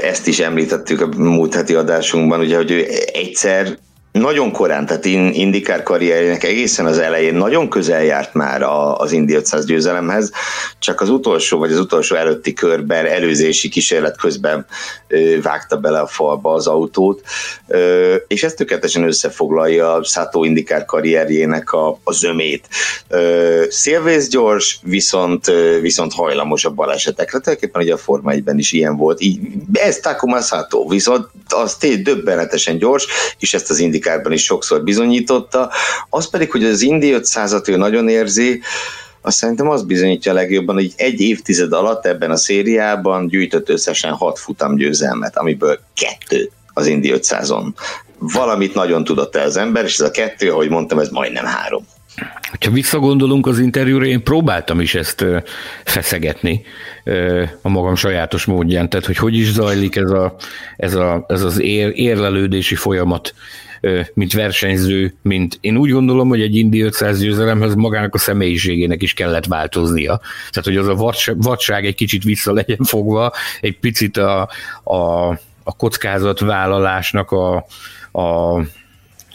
Ezt 0.03 0.27
is 0.27 0.39
említettük 0.39 1.01
a 1.01 1.09
múlt 1.17 1.55
heti 1.55 1.75
adásunkban, 1.75 2.41
ugye, 2.41 2.57
hogy 2.57 2.71
ő 2.71 2.87
egyszer 3.13 3.79
nagyon 4.21 4.53
korán, 4.53 4.87
tehát 4.87 5.05
Indikár 5.05 5.83
karrierjének 5.83 6.45
egészen 6.45 6.87
az 6.87 6.99
elején 6.99 7.35
nagyon 7.35 7.69
közel 7.69 8.05
járt 8.05 8.35
már 8.35 8.63
az 8.97 9.13
Indi 9.13 9.35
500 9.35 9.65
győzelemhez, 9.65 10.31
csak 10.79 11.01
az 11.01 11.09
utolsó, 11.09 11.59
vagy 11.59 11.73
az 11.73 11.79
utolsó 11.79 12.17
előtti 12.17 12.53
körben 12.53 13.07
előzési 13.07 13.69
kísérlet 13.69 14.17
közben 14.17 14.67
vágta 15.43 15.77
bele 15.77 15.99
a 15.99 16.07
falba 16.07 16.53
az 16.53 16.67
autót, 16.67 17.23
és 18.29 18.43
ez 18.43 18.55
tökéletesen 18.55 19.05
összefoglalja 19.05 20.03
Sato 20.05 20.45
Indikár 20.45 20.85
karrierjének 20.85 21.73
a, 21.73 21.99
a 22.05 22.13
zömét. 22.13 22.69
Szélvész 23.69 24.29
gyors, 24.29 24.79
viszont, 24.83 25.53
viszont 25.81 26.13
hajlamos 26.13 26.65
a 26.65 26.71
balesetekre, 26.71 27.39
tulajdonképpen 27.39 27.83
ugye 27.83 27.93
a 27.93 27.97
Forma 27.97 28.33
1-ben 28.35 28.59
is 28.59 28.73
ilyen 28.73 28.97
volt, 28.97 29.21
így, 29.21 29.41
ez 29.73 29.99
Takuma 29.99 30.41
Sato, 30.41 30.89
viszont 30.89 31.27
az 31.49 31.77
tényleg 31.77 32.03
döbbenetesen 32.03 32.79
gyors, 32.79 33.07
és 33.39 33.55
ezt 33.55 33.71
az 33.71 33.79
Indikár 33.79 34.03
politikában 34.05 34.33
is 34.33 34.45
sokszor 34.45 34.83
bizonyította. 34.83 35.71
Az 36.11 36.31
pedig, 36.31 36.51
hogy 36.51 36.65
az 36.65 36.81
Indi 36.81 37.15
500-at 37.17 37.69
ő 37.69 37.77
nagyon 37.77 38.09
érzi, 38.09 38.61
azt 39.21 39.37
szerintem 39.37 39.69
az 39.69 39.83
bizonyítja 39.83 40.33
legjobban, 40.33 40.75
hogy 40.75 40.93
egy 40.97 41.21
évtized 41.21 41.73
alatt 41.73 42.07
ebben 42.07 42.31
a 42.31 42.37
szériában 42.37 43.27
gyűjtött 43.27 43.69
összesen 43.69 44.13
hat 44.13 44.39
futamgyőzelmet, 44.39 45.37
amiből 45.37 45.79
kettő 45.95 46.51
az 46.75 46.87
Indi 46.87 47.13
500-on. 47.15 47.67
Valamit 48.19 48.75
nagyon 48.75 49.05
tudott 49.05 49.37
el 49.37 49.47
az 49.47 49.57
ember, 49.57 49.85
és 49.85 49.99
ez 49.99 50.07
a 50.07 50.11
kettő, 50.11 50.53
ahogy 50.53 50.69
mondtam, 50.69 50.99
ez 50.99 51.09
majdnem 51.09 51.45
három. 51.45 51.87
Ha 52.61 52.71
visszagondolunk 52.71 53.47
az 53.47 53.59
interjúra, 53.59 54.05
én 54.05 54.23
próbáltam 54.23 54.81
is 54.81 54.95
ezt 54.95 55.25
feszegetni 55.85 56.63
a 57.63 57.69
magam 57.69 57.95
sajátos 57.95 58.45
módján, 58.45 58.89
tehát 58.89 59.07
hogy 59.07 59.17
hogy 59.17 59.37
is 59.37 59.53
zajlik 59.53 59.97
ez, 59.97 60.11
a, 60.11 60.35
ez, 60.77 60.95
a, 60.95 61.25
ez 61.29 61.43
az 61.43 61.61
ér, 61.61 61.93
érlelődési 61.95 62.75
folyamat 62.75 63.35
mint 64.15 64.33
versenyző, 64.33 65.15
mint 65.23 65.59
én 65.61 65.77
úgy 65.77 65.91
gondolom, 65.91 66.29
hogy 66.29 66.41
egy 66.41 66.57
Indi 66.57 66.81
500 66.81 67.21
győzelemhez 67.21 67.75
magának 67.75 68.15
a 68.15 68.19
személyiségének 68.19 69.03
is 69.03 69.13
kellett 69.13 69.47
változnia. 69.47 70.21
Tehát, 70.51 70.65
hogy 70.65 70.77
az 70.77 70.89
a 70.89 71.13
vadság 71.37 71.87
egy 71.87 71.95
kicsit 71.95 72.25
vissza 72.25 72.53
legyen 72.53 72.83
fogva, 72.85 73.33
egy 73.61 73.79
picit 73.79 74.17
a, 74.17 74.49
a, 74.85 75.29
a 75.63 75.77
kockázatvállalásnak 75.77 77.31
a, 77.31 77.67
a 78.13 78.61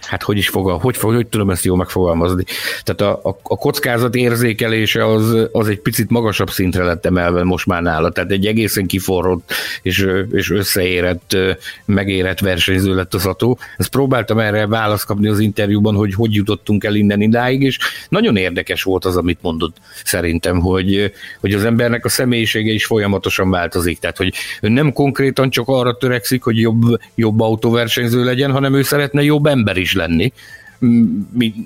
hát 0.09 0.23
hogy 0.23 0.37
is 0.37 0.49
fogal, 0.49 0.77
hogy, 0.77 0.97
hogy 0.97 1.27
tudom 1.27 1.49
ezt 1.49 1.63
jól 1.63 1.77
megfogalmazni. 1.77 2.43
Tehát 2.83 3.15
a, 3.15 3.29
a, 3.29 3.39
a 3.43 3.57
kockázat 3.57 4.15
érzékelése 4.15 5.05
az, 5.05 5.47
az 5.51 5.67
egy 5.67 5.79
picit 5.79 6.09
magasabb 6.09 6.49
szintre 6.49 6.83
lett 6.83 7.05
emelve 7.05 7.43
most 7.43 7.65
már 7.65 7.81
nála, 7.81 8.09
tehát 8.09 8.31
egy 8.31 8.45
egészen 8.45 8.85
kiforrott 8.85 9.53
és, 9.81 10.07
és 10.31 10.51
összeérett, 10.51 11.37
megérett 11.85 12.39
versenyző 12.39 12.95
lett 12.95 13.13
az 13.13 13.25
ató. 13.25 13.57
Ezt 13.77 13.89
próbáltam 13.89 14.39
erre 14.39 14.67
választ 14.67 15.05
kapni 15.05 15.27
az 15.27 15.39
interjúban, 15.39 15.95
hogy 15.95 16.13
hogy 16.13 16.33
jutottunk 16.33 16.83
el 16.83 16.95
innen 16.95 17.21
idáig, 17.21 17.61
és 17.61 17.77
nagyon 18.09 18.35
érdekes 18.35 18.83
volt 18.83 19.05
az, 19.05 19.17
amit 19.17 19.39
mondott 19.41 19.77
szerintem, 20.03 20.59
hogy, 20.59 21.11
hogy 21.39 21.53
az 21.53 21.63
embernek 21.63 22.05
a 22.05 22.09
személyisége 22.09 22.71
is 22.71 22.85
folyamatosan 22.85 23.49
változik, 23.49 23.99
tehát 23.99 24.17
hogy 24.17 24.33
ő 24.61 24.69
nem 24.69 24.93
konkrétan 24.93 25.49
csak 25.49 25.67
arra 25.67 25.97
törekszik, 25.97 26.43
hogy 26.43 26.59
jobb, 26.59 26.81
jobb 27.15 27.39
autóversenyző 27.39 28.23
legyen, 28.23 28.51
hanem 28.51 28.73
ő 28.73 28.81
szeretne 28.81 29.23
jobb 29.23 29.45
ember 29.45 29.77
is 29.77 29.93
lenni. 29.99 30.33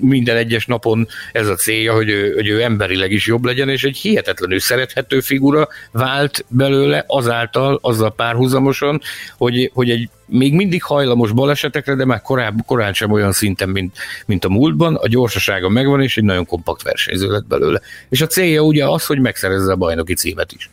Minden 0.00 0.36
egyes 0.36 0.66
napon 0.66 1.08
ez 1.32 1.48
a 1.48 1.54
célja, 1.54 1.94
hogy 1.94 2.08
ő, 2.08 2.32
hogy 2.34 2.48
ő 2.48 2.62
emberileg 2.62 3.12
is 3.12 3.26
jobb 3.26 3.44
legyen, 3.44 3.68
és 3.68 3.84
egy 3.84 3.96
hihetetlenül 3.96 4.60
szerethető 4.60 5.20
figura 5.20 5.68
vált 5.92 6.44
belőle 6.48 7.04
azáltal, 7.06 7.78
azzal 7.82 8.14
párhuzamosan, 8.14 9.00
hogy, 9.36 9.70
hogy 9.74 9.90
egy 9.90 10.08
még 10.26 10.54
mindig 10.54 10.82
hajlamos 10.82 11.32
balesetekre, 11.32 11.94
de 11.94 12.04
már 12.04 12.22
korábban, 12.22 12.64
korán 12.66 12.92
sem 12.92 13.10
olyan 13.10 13.32
szinten, 13.32 13.68
mint, 13.68 13.96
mint 14.26 14.44
a 14.44 14.48
múltban, 14.48 14.94
a 14.94 15.08
gyorsasága 15.08 15.68
megvan, 15.68 16.02
és 16.02 16.16
egy 16.16 16.24
nagyon 16.24 16.46
kompakt 16.46 16.82
versenyző 16.82 17.30
lett 17.30 17.46
belőle. 17.46 17.80
És 18.08 18.20
a 18.20 18.26
célja 18.26 18.62
ugye 18.62 18.86
az, 18.86 19.06
hogy 19.06 19.20
megszerezze 19.20 19.72
a 19.72 19.76
bajnoki 19.76 20.14
címet 20.14 20.52
is. 20.52 20.70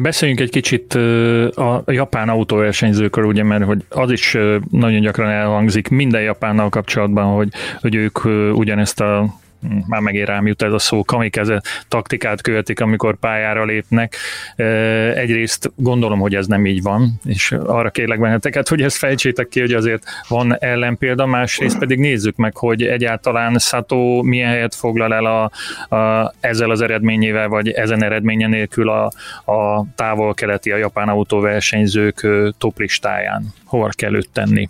Beszéljünk 0.00 0.40
egy 0.40 0.50
kicsit 0.50 0.94
a 1.54 1.82
japán 1.86 2.28
autóversenyzőkről, 2.28 3.24
ugye, 3.24 3.42
mert 3.42 3.64
hogy 3.64 3.84
az 3.88 4.10
is 4.10 4.36
nagyon 4.70 5.00
gyakran 5.00 5.30
elhangzik 5.30 5.88
minden 5.88 6.22
japánnal 6.22 6.68
kapcsolatban, 6.68 7.34
hogy, 7.34 7.48
hogy 7.80 7.94
ők 7.94 8.24
ugyanezt 8.54 9.00
a 9.00 9.34
már 9.86 10.00
megint 10.00 10.28
rám 10.28 10.46
jut 10.46 10.62
ez 10.62 10.72
a 10.72 10.78
szó, 10.78 11.04
kamikaze 11.04 11.62
taktikát 11.88 12.40
követik, 12.40 12.80
amikor 12.80 13.16
pályára 13.16 13.64
lépnek. 13.64 14.16
Egyrészt 15.14 15.72
gondolom, 15.76 16.18
hogy 16.18 16.34
ez 16.34 16.46
nem 16.46 16.66
így 16.66 16.82
van, 16.82 17.20
és 17.24 17.52
arra 17.66 17.90
kérlek 17.90 18.20
benneteket, 18.20 18.68
hogy 18.68 18.82
ezt 18.82 18.96
fejtsétek 18.96 19.48
ki, 19.48 19.60
hogy 19.60 19.72
azért 19.72 20.02
van 20.28 20.56
ellenpélda, 20.58 21.26
másrészt 21.26 21.78
pedig 21.78 21.98
nézzük 21.98 22.36
meg, 22.36 22.56
hogy 22.56 22.82
egyáltalán 22.82 23.58
Sato 23.58 24.22
milyen 24.22 24.50
helyet 24.50 24.74
foglal 24.74 25.14
el 25.14 25.24
a, 25.24 25.50
a, 25.96 26.32
ezzel 26.40 26.70
az 26.70 26.80
eredményével, 26.80 27.48
vagy 27.48 27.70
ezen 27.70 28.04
eredménye 28.04 28.46
nélkül 28.46 28.88
a, 28.88 29.10
a 29.52 29.84
távol-keleti, 29.94 30.70
a 30.70 30.76
japán 30.76 31.08
autóversenyzők 31.08 32.26
toplistáján. 32.58 33.54
Hol 33.64 33.90
kell 33.96 34.14
őt 34.14 34.30
tenni? 34.30 34.68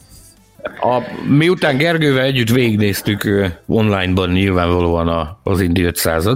A, 0.62 1.02
miután 1.28 1.76
Gergővel 1.76 2.24
együtt 2.24 2.48
végignéztük 2.48 3.28
online-ban 3.66 4.30
nyilvánvalóan 4.30 5.08
a, 5.08 5.38
az 5.42 5.60
Indi 5.60 5.82
500 5.82 6.28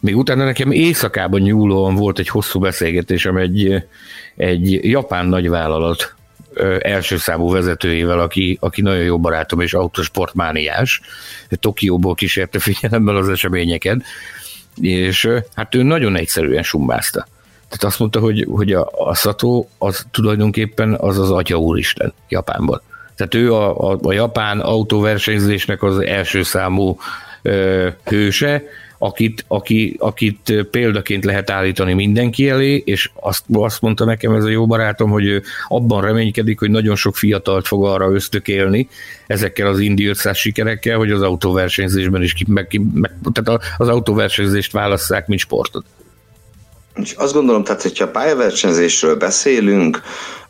még 0.00 0.16
utána 0.16 0.44
nekem 0.44 0.70
éjszakában 0.70 1.40
nyúlóan 1.40 1.94
volt 1.94 2.18
egy 2.18 2.28
hosszú 2.28 2.60
beszélgetésem 2.60 3.36
egy, 3.36 3.84
egy 4.36 4.84
japán 4.84 5.26
nagyvállalat 5.26 6.14
első 6.78 7.16
számú 7.16 7.50
vezetőjével, 7.50 8.20
aki, 8.20 8.58
aki 8.60 8.82
nagyon 8.82 9.04
jó 9.04 9.18
barátom 9.18 9.60
és 9.60 9.74
autosportmániás, 9.74 11.00
Tokióból 11.48 12.14
kísérte 12.14 12.58
figyelemmel 12.58 13.16
az 13.16 13.28
eseményeket, 13.28 14.02
és 14.80 15.28
hát 15.54 15.74
ő 15.74 15.82
nagyon 15.82 16.16
egyszerűen 16.16 16.62
sumbázta. 16.62 17.26
Tehát 17.68 17.84
azt 17.84 17.98
mondta, 17.98 18.20
hogy, 18.20 18.46
hogy 18.50 18.72
a, 18.72 18.88
a 18.92 19.14
Sato 19.14 19.66
az 19.78 20.06
tulajdonképpen 20.10 20.94
az 20.94 21.18
az 21.18 21.30
atya 21.30 21.56
úristen 21.56 22.12
Japánban. 22.28 22.82
Tehát 23.16 23.34
ő 23.34 23.52
a, 23.52 23.90
a, 23.90 23.98
a 24.02 24.12
japán 24.12 24.60
autóversenyzésnek 24.60 25.82
az 25.82 25.98
első 25.98 26.42
számú 26.42 26.96
ö, 27.42 27.88
hőse, 28.04 28.62
akit, 28.98 29.44
aki, 29.48 29.96
akit 29.98 30.66
példaként 30.70 31.24
lehet 31.24 31.50
állítani 31.50 31.92
mindenki 31.92 32.48
elé, 32.48 32.82
és 32.84 33.10
azt, 33.14 33.44
azt 33.52 33.80
mondta 33.80 34.04
nekem 34.04 34.32
ez 34.32 34.44
a 34.44 34.48
jó 34.48 34.66
barátom, 34.66 35.10
hogy 35.10 35.24
ő 35.24 35.42
abban 35.68 36.02
reménykedik, 36.02 36.58
hogy 36.58 36.70
nagyon 36.70 36.96
sok 36.96 37.16
fiatalt 37.16 37.66
fog 37.66 37.84
arra 37.84 38.10
ösztökélni 38.10 38.88
ezekkel 39.26 39.66
az 39.66 39.78
Indi 39.78 40.06
500 40.06 40.36
sikerekkel, 40.36 40.96
hogy 40.96 41.10
az 41.10 41.22
autóversenyzésben 41.22 42.22
is 42.22 42.34
meg, 42.46 42.80
meg, 42.94 43.12
tehát 43.32 43.62
az 43.76 43.88
autóversenyzést 43.88 44.72
válasszák, 44.72 45.26
mint 45.26 45.40
sportot. 45.40 45.84
És 46.94 47.12
azt 47.12 47.32
gondolom, 47.32 47.64
tehát, 47.64 47.82
hogyha 47.82 48.08
pályaversenyzésről 48.08 49.16
beszélünk, 49.16 50.02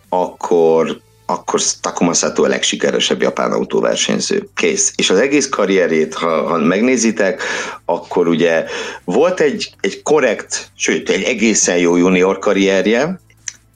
akkor 0.08 1.00
akkor 1.26 1.60
Takuma 1.80 2.12
Sato 2.12 2.44
a 2.44 2.48
legsikeresebb 2.48 3.22
japán 3.22 3.52
autóversenyző. 3.52 4.48
Kész. 4.54 4.92
És 4.96 5.10
az 5.10 5.18
egész 5.18 5.48
karrierét, 5.48 6.14
ha, 6.14 6.42
ha 6.48 6.58
megnézitek, 6.58 7.42
akkor 7.84 8.28
ugye 8.28 8.64
volt 9.04 9.40
egy, 9.40 9.74
egy 9.80 10.02
korrekt, 10.02 10.70
sőt, 10.76 11.08
egy 11.08 11.22
egészen 11.22 11.78
jó 11.78 11.96
junior 11.96 12.38
karrierje, 12.38 13.20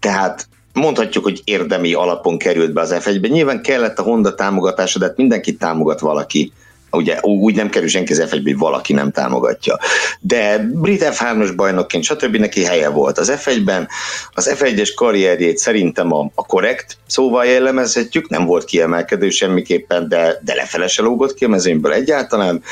tehát 0.00 0.48
mondhatjuk, 0.72 1.24
hogy 1.24 1.40
érdemi 1.44 1.92
alapon 1.92 2.38
került 2.38 2.72
be 2.72 2.80
az 2.80 2.94
F1-be. 2.98 3.28
Nyilván 3.28 3.62
kellett 3.62 3.98
a 3.98 4.02
Honda 4.02 4.34
támogatása, 4.34 4.98
de 4.98 5.04
hát 5.04 5.16
mindenkit 5.16 5.58
támogat 5.58 6.00
valaki 6.00 6.52
ugye 6.90 7.18
úgy 7.20 7.54
nem 7.54 7.68
kerül 7.68 7.88
senki 7.88 8.12
az 8.12 8.24
f 8.28 8.30
hogy 8.30 8.56
valaki 8.56 8.92
nem 8.92 9.10
támogatja. 9.10 9.78
De 10.20 10.58
brit 10.72 11.04
F3-os 11.04 11.52
bajnokként, 11.56 12.04
stb. 12.04 12.36
neki 12.36 12.64
helye 12.64 12.88
volt 12.88 13.18
az 13.18 13.32
F1-ben. 13.36 13.88
Az 14.34 14.56
F1-es 14.58 14.90
karrierjét 14.94 15.58
szerintem 15.58 16.12
a, 16.12 16.30
a 16.34 16.46
korrekt 16.46 16.96
szóval 17.06 17.44
jellemezhetjük, 17.44 18.28
nem 18.28 18.44
volt 18.44 18.64
kiemelkedő 18.64 19.30
semmiképpen, 19.30 20.08
de, 20.08 20.40
de 20.44 20.54
lefele 20.54 20.86
se 20.86 21.02
lógott 21.02 21.34
ki 21.34 21.44
a 21.44 21.48
mezőnyből 21.48 21.92
egyáltalán, 21.92 22.62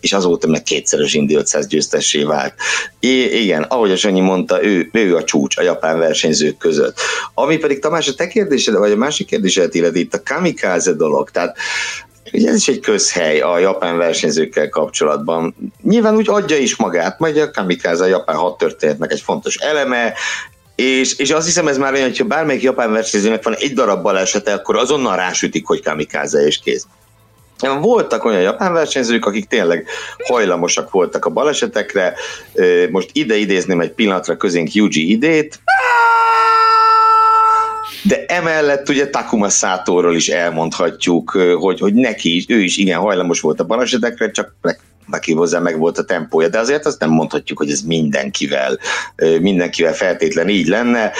és 0.00 0.12
azóta 0.12 0.46
meg 0.46 0.62
kétszeres 0.62 1.14
Indy 1.14 1.34
500 1.34 1.66
győztessé 1.66 2.22
vált. 2.22 2.54
I- 3.00 3.42
igen, 3.42 3.62
ahogy 3.62 3.90
a 3.90 3.96
Sanyi 3.96 4.20
mondta, 4.20 4.64
ő, 4.64 4.88
ő 4.92 5.16
a 5.16 5.24
csúcs 5.24 5.56
a 5.56 5.62
japán 5.62 5.98
versenyzők 5.98 6.56
között. 6.56 7.00
Ami 7.34 7.56
pedig 7.56 7.78
Tamás, 7.78 8.08
a 8.08 8.14
te 8.14 8.26
kérdésed, 8.26 8.74
vagy 8.74 8.92
a 8.92 8.96
másik 8.96 9.26
kérdésed 9.26 9.74
illeti 9.74 9.98
itt 9.98 10.14
a 10.14 10.22
kamikaze 10.22 10.92
dolog, 10.92 11.30
tehát 11.30 11.56
Ugye 12.32 12.48
ez 12.48 12.56
is 12.56 12.68
egy 12.68 12.80
közhely 12.80 13.40
a 13.40 13.58
japán 13.58 13.96
versenyzőkkel 13.96 14.68
kapcsolatban. 14.68 15.54
Nyilván 15.82 16.16
úgy 16.16 16.28
adja 16.28 16.56
is 16.56 16.76
magát, 16.76 17.18
majd 17.18 17.36
a 17.36 17.50
kamikaze 17.50 18.04
a 18.04 18.08
japán 18.08 18.36
hat 18.36 18.58
történetnek 18.58 19.12
egy 19.12 19.20
fontos 19.20 19.56
eleme, 19.56 20.12
és, 20.74 21.18
és 21.18 21.30
azt 21.30 21.46
hiszem 21.46 21.68
ez 21.68 21.78
már 21.78 21.92
olyan, 21.92 22.06
hogyha 22.06 22.24
bármelyik 22.24 22.62
japán 22.62 22.92
versenyzőnek 22.92 23.44
van 23.44 23.54
egy 23.54 23.72
darab 23.72 24.02
balesete, 24.02 24.52
akkor 24.52 24.76
azonnal 24.76 25.16
rásütik, 25.16 25.66
hogy 25.66 25.82
kamikáze 25.82 26.46
és 26.46 26.58
kész. 26.58 26.86
Voltak 27.80 28.24
olyan 28.24 28.40
japán 28.40 28.72
versenyzők, 28.72 29.26
akik 29.26 29.46
tényleg 29.46 29.86
hajlamosak 30.24 30.90
voltak 30.90 31.24
a 31.24 31.30
balesetekre. 31.30 32.14
Most 32.90 33.10
ide 33.12 33.36
idézném 33.36 33.80
egy 33.80 33.92
pillanatra 33.92 34.36
közénk 34.36 34.72
Yuji 34.72 35.10
idét. 35.10 35.60
De 38.06 38.24
emellett 38.26 38.88
ugye 38.88 39.10
Takuma 39.10 39.48
Szátóról 39.48 40.14
is 40.14 40.28
elmondhatjuk, 40.28 41.30
hogy, 41.58 41.80
hogy 41.80 41.94
neki 41.94 42.44
ő 42.48 42.60
is 42.60 42.76
igen 42.76 43.00
hajlamos 43.00 43.40
volt 43.40 43.60
a 43.60 43.64
balesetekre, 43.64 44.30
csak 44.30 44.54
neki 45.06 45.32
hozzá 45.32 45.58
meg 45.58 45.78
volt 45.78 45.98
a 45.98 46.04
tempója, 46.04 46.48
de 46.48 46.58
azért 46.58 46.86
azt 46.86 47.00
nem 47.00 47.10
mondhatjuk, 47.10 47.58
hogy 47.58 47.70
ez 47.70 47.80
mindenkivel, 47.80 48.78
mindenkivel 49.40 49.94
feltétlen 49.94 50.48
így 50.48 50.66
lenne, 50.66 51.12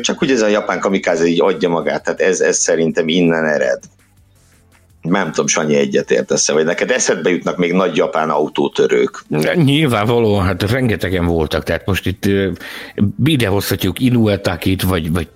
csak 0.00 0.20
ugye 0.20 0.34
ez 0.34 0.42
a 0.42 0.46
japán 0.46 0.80
kamikáze 0.80 1.26
így 1.26 1.40
adja 1.40 1.68
magát, 1.68 2.04
tehát 2.04 2.20
ez, 2.20 2.40
ez 2.40 2.58
szerintem 2.58 3.08
innen 3.08 3.44
ered 3.44 3.80
nem 5.02 5.26
tudom, 5.26 5.46
Sanyi 5.46 5.74
egyetértesz 5.74 6.50
vagy 6.50 6.64
neked 6.64 6.90
eszedbe 6.90 7.30
jutnak 7.30 7.56
még 7.56 7.72
nagy 7.72 7.96
japán 7.96 8.30
autótörők? 8.30 9.24
Nyilvánvalóan, 9.54 10.44
hát 10.44 10.70
rengetegen 10.70 11.26
voltak, 11.26 11.62
tehát 11.62 11.86
most 11.86 12.06
itt 12.06 12.28
ide 13.24 13.46
hozhatjuk 13.46 14.00
Inuetakit, 14.00 14.82
vagy, 14.82 15.12
vagy 15.12 15.28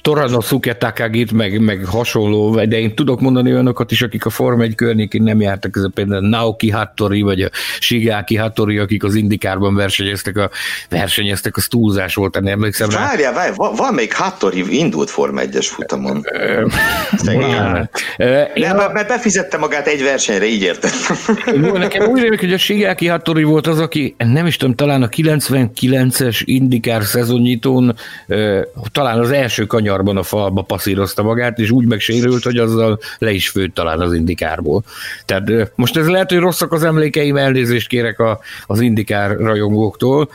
Toranosuke 0.00 0.74
Takagit, 0.74 1.32
meg, 1.32 1.60
meg 1.60 1.84
hasonló, 1.84 2.54
de 2.64 2.78
én 2.78 2.94
tudok 2.94 3.20
mondani 3.20 3.52
olyanokat 3.52 3.90
is, 3.90 4.02
akik 4.02 4.26
a 4.26 4.30
Form 4.30 4.60
1 4.60 4.74
környékén 4.74 5.22
nem 5.22 5.40
jártak, 5.40 5.76
ez 5.76 5.82
a 5.82 5.90
például 5.94 6.28
Naoki 6.28 6.70
Hattori, 6.70 7.22
vagy 7.22 7.40
a 7.40 7.48
Shigeaki 7.80 8.36
Hattori, 8.36 8.78
akik 8.78 9.04
az 9.04 9.14
Indikárban 9.14 9.74
versenyeztek, 9.74 10.36
a, 10.36 10.50
versenyeztek, 10.88 11.56
az 11.56 11.66
túlzás 11.66 12.14
volt, 12.14 12.34
nem 12.34 12.46
emlékszem 12.46 12.90
rá. 12.90 12.98
Várjál, 12.98 13.32
várjál, 13.32 13.72
van 13.76 13.94
még 13.94 14.12
Hattori 14.12 14.78
indult 14.78 15.10
Form 15.10 15.36
1-es 15.38 15.66
futamon. 15.70 16.24
Én 18.54 18.66
nem, 18.66 18.78
a... 18.78 18.92
mert 18.92 19.08
befizette 19.08 19.56
magát 19.56 19.86
egy 19.86 20.02
versenyre, 20.02 20.44
így 20.44 20.62
értem. 20.62 20.90
Nekem 21.72 22.08
úgy 22.08 22.20
rémlik, 22.20 22.40
hogy 22.40 22.52
a 22.52 22.58
Shigeaki 22.58 23.06
Hattori 23.06 23.42
volt 23.42 23.66
az, 23.66 23.78
aki 23.78 24.14
nem 24.18 24.46
is 24.46 24.56
tudom, 24.56 24.74
talán 24.74 25.02
a 25.02 25.08
99-es 25.08 26.40
Indikár 26.44 27.02
szezonnyitón 27.02 27.96
talán 28.92 29.18
az 29.18 29.30
első 29.30 29.64
kanyarban 29.64 30.16
a 30.16 30.22
falba 30.22 30.62
passzírozta 30.62 31.22
magát, 31.22 31.58
és 31.58 31.70
úgy 31.70 31.86
megsérült, 31.86 32.42
hogy 32.42 32.56
azzal 32.56 32.98
le 33.18 33.30
is 33.30 33.48
főtt 33.48 33.74
talán 33.74 34.00
az 34.00 34.14
Indikárból. 34.14 34.82
Tehát 35.24 35.72
most 35.74 35.96
ez 35.96 36.08
lehet, 36.08 36.30
hogy 36.30 36.38
rosszak 36.38 36.72
az 36.72 36.84
emlékeim, 36.84 37.36
elnézést 37.36 37.88
kérek 37.88 38.18
a, 38.18 38.40
az 38.66 38.80
Indikár 38.80 39.36
rajongóktól, 39.36 40.30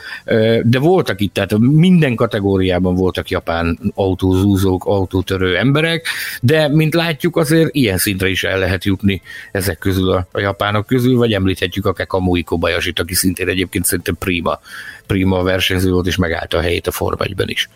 de 0.62 0.78
voltak 0.78 1.20
itt, 1.20 1.34
tehát 1.34 1.58
minden 1.58 2.14
kategóriában 2.14 2.94
voltak 2.94 3.30
japán 3.30 3.78
autózúzók, 3.94 4.84
autótörő 4.84 5.56
emberek, 5.56 6.06
de 6.40 6.68
mint 6.68 6.94
látjuk 6.94 7.36
azért 7.36 7.74
ilyen 7.74 7.87
ilyen 7.88 8.00
szintre 8.00 8.28
is 8.28 8.44
el 8.44 8.58
lehet 8.58 8.84
jutni 8.84 9.22
ezek 9.52 9.78
közül 9.78 10.10
a, 10.10 10.26
a 10.32 10.40
japánok 10.40 10.86
közül, 10.86 11.16
vagy 11.16 11.32
említhetjük 11.32 11.86
akár 11.86 12.06
Kamui 12.06 12.42
kobayashi 12.42 12.92
aki 12.96 13.14
szintén 13.14 13.48
egyébként 13.48 13.84
szerintem 13.84 14.16
prima, 14.18 14.60
prima 15.06 15.42
versenyző 15.42 15.90
volt, 15.90 16.06
és 16.06 16.16
megállta 16.16 16.58
a 16.58 16.60
helyét 16.60 16.86
a 16.86 16.90
Forma 16.90 17.24
is. 17.44 17.68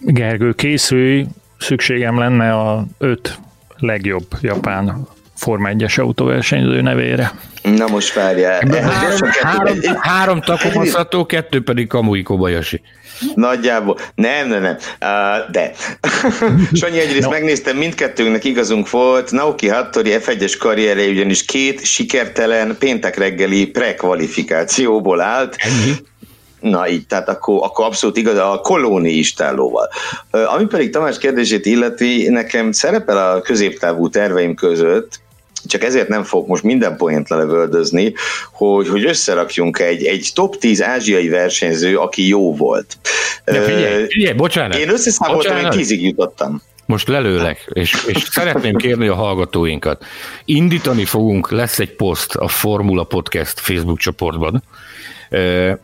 Gergő, 0.00 0.52
készülj, 0.52 1.26
szükségem 1.58 2.18
lenne 2.18 2.52
a 2.52 2.86
öt 2.98 3.38
legjobb 3.78 4.26
japán 4.40 5.06
Forma 5.34 5.68
1-es 5.72 6.00
autóversenyző 6.00 6.80
nevére. 6.80 7.32
Na 7.62 7.86
most 7.86 8.14
várjál. 8.14 8.60
Három, 8.82 9.30
három, 9.42 9.78
három 10.00 10.40
takomaszató, 10.40 11.26
kettő 11.26 11.62
pedig 11.62 11.86
Kamui 11.86 12.22
Kobayashi. 12.22 12.80
Nagyjából. 13.34 13.98
Nem, 14.14 14.48
nem, 14.48 14.62
nem. 14.62 14.76
Uh, 15.00 15.50
de. 15.50 15.72
Sanyi 16.80 16.98
egyrészt 16.98 17.24
no. 17.24 17.30
megnéztem, 17.30 17.76
mindkettőnknek 17.76 18.44
igazunk 18.44 18.90
volt. 18.90 19.30
Naoki 19.30 19.68
Hattori 19.68 20.10
F1-es 20.18 20.54
karrierje 20.58 21.08
ugyanis 21.08 21.44
két 21.44 21.84
sikertelen 21.84 22.76
péntek 22.78 23.16
reggeli 23.16 23.66
prekvalifikációból 23.66 25.20
állt. 25.20 25.56
Ennyi? 25.58 25.94
Na 26.60 26.88
így, 26.88 27.06
tehát 27.06 27.28
akkor, 27.28 27.58
akkor 27.62 27.84
abszolút 27.84 28.16
igaz, 28.16 28.36
a 28.38 28.60
kolóni 28.62 29.10
istállóval. 29.10 29.88
Ami 30.30 30.64
pedig 30.66 30.90
Tamás 30.90 31.18
kérdését 31.18 31.66
illeti, 31.66 32.28
nekem 32.28 32.72
szerepel 32.72 33.30
a 33.32 33.40
középtávú 33.40 34.08
terveim 34.08 34.54
között, 34.54 35.20
csak 35.66 35.82
ezért 35.82 36.08
nem 36.08 36.22
fogok 36.22 36.46
most 36.46 36.62
minden 36.62 36.96
poént 36.96 37.28
lelövöldözni, 37.28 38.14
hogy, 38.52 38.88
hogy 38.88 39.04
összerakjunk 39.04 39.78
egy, 39.78 40.04
egy 40.04 40.30
top 40.34 40.56
10 40.56 40.82
ázsiai 40.82 41.28
versenyző, 41.28 41.98
aki 41.98 42.28
jó 42.28 42.54
volt. 42.54 42.96
De 43.44 43.60
figyelj, 43.60 44.06
figyelj, 44.08 44.34
bocsánat. 44.34 44.78
Én 44.78 44.88
összeszámoltam, 44.88 45.56
én 45.56 45.70
tízig 45.70 46.02
jutottam. 46.02 46.62
Most 46.86 47.08
lelőlek, 47.08 47.70
és, 47.72 48.04
és 48.06 48.22
szeretném 48.22 48.76
kérni 48.76 49.08
a 49.08 49.14
hallgatóinkat. 49.14 50.04
Indítani 50.44 51.04
fogunk, 51.04 51.50
lesz 51.50 51.78
egy 51.78 51.94
poszt 51.94 52.34
a 52.34 52.48
Formula 52.48 53.04
Podcast 53.04 53.60
Facebook 53.60 53.98
csoportban, 53.98 54.62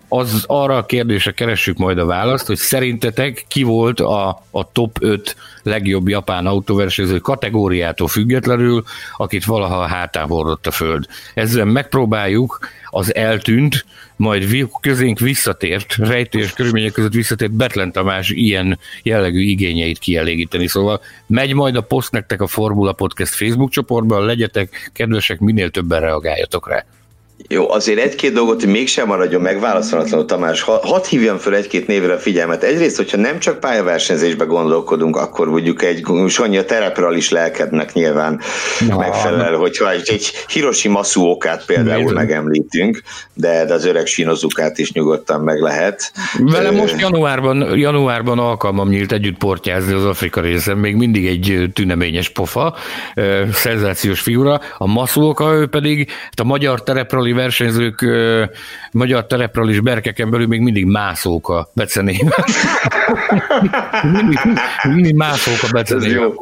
az 0.08 0.44
arra 0.46 0.76
a 0.76 0.86
kérdésre 0.86 1.30
keressük 1.30 1.76
majd 1.76 1.98
a 1.98 2.06
választ, 2.06 2.46
hogy 2.46 2.56
szerintetek 2.56 3.44
ki 3.48 3.62
volt 3.62 4.00
a, 4.00 4.42
a 4.50 4.72
top 4.72 4.96
5 5.00 5.36
legjobb 5.62 6.08
japán 6.08 6.46
autóversenyző 6.46 7.18
kategóriától 7.18 8.08
függetlenül, 8.08 8.84
akit 9.16 9.44
valaha 9.44 9.86
hátán 9.86 10.26
hordott 10.26 10.66
a 10.66 10.70
föld. 10.70 11.06
Ezzel 11.34 11.64
megpróbáljuk 11.64 12.58
az 12.90 13.14
eltűnt, 13.14 13.84
majd 14.16 14.68
közénk 14.80 15.18
visszatért, 15.18 15.94
rejtős 15.96 16.52
körülmények 16.52 16.92
között 16.92 17.12
visszatért 17.12 17.52
Betlen 17.52 17.92
Tamás 17.92 18.30
ilyen 18.30 18.78
jellegű 19.02 19.40
igényeit 19.40 19.98
kielégíteni. 19.98 20.66
Szóval 20.66 21.00
megy 21.26 21.54
majd 21.54 21.76
a 21.76 21.80
poszt 21.80 22.12
nektek 22.12 22.40
a 22.40 22.46
Formula 22.46 22.92
Podcast 22.92 23.34
Facebook 23.34 23.70
csoportban, 23.70 24.24
legyetek 24.24 24.90
kedvesek, 24.92 25.38
minél 25.38 25.70
többen 25.70 26.00
reagáljatok 26.00 26.68
rá. 26.68 26.84
Jó, 27.48 27.70
azért 27.70 27.98
egy-két 27.98 28.32
dolgot, 28.32 28.60
hogy 28.60 28.70
mégsem 28.70 29.06
maradjon 29.06 29.40
megválaszolatlanul, 29.40 30.26
Tamás. 30.26 30.62
Ha, 30.62 30.80
hadd 30.82 31.04
hívjam 31.08 31.38
fel 31.38 31.54
egy-két 31.54 31.86
névre 31.86 32.12
a 32.12 32.18
figyelmet. 32.18 32.62
Egyrészt, 32.62 32.96
hogyha 32.96 33.16
nem 33.16 33.38
csak 33.38 33.60
pályaversenyzésbe 33.60 34.44
gondolkodunk, 34.44 35.16
akkor 35.16 35.48
mondjuk 35.48 35.82
egy 35.82 36.02
Sonja 36.28 36.64
terepről 36.64 37.16
is 37.16 37.30
lelkednek 37.30 37.92
nyilván 37.92 38.40
Na, 38.88 38.96
megfelel, 38.96 39.54
hogyha 39.54 39.90
egy, 39.90 40.10
egy 40.12 40.30
Hiroshi 40.48 40.88
Masuokát 40.88 41.64
például 41.66 42.02
Nézd. 42.02 42.14
megemlítünk, 42.14 43.02
de, 43.34 43.64
de 43.64 43.74
az 43.74 43.84
öreg 43.84 44.06
Shinozukát 44.06 44.78
is 44.78 44.92
nyugodtan 44.92 45.40
meg 45.40 45.60
lehet. 45.60 46.12
Vele 46.38 46.70
most 46.70 47.00
januárban, 47.00 47.78
januárban 47.78 48.38
alkalmam 48.38 48.88
nyílt 48.88 49.12
együtt 49.12 49.38
portyázni 49.38 49.92
az 49.92 50.04
Afrika 50.04 50.40
részen, 50.40 50.76
még 50.76 50.96
mindig 50.96 51.26
egy 51.26 51.70
tüneményes 51.72 52.28
pofa, 52.28 52.74
szenzációs 53.52 54.20
figura. 54.20 54.60
A 54.78 54.86
Masuoka 54.86 55.54
ő 55.54 55.66
pedig 55.66 56.10
hát 56.10 56.40
a 56.40 56.44
magyar 56.44 56.82
terepről 56.82 57.26
versenyzők 57.32 58.06
magyar 58.92 59.26
terepről 59.26 59.68
is 59.68 59.80
berkeken 59.80 60.30
belül 60.30 60.46
még 60.46 60.60
mindig 60.60 60.84
mászók 60.84 61.48
a 61.48 61.70
becenében. 61.74 62.44
mindig, 64.16 64.38
mindig 64.82 65.14
mászók 65.14 65.62
a 65.62 65.68
becenében. 65.72 66.34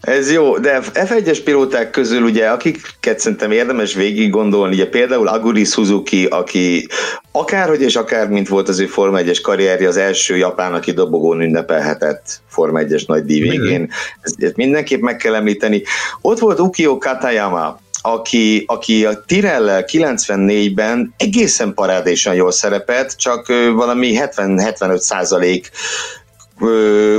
Ez 0.00 0.32
jó, 0.32 0.58
de 0.58 0.80
F1-es 0.94 1.40
pilóták 1.44 1.90
közül 1.90 2.22
ugye, 2.22 2.48
akiket 2.48 3.18
szerintem 3.18 3.50
érdemes 3.50 3.94
végig 3.94 4.30
gondolni, 4.30 4.74
ugye 4.74 4.88
például 4.88 5.28
Aguri 5.28 5.64
Suzuki, 5.64 6.24
aki 6.24 6.88
akárhogy 7.32 7.80
és 7.80 7.96
akár, 7.96 8.28
mint 8.28 8.48
volt 8.48 8.68
az 8.68 8.78
ő 8.78 8.86
Forma 8.86 9.18
1-es 9.20 9.38
karrierje, 9.42 9.88
az 9.88 9.96
első 9.96 10.36
japán, 10.36 10.74
aki 10.74 10.92
dobogón 10.92 11.40
ünnepelhetett 11.40 12.40
Forma 12.48 12.80
1-es 12.82 13.06
nagy 13.06 13.24
díj 13.24 13.40
végén. 13.40 13.90
Ezt, 14.20 14.42
ezt 14.42 14.56
mindenképp 14.56 15.00
meg 15.00 15.16
kell 15.16 15.34
említeni. 15.34 15.82
Ott 16.20 16.38
volt 16.38 16.60
Ukio 16.60 16.98
Katayama, 16.98 17.78
aki, 18.02 18.64
aki 18.66 19.04
a 19.04 19.24
Tirellel 19.26 19.84
94-ben 19.86 21.14
egészen 21.16 21.74
parádésan 21.74 22.34
jól 22.34 22.52
szerepelt, 22.52 23.16
csak 23.16 23.46
valami 23.74 24.16
70-75 24.18 24.96
százalék 24.96 25.70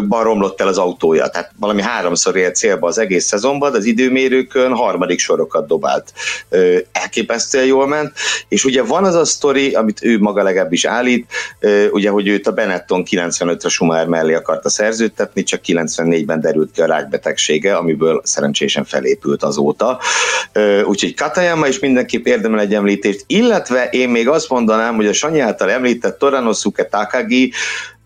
romlott 0.09 0.61
el 0.61 0.67
az 0.67 0.77
autója. 0.77 1.27
Tehát 1.27 1.51
valami 1.59 1.81
háromszor 1.81 2.35
ért 2.35 2.55
célba 2.55 2.87
az 2.87 2.97
egész 2.97 3.25
szezonban, 3.25 3.71
de 3.71 3.77
az 3.77 3.85
időmérőkön 3.85 4.71
harmadik 4.71 5.19
sorokat 5.19 5.67
dobált. 5.67 6.13
Elképesztően 6.91 7.65
jól 7.65 7.87
ment, 7.87 8.13
és 8.47 8.65
ugye 8.65 8.83
van 8.83 9.03
az 9.03 9.15
a 9.15 9.25
sztori, 9.25 9.73
amit 9.73 10.03
ő 10.03 10.19
maga 10.19 10.43
legalábbis 10.43 10.85
állít, 10.85 11.31
ugye, 11.91 12.09
hogy 12.09 12.27
őt 12.27 12.47
a 12.47 12.51
Benetton 12.51 13.03
95-re 13.09 13.69
Schumacher 13.69 14.07
mellé 14.07 14.33
akarta 14.33 14.69
szerződtetni, 14.69 15.43
csak 15.43 15.61
94-ben 15.65 16.41
derült 16.41 16.71
ki 16.71 16.81
a 16.81 16.85
rákbetegsége, 16.85 17.75
amiből 17.75 18.21
szerencsésen 18.23 18.85
felépült 18.85 19.43
azóta. 19.43 19.99
Úgyhogy 20.83 21.13
Katayama 21.13 21.67
is 21.67 21.79
mindenképp 21.79 22.25
érdemel 22.25 22.59
egy 22.59 22.73
említést, 22.73 23.23
illetve 23.27 23.89
én 23.89 24.09
még 24.09 24.27
azt 24.27 24.49
mondanám, 24.49 24.95
hogy 24.95 25.07
a 25.07 25.13
Sanyi 25.13 25.39
által 25.39 25.71
említett 25.71 26.17
Toranosuke 26.17 26.85
Takagi 26.85 27.51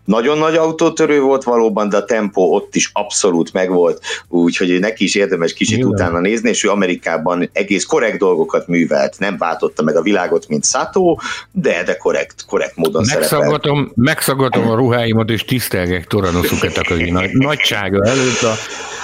nagyon 0.06 0.38
nagy 0.38 0.54
autótörő 0.54 1.20
volt 1.20 1.44
valóban, 1.44 1.88
de 1.88 1.96
a 1.96 2.04
tempó 2.04 2.54
ott 2.54 2.74
is 2.74 2.90
abszolút 2.92 3.52
megvolt, 3.52 4.00
úgyhogy 4.28 4.80
neki 4.80 5.04
is 5.04 5.14
érdemes 5.14 5.52
kicsit 5.52 5.76
Nyilván. 5.76 5.94
utána 5.94 6.20
nézni, 6.20 6.48
és 6.48 6.64
ő 6.64 6.70
Amerikában 6.70 7.50
egész 7.52 7.84
korrekt 7.84 8.18
dolgokat 8.18 8.66
művelt, 8.66 9.18
nem 9.18 9.36
váltotta 9.38 9.82
meg 9.82 9.96
a 9.96 10.02
világot, 10.02 10.48
mint 10.48 10.64
Sato, 10.64 11.16
de, 11.52 11.82
de 11.82 11.96
korrekt, 11.96 12.44
korrekt 12.46 12.76
módon 12.76 13.04
megszaggatom, 13.14 13.92
megszaggatom 13.94 14.68
a 14.68 14.74
ruháimat, 14.74 15.30
és 15.30 15.44
tisztelgek 15.44 16.06
Toranosuket 16.06 16.76
a 16.76 16.94
nagy, 16.94 17.30
nagysága 17.32 18.04
előtt 18.04 18.42
a 18.42 18.54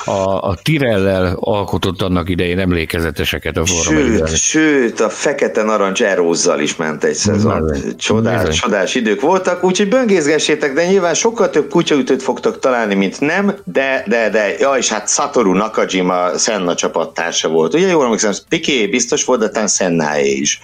a, 0.05 0.49
a 0.49 0.57
Tirellel 0.63 1.37
alkotott 1.41 2.03
annak 2.03 2.29
idején 2.29 2.59
emlékezeteseket 2.59 3.57
a 3.57 3.67
forma 3.67 4.01
Sőt, 4.01 4.37
sőt, 4.37 5.01
a 5.01 5.09
fekete 5.09 5.63
narancs 5.63 6.03
erózzal 6.03 6.61
is 6.61 6.77
ment 6.77 7.05
egy 7.05 7.15
szezon. 7.15 7.73
Csodás, 7.97 8.61
csodás 8.61 8.95
idők 8.95 9.21
voltak, 9.21 9.65
úgyhogy 9.65 9.89
böngészgessétek, 9.89 10.73
de 10.73 10.83
nyilván 10.93 11.14
sokkal 11.14 11.51
több 11.51 11.68
kutyaütőt 11.68 12.22
fogtok 12.22 12.59
találni, 12.59 12.95
mint 12.95 13.20
nem, 13.20 13.55
de, 13.64 14.05
de, 14.07 14.30
de, 14.30 14.57
ja, 14.59 14.72
és 14.72 14.88
hát 14.88 15.09
Satoru 15.09 15.53
Nakajima 15.53 16.38
Senna 16.38 16.74
csapattársa 16.74 17.49
volt. 17.49 17.74
Ugye 17.74 17.88
jól 17.88 18.05
emlékszem, 18.05 18.32
Piqué 18.49 18.86
biztos 18.86 19.24
volt, 19.24 19.40
de 19.40 19.49
talán 19.49 19.68
Sennaé 19.68 20.30
is. 20.30 20.61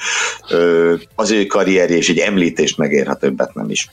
Ö, 0.50 0.94
az 1.14 1.30
ő 1.30 1.46
karrierje 1.46 1.96
és 1.96 2.08
egy 2.08 2.18
említést 2.18 2.78
megér, 2.78 3.06
ha 3.06 3.14
többet 3.14 3.54
nem 3.54 3.70
is. 3.70 3.88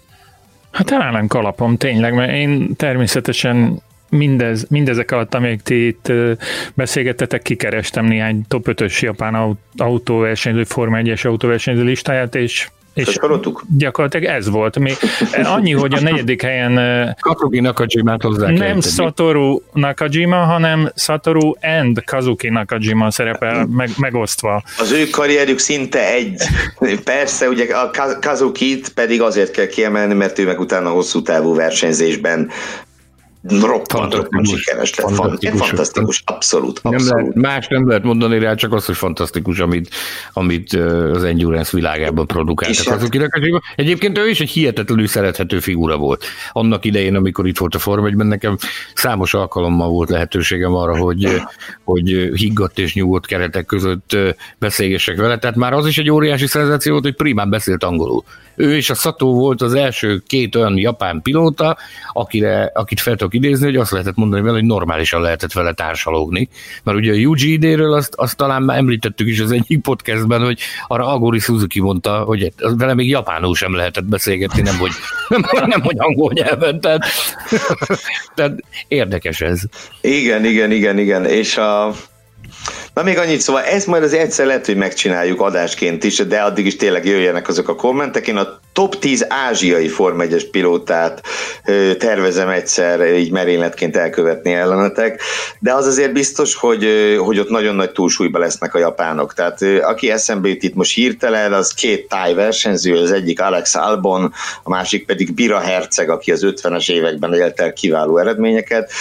Hát 0.71 0.85
talán 0.85 1.27
kalapom, 1.27 1.77
tényleg, 1.77 2.13
mert 2.13 2.31
én 2.31 2.75
természetesen 2.75 3.81
mindez, 4.09 4.65
mindezek 4.69 5.11
alatt, 5.11 5.33
amíg 5.33 5.61
ti 5.61 5.87
itt 5.87 6.11
beszélgettetek, 6.73 7.41
kikerestem 7.41 8.05
néhány 8.05 8.45
top 8.47 8.67
5-ös 8.71 8.99
japán 8.99 9.57
autóversenyző, 9.77 10.63
Forma 10.63 10.99
1-es 11.01 11.25
autóversenyző 11.25 11.83
listáját, 11.83 12.35
és 12.35 12.69
és 12.95 13.19
gyakorlatilag 13.77 14.25
ez 14.25 14.49
volt. 14.49 14.79
Mi, 14.79 14.91
annyi, 15.43 15.71
hogy 15.71 15.93
a 15.93 16.01
negyedik 16.01 16.41
helyen 16.41 17.15
Kazuki 17.19 17.59
Nakajima 17.59 18.15
hozzá 18.19 18.49
Nem 18.49 18.81
Satoru 18.81 19.61
Nakajima, 19.73 20.35
hanem 20.35 20.91
Satoru 20.95 21.51
and 21.61 22.03
Kazuki 22.03 22.49
Nakajima 22.49 23.11
szerepel 23.11 23.65
meg, 23.65 23.89
megosztva. 23.97 24.63
Az 24.77 24.91
ő 24.91 25.09
karrierjük 25.09 25.59
szinte 25.59 26.11
egy. 26.13 26.43
Persze, 27.03 27.47
ugye 27.47 27.75
a 27.75 27.91
Kazukit 28.21 28.89
pedig 28.89 29.21
azért 29.21 29.51
kell 29.51 29.67
kiemelni, 29.67 30.13
mert 30.13 30.39
ő 30.39 30.45
meg 30.45 30.59
utána 30.59 30.89
hosszú 30.89 31.21
távú 31.21 31.55
versenyzésben 31.55 32.51
roppant, 33.49 34.13
roppant 34.13 34.47
sikeres 34.47 34.95
lett. 34.95 35.11
Fantasztikus, 35.11 35.59
fantasztikus 35.59 36.23
abszolút, 36.25 36.79
abszolút. 36.83 37.07
Nem 37.07 37.17
lehet, 37.17 37.35
más 37.35 37.67
nem 37.67 37.87
lehet 37.87 38.03
mondani 38.03 38.39
rá, 38.39 38.55
csak 38.55 38.73
az, 38.73 38.85
hogy 38.85 38.95
fantasztikus, 38.95 39.59
amit, 39.59 39.89
amit 40.33 40.73
az 41.13 41.23
Endurance 41.23 41.71
világában 41.73 42.27
produkáltak 42.27 42.85
hát- 42.85 42.95
azokinek. 42.95 43.61
Egyébként 43.75 44.17
ő 44.17 44.29
is 44.29 44.39
egy 44.39 44.49
hihetetlenül 44.49 45.07
szerethető 45.07 45.59
figura 45.59 45.97
volt. 45.97 46.25
Annak 46.51 46.85
idején, 46.85 47.15
amikor 47.15 47.47
itt 47.47 47.57
volt 47.57 47.75
a 47.75 47.79
Form 47.79 48.05
1 48.05 48.15
nekem 48.15 48.57
számos 48.93 49.33
alkalommal 49.33 49.89
volt 49.89 50.09
lehetőségem 50.09 50.73
arra, 50.73 50.97
hogy, 50.97 51.41
hogy 51.83 52.09
higgadt 52.33 52.79
és 52.79 52.93
nyugodt 52.93 53.25
keretek 53.25 53.65
között 53.65 54.17
beszélgessek 54.57 55.17
vele. 55.17 55.37
Tehát 55.37 55.55
már 55.55 55.73
az 55.73 55.87
is 55.87 55.97
egy 55.97 56.09
óriási 56.09 56.47
szenzáció 56.47 56.91
volt, 56.91 57.03
hogy 57.03 57.15
primán 57.15 57.49
beszélt 57.49 57.83
angolul. 57.83 58.23
Ő 58.55 58.75
és 58.75 58.89
a 58.89 58.95
Szató 58.95 59.33
volt 59.33 59.61
az 59.61 59.73
első 59.73 60.23
két 60.27 60.55
olyan 60.55 60.77
japán 60.77 61.21
pilóta, 61.21 61.77
akire, 62.13 62.71
akit 62.73 62.99
fel 62.99 63.15
tudok 63.15 63.33
idézni, 63.33 63.65
hogy 63.65 63.75
azt 63.75 63.91
lehetett 63.91 64.15
mondani 64.15 64.41
vele, 64.41 64.53
hogy 64.53 64.65
normálisan 64.65 65.21
lehetett 65.21 65.53
vele 65.53 65.73
társalogni. 65.73 66.49
Mert 66.83 66.97
ugye 66.97 67.11
a 67.11 67.15
Yuji 67.15 67.51
idéről 67.51 67.93
azt, 67.93 68.13
azt 68.15 68.37
talán 68.37 68.63
már 68.63 68.77
említettük 68.77 69.27
is 69.27 69.39
az 69.39 69.51
egyik 69.51 69.81
podcastben, 69.81 70.43
hogy 70.43 70.59
arra 70.87 71.07
Agori 71.13 71.39
Suzuki 71.39 71.81
mondta, 71.81 72.17
hogy 72.17 72.53
vele 72.57 72.93
még 72.93 73.09
japánul 73.09 73.55
sem 73.55 73.75
lehetett 73.75 74.05
beszélgetni, 74.05 74.61
nem 74.61 74.77
hogy, 74.77 74.91
nem, 75.27 75.67
nem 75.67 75.81
hogy 75.81 75.95
angol 75.97 76.31
nyelven. 76.33 76.79
Tehát, 76.79 77.05
tehát 78.35 78.59
érdekes 78.87 79.41
ez. 79.41 79.61
Igen, 80.01 80.45
igen, 80.45 80.71
igen, 80.71 80.97
igen. 80.97 81.25
És 81.25 81.57
a 81.57 81.93
Na 82.95 83.03
még 83.03 83.17
annyit, 83.17 83.39
szóval 83.39 83.63
ezt 83.63 83.87
majd 83.87 84.03
az 84.03 84.13
egyszer 84.13 84.45
lehet, 84.45 84.65
hogy 84.65 84.75
megcsináljuk 84.75 85.41
adásként 85.41 86.03
is, 86.03 86.15
de 86.17 86.41
addig 86.41 86.65
is 86.65 86.75
tényleg 86.75 87.05
jöjjenek 87.05 87.47
azok 87.47 87.69
a 87.69 87.75
kommentek. 87.75 88.27
Én 88.27 88.37
a 88.37 88.59
top 88.73 88.99
10 88.99 89.25
ázsiai 89.29 89.87
Form 89.87 90.21
1 90.21 90.49
pilótát 90.49 91.21
tervezem 91.97 92.49
egyszer 92.49 93.15
így 93.15 93.31
merényletként 93.31 93.95
elkövetni 93.95 94.53
ellenetek, 94.53 95.21
de 95.59 95.73
az 95.73 95.85
azért 95.85 96.13
biztos, 96.13 96.55
hogy, 96.55 96.87
hogy 97.19 97.39
ott 97.39 97.49
nagyon 97.49 97.75
nagy 97.75 97.91
túlsúlyba 97.91 98.39
lesznek 98.39 98.75
a 98.75 98.79
japánok. 98.79 99.33
Tehát 99.33 99.61
aki 99.81 100.11
eszembe 100.11 100.47
jut 100.47 100.63
itt 100.63 100.75
most 100.75 100.93
hirtelen, 100.93 101.53
az 101.53 101.73
két 101.73 102.07
táj 102.07 102.33
versenyző, 102.33 102.97
az 102.97 103.11
egyik 103.11 103.41
Alex 103.41 103.75
Albon, 103.75 104.33
a 104.63 104.69
másik 104.69 105.05
pedig 105.05 105.33
Bira 105.33 105.59
Herceg, 105.59 106.09
aki 106.09 106.31
az 106.31 106.41
50-es 106.45 106.91
években 106.91 107.33
élt 107.33 107.59
el 107.59 107.73
kiváló 107.73 108.17
eredményeket. 108.17 108.91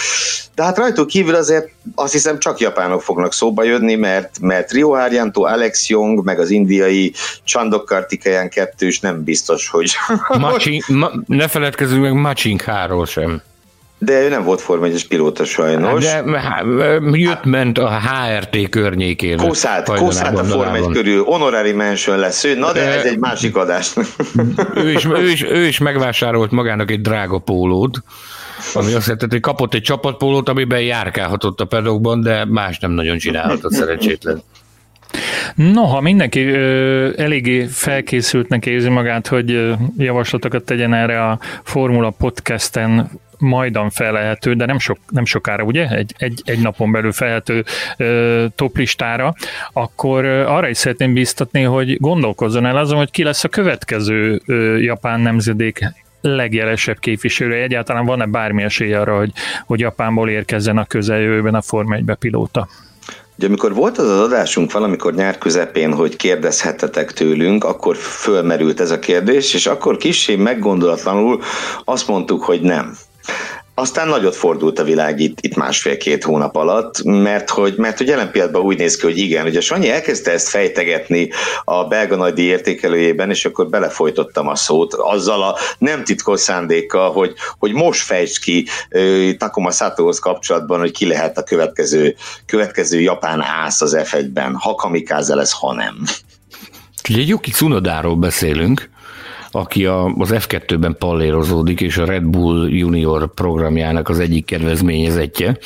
De 0.55 0.63
hát 0.63 0.77
rajtuk 0.77 1.07
kívül 1.07 1.35
azért 1.35 1.69
azt 1.95 2.11
hiszem 2.11 2.39
csak 2.39 2.59
japánok 2.59 3.01
fognak 3.01 3.33
szóba 3.33 3.63
jönni, 3.63 3.84
mert, 3.93 4.39
mert 4.39 4.71
Rio 4.71 4.89
Haryanto, 4.89 5.43
Alex 5.43 5.89
Young, 5.89 6.23
meg 6.23 6.39
az 6.39 6.49
indiai 6.49 7.13
Chandok 7.43 7.85
Kartikeyan 7.85 8.49
kettős 8.49 8.99
nem 8.99 9.23
biztos, 9.23 9.69
hogy... 9.69 9.91
Macsin, 10.39 10.83
ma, 10.87 11.11
ne 11.27 11.47
feledkezzünk 11.47 12.01
meg 12.01 12.13
Macsinkáról 12.13 13.05
sem. 13.05 13.41
De 13.97 14.21
ő 14.21 14.29
nem 14.29 14.43
volt 14.43 14.61
Forma 14.61 14.85
1 14.85 15.07
pilóta 15.07 15.45
sajnos. 15.45 16.03
De 16.03 16.23
jött, 17.11 17.43
ment 17.43 17.77
a 17.77 17.99
HRT 17.99 18.69
környékén. 18.69 19.37
Koszát, 19.37 19.89
Koszát 19.89 20.37
a 20.37 20.43
Forma 20.43 20.75
1 20.75 20.83
körül, 20.91 21.23
honorary 21.23 21.71
mention 21.71 22.17
lesz 22.17 22.43
ő, 22.43 22.55
na 22.55 22.71
de 22.71 22.81
ez 22.81 23.05
egy 23.05 23.19
másik 23.19 23.55
adás. 23.55 23.93
ő, 24.75 24.91
is, 24.91 25.05
ő, 25.05 25.29
is, 25.29 25.43
ő 25.43 25.65
is 25.65 25.77
megvásárolt 25.77 26.51
magának 26.51 26.91
egy 26.91 27.01
drága 27.01 27.37
pólót, 27.37 28.03
ami 28.73 28.93
azt 28.93 29.05
jelenti, 29.05 29.27
hogy 29.29 29.39
kapott 29.39 29.73
egy 29.73 29.81
csapatpólót, 29.81 30.49
amiben 30.49 30.81
járkálhatott 30.81 31.61
a 31.61 31.65
pedokban, 31.65 32.21
de 32.21 32.45
más 32.45 32.79
nem 32.79 32.91
nagyon 32.91 33.17
csinálhatott 33.17 33.71
szerencsétlen. 33.71 34.41
Noha 35.55 36.01
mindenki 36.01 36.43
ö, 36.43 37.09
eléggé 37.17 37.65
felkészültnek 37.65 38.65
érzi 38.65 38.89
magát, 38.89 39.27
hogy 39.27 39.51
ö, 39.51 39.73
javaslatokat 39.97 40.63
tegyen 40.63 40.93
erre 40.93 41.23
a 41.23 41.39
Formula 41.63 42.09
Podcasten 42.09 43.09
majdan 43.37 43.89
felelhető, 43.89 44.53
de 44.53 44.65
nem, 44.65 44.79
sok, 44.79 44.97
nem 45.09 45.25
sokára, 45.25 45.63
ugye? 45.63 45.89
Egy, 45.89 46.13
egy, 46.17 46.41
egy 46.45 46.59
napon 46.59 46.91
belül 46.91 47.11
felhető 47.11 47.63
ö, 47.97 48.45
toplistára, 48.55 49.33
akkor 49.73 50.25
ö, 50.25 50.45
arra 50.45 50.69
is 50.69 50.77
szeretném 50.77 51.13
biztatni, 51.13 51.61
hogy 51.61 51.99
gondolkozzon 51.99 52.65
el 52.65 52.77
azon, 52.77 52.97
hogy 52.97 53.11
ki 53.11 53.23
lesz 53.23 53.43
a 53.43 53.49
következő 53.49 54.41
ö, 54.45 54.77
japán 54.77 55.19
nemzedék 55.19 55.93
legjelesebb 56.25 56.99
képviselője. 56.99 57.63
Egyáltalán 57.63 58.05
van-e 58.05 58.25
bármi 58.25 58.63
esély 58.63 58.93
arra, 58.93 59.17
hogy, 59.17 59.31
hogy 59.65 59.79
Japánból 59.79 60.29
érkezzen 60.29 60.77
a 60.77 60.85
közeljövőben 60.85 61.55
a 61.55 61.61
Forma 61.61 61.95
1 61.95 62.03
pilóta? 62.19 62.67
Ugye 63.37 63.47
amikor 63.47 63.73
volt 63.73 63.97
az 63.97 64.09
az 64.09 64.19
adásunk 64.19 64.71
valamikor 64.71 65.13
nyár 65.13 65.37
közepén, 65.37 65.93
hogy 65.93 66.15
kérdezhettetek 66.15 67.11
tőlünk, 67.13 67.63
akkor 67.63 67.95
fölmerült 67.95 68.79
ez 68.79 68.91
a 68.91 68.99
kérdés, 68.99 69.53
és 69.53 69.67
akkor 69.67 69.97
kissé 69.97 70.35
meggondolatlanul 70.35 71.41
azt 71.85 72.07
mondtuk, 72.07 72.43
hogy 72.43 72.61
nem. 72.61 72.97
Aztán 73.77 74.07
nagyot 74.07 74.35
fordult 74.35 74.79
a 74.79 74.83
világ 74.83 75.19
itt, 75.19 75.37
itt 75.41 75.55
másfél-két 75.55 76.23
hónap 76.23 76.55
alatt, 76.55 77.03
mert 77.03 77.49
hogy, 77.49 77.75
mert 77.77 77.97
hogy 77.97 78.07
jelen 78.07 78.31
pillanatban 78.31 78.61
úgy 78.61 78.77
néz 78.77 78.95
ki, 78.95 79.05
hogy 79.05 79.17
igen, 79.17 79.45
ugye 79.45 79.61
Sanyi 79.61 79.89
elkezdte 79.89 80.31
ezt 80.31 80.49
fejtegetni 80.49 81.29
a 81.63 81.83
belga 81.83 82.15
nagydi 82.15 82.41
értékelőjében, 82.41 83.29
és 83.29 83.45
akkor 83.45 83.69
belefolytottam 83.69 84.47
a 84.47 84.55
szót 84.55 84.93
azzal 84.93 85.43
a 85.43 85.57
nem 85.77 86.03
titkos 86.03 86.39
szándékkal, 86.39 87.11
hogy, 87.11 87.33
hogy 87.57 87.71
most 87.71 88.01
fejtsd 88.01 88.39
ki 88.39 88.67
Takuma 89.37 89.71
Satohoz 89.71 90.19
kapcsolatban, 90.19 90.79
hogy 90.79 90.91
ki 90.91 91.07
lehet 91.07 91.37
a 91.37 91.43
következő, 91.43 92.15
következő 92.45 92.99
japán 92.99 93.41
ász 93.41 93.81
az 93.81 93.97
F1-ben, 93.99 94.55
ha 94.55 94.75
kamikáze 94.75 95.35
lesz, 95.35 95.51
ha 95.51 95.73
nem. 95.73 95.95
Ugye 97.09 97.21
Yuki 97.21 97.51
Tsunodáról 97.51 98.15
beszélünk, 98.15 98.89
aki 99.51 99.85
a, 99.85 100.05
az 100.05 100.29
F2-ben 100.33 100.95
pallérozódik, 100.99 101.81
és 101.81 101.97
a 101.97 102.05
Red 102.05 102.23
Bull 102.23 102.69
Junior 102.69 103.33
programjának 103.33 104.09
az 104.09 104.19
egyik 104.19 104.45
kedvezményezetje. 104.45 105.57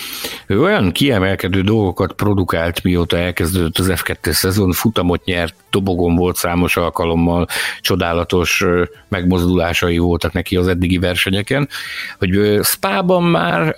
Ő 0.48 0.62
olyan 0.62 0.92
kiemelkedő 0.92 1.62
dolgokat 1.62 2.14
produkált, 2.14 2.84
mióta 2.84 3.18
elkezdődött 3.18 3.78
az 3.78 3.92
F2 3.96 4.32
szezon, 4.32 4.72
futamot 4.72 5.26
nyert, 5.26 5.56
tobogon 5.70 6.16
volt 6.16 6.36
számos 6.36 6.78
alkalommal, 6.78 7.48
csodálatos 7.82 8.66
megmozdulásai 9.08 9.98
voltak 9.98 10.34
neki 10.34 10.56
az 10.56 10.68
eddigi 10.68 10.98
versenyeken, 10.98 11.70
hogy 12.18 12.60
Spában 12.64 13.24
már 13.24 13.76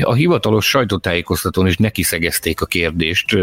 a 0.00 0.14
hivatalos 0.14 0.68
sajtótájékoztatón 0.68 1.66
is 1.66 1.76
neki 1.76 2.02
szegezték 2.02 2.60
a 2.60 2.66
kérdést 2.66 3.36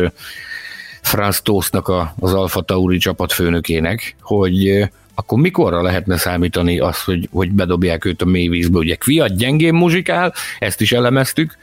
Franz 1.02 1.42
Tósznak 1.42 1.92
az 2.20 2.34
Alfa 2.34 2.62
Tauri 2.62 2.98
csapatfőnökének, 2.98 4.16
hogy 4.22 4.90
akkor 5.16 5.40
mikorra 5.40 5.82
lehetne 5.82 6.18
számítani 6.18 6.80
azt, 6.80 7.04
hogy, 7.04 7.30
hogy 7.32 7.52
bedobják 7.52 8.06
őt 8.06 8.22
a 8.22 8.26
mélyvízbe? 8.26 8.78
Ugye 8.78 8.96
Kviat 8.96 9.36
gyengén 9.36 9.74
muzsikál, 9.74 10.34
ezt 10.60 10.82
is 10.82 10.92
elemeztük, 10.92 11.58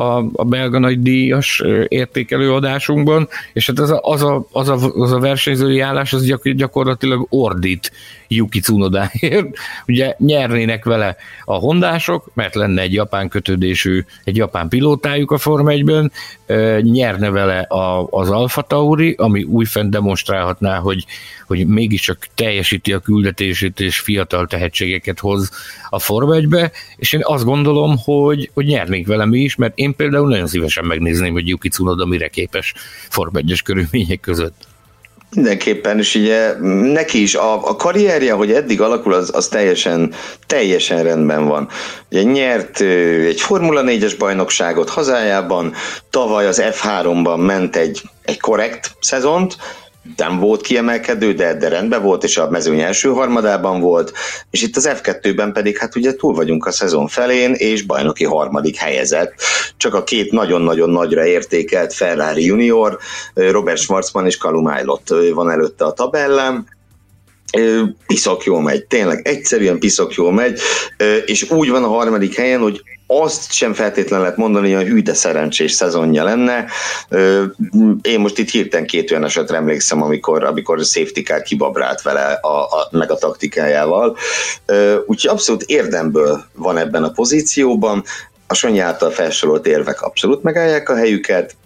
a, 0.00 0.24
a 0.32 0.44
belga 0.44 0.78
nagy 0.78 1.02
díjas 1.02 1.62
értékelő 1.88 2.52
adásunkban, 2.52 3.28
és 3.52 3.66
hát 3.66 3.78
az 3.78 3.90
a, 3.90 4.00
az 4.02 4.22
a, 4.22 4.46
az 4.52 4.68
a, 4.68 4.92
az 4.94 5.12
a 5.12 5.18
versenyzői 5.18 5.80
állás 5.80 6.12
az 6.12 6.24
gyak, 6.24 6.48
gyakorlatilag 6.48 7.26
ordít 7.30 7.92
Yuki 8.28 8.60
Tsunodáért. 8.60 9.46
Ugye 9.86 10.14
nyernének 10.18 10.84
vele 10.84 11.16
a 11.44 11.54
hondások, 11.54 12.30
mert 12.34 12.54
lenne 12.54 12.82
egy 12.82 12.92
japán 12.92 13.28
kötődésű, 13.28 14.04
egy 14.24 14.36
japán 14.36 14.68
pilótájuk 14.68 15.30
a 15.30 15.38
Forma 15.38 15.70
1-ben, 15.72 16.12
nyerne 16.82 17.30
vele 17.30 17.58
a, 17.60 18.06
az 18.10 18.30
Alfa 18.30 18.62
Tauri, 18.62 19.14
ami 19.18 19.42
újfent 19.42 19.90
demonstrálhatná, 19.90 20.78
hogy, 20.78 21.04
hogy 21.46 21.66
mégiscsak 21.66 22.26
teljesíti 22.34 22.92
a 22.92 22.98
küldetését 22.98 23.80
és 23.80 23.98
fiatal 23.98 24.46
tehetségeket 24.46 25.18
hoz 25.18 25.50
a 25.90 25.98
Forma 25.98 26.34
1-be, 26.34 26.70
és 26.96 27.12
én 27.12 27.20
azt 27.24 27.44
gondolom, 27.44 27.96
hogy, 28.04 28.50
hogy 28.54 28.66
nyernénk 28.66 29.06
vele 29.06 29.24
mi 29.24 29.40
is, 29.40 29.56
mert 29.56 29.78
én 29.78 29.87
például 29.96 30.28
nagyon 30.28 30.46
szívesen 30.46 30.84
megnézném, 30.84 31.32
hogy 31.32 31.48
Yuki 31.48 31.68
Tsunoda 31.68 32.06
mire 32.06 32.28
képes 32.28 32.74
Forma 33.08 33.38
1 33.38 33.62
körülmények 33.64 34.20
között. 34.20 34.66
Mindenképpen, 35.34 35.98
és 35.98 36.14
ugye 36.14 36.52
neki 36.92 37.22
is 37.22 37.34
a, 37.34 37.68
a 37.68 37.76
karrierje, 37.76 38.32
hogy 38.32 38.52
eddig 38.52 38.80
alakul, 38.80 39.14
az, 39.14 39.30
az 39.34 39.48
teljesen, 39.48 40.14
teljesen 40.46 41.02
rendben 41.02 41.46
van. 41.46 41.68
Ugye 42.10 42.22
nyert 42.22 42.80
egy 43.26 43.40
Formula 43.40 43.82
4-es 43.84 44.14
bajnokságot 44.18 44.88
hazájában, 44.88 45.74
tavaly 46.10 46.46
az 46.46 46.62
F3-ban 46.64 47.46
ment 47.46 47.76
egy, 47.76 48.02
egy 48.22 48.40
korrekt 48.40 48.90
szezont, 49.00 49.56
nem 50.16 50.38
volt 50.38 50.60
kiemelkedő, 50.60 51.32
de, 51.32 51.54
de 51.54 51.68
rendben 51.68 52.02
volt, 52.02 52.24
és 52.24 52.36
a 52.36 52.50
mezőny 52.50 52.80
első 52.80 53.08
harmadában 53.08 53.80
volt, 53.80 54.12
és 54.50 54.62
itt 54.62 54.76
az 54.76 54.90
F2-ben 54.92 55.52
pedig 55.52 55.78
hát 55.78 55.96
ugye 55.96 56.14
túl 56.14 56.34
vagyunk 56.34 56.66
a 56.66 56.70
szezon 56.70 57.06
felén, 57.06 57.52
és 57.52 57.82
bajnoki 57.82 58.24
harmadik 58.24 58.76
helyezett. 58.76 59.34
Csak 59.76 59.94
a 59.94 60.04
két 60.04 60.32
nagyon-nagyon 60.32 60.90
nagyra 60.90 61.26
értékelt 61.26 61.92
Ferrari 61.92 62.44
junior, 62.44 62.98
Robert 63.34 63.78
Schwarzman 63.78 64.26
és 64.26 64.38
Calum 64.38 64.66
Aylott 64.66 65.14
van 65.32 65.50
előtte 65.50 65.84
a 65.84 65.92
tabellán, 65.92 66.77
piszok 68.06 68.44
jól 68.44 68.62
megy, 68.62 68.84
tényleg 68.84 69.26
egyszerűen 69.26 69.78
piszok 69.78 70.14
jól 70.14 70.32
megy, 70.32 70.60
és 71.26 71.50
úgy 71.50 71.68
van 71.68 71.84
a 71.84 71.88
harmadik 71.88 72.34
helyen, 72.34 72.60
hogy 72.60 72.82
azt 73.10 73.52
sem 73.52 73.74
feltétlenül 73.74 74.24
lehet 74.24 74.38
mondani, 74.38 74.72
hogy 74.72 74.86
hű, 74.86 75.02
de 75.02 75.14
szerencsés 75.14 75.72
szezonja 75.72 76.24
lenne. 76.24 76.66
Én 78.02 78.20
most 78.20 78.38
itt 78.38 78.50
hirtelen 78.50 78.86
két 78.86 79.10
olyan 79.10 79.24
esetre 79.24 79.56
emlékszem, 79.56 80.02
amikor, 80.02 80.44
amikor 80.44 80.78
safety 80.84 81.20
car 81.20 81.42
kibabrált 81.42 82.02
vele 82.02 82.38
a, 82.42 82.62
a, 82.62 82.88
meg 82.90 83.10
a 83.10 83.16
taktikájával. 83.16 84.16
Úgyhogy 85.06 85.30
abszolút 85.30 85.62
érdemből 85.62 86.44
van 86.54 86.78
ebben 86.78 87.02
a 87.02 87.10
pozícióban. 87.10 88.04
A 88.46 88.54
Sonyi 88.54 88.78
által 88.78 89.10
felsorolt 89.10 89.66
érvek 89.66 90.02
abszolút 90.02 90.42
megállják 90.42 90.88
a 90.88 90.96
helyüket, 90.96 91.56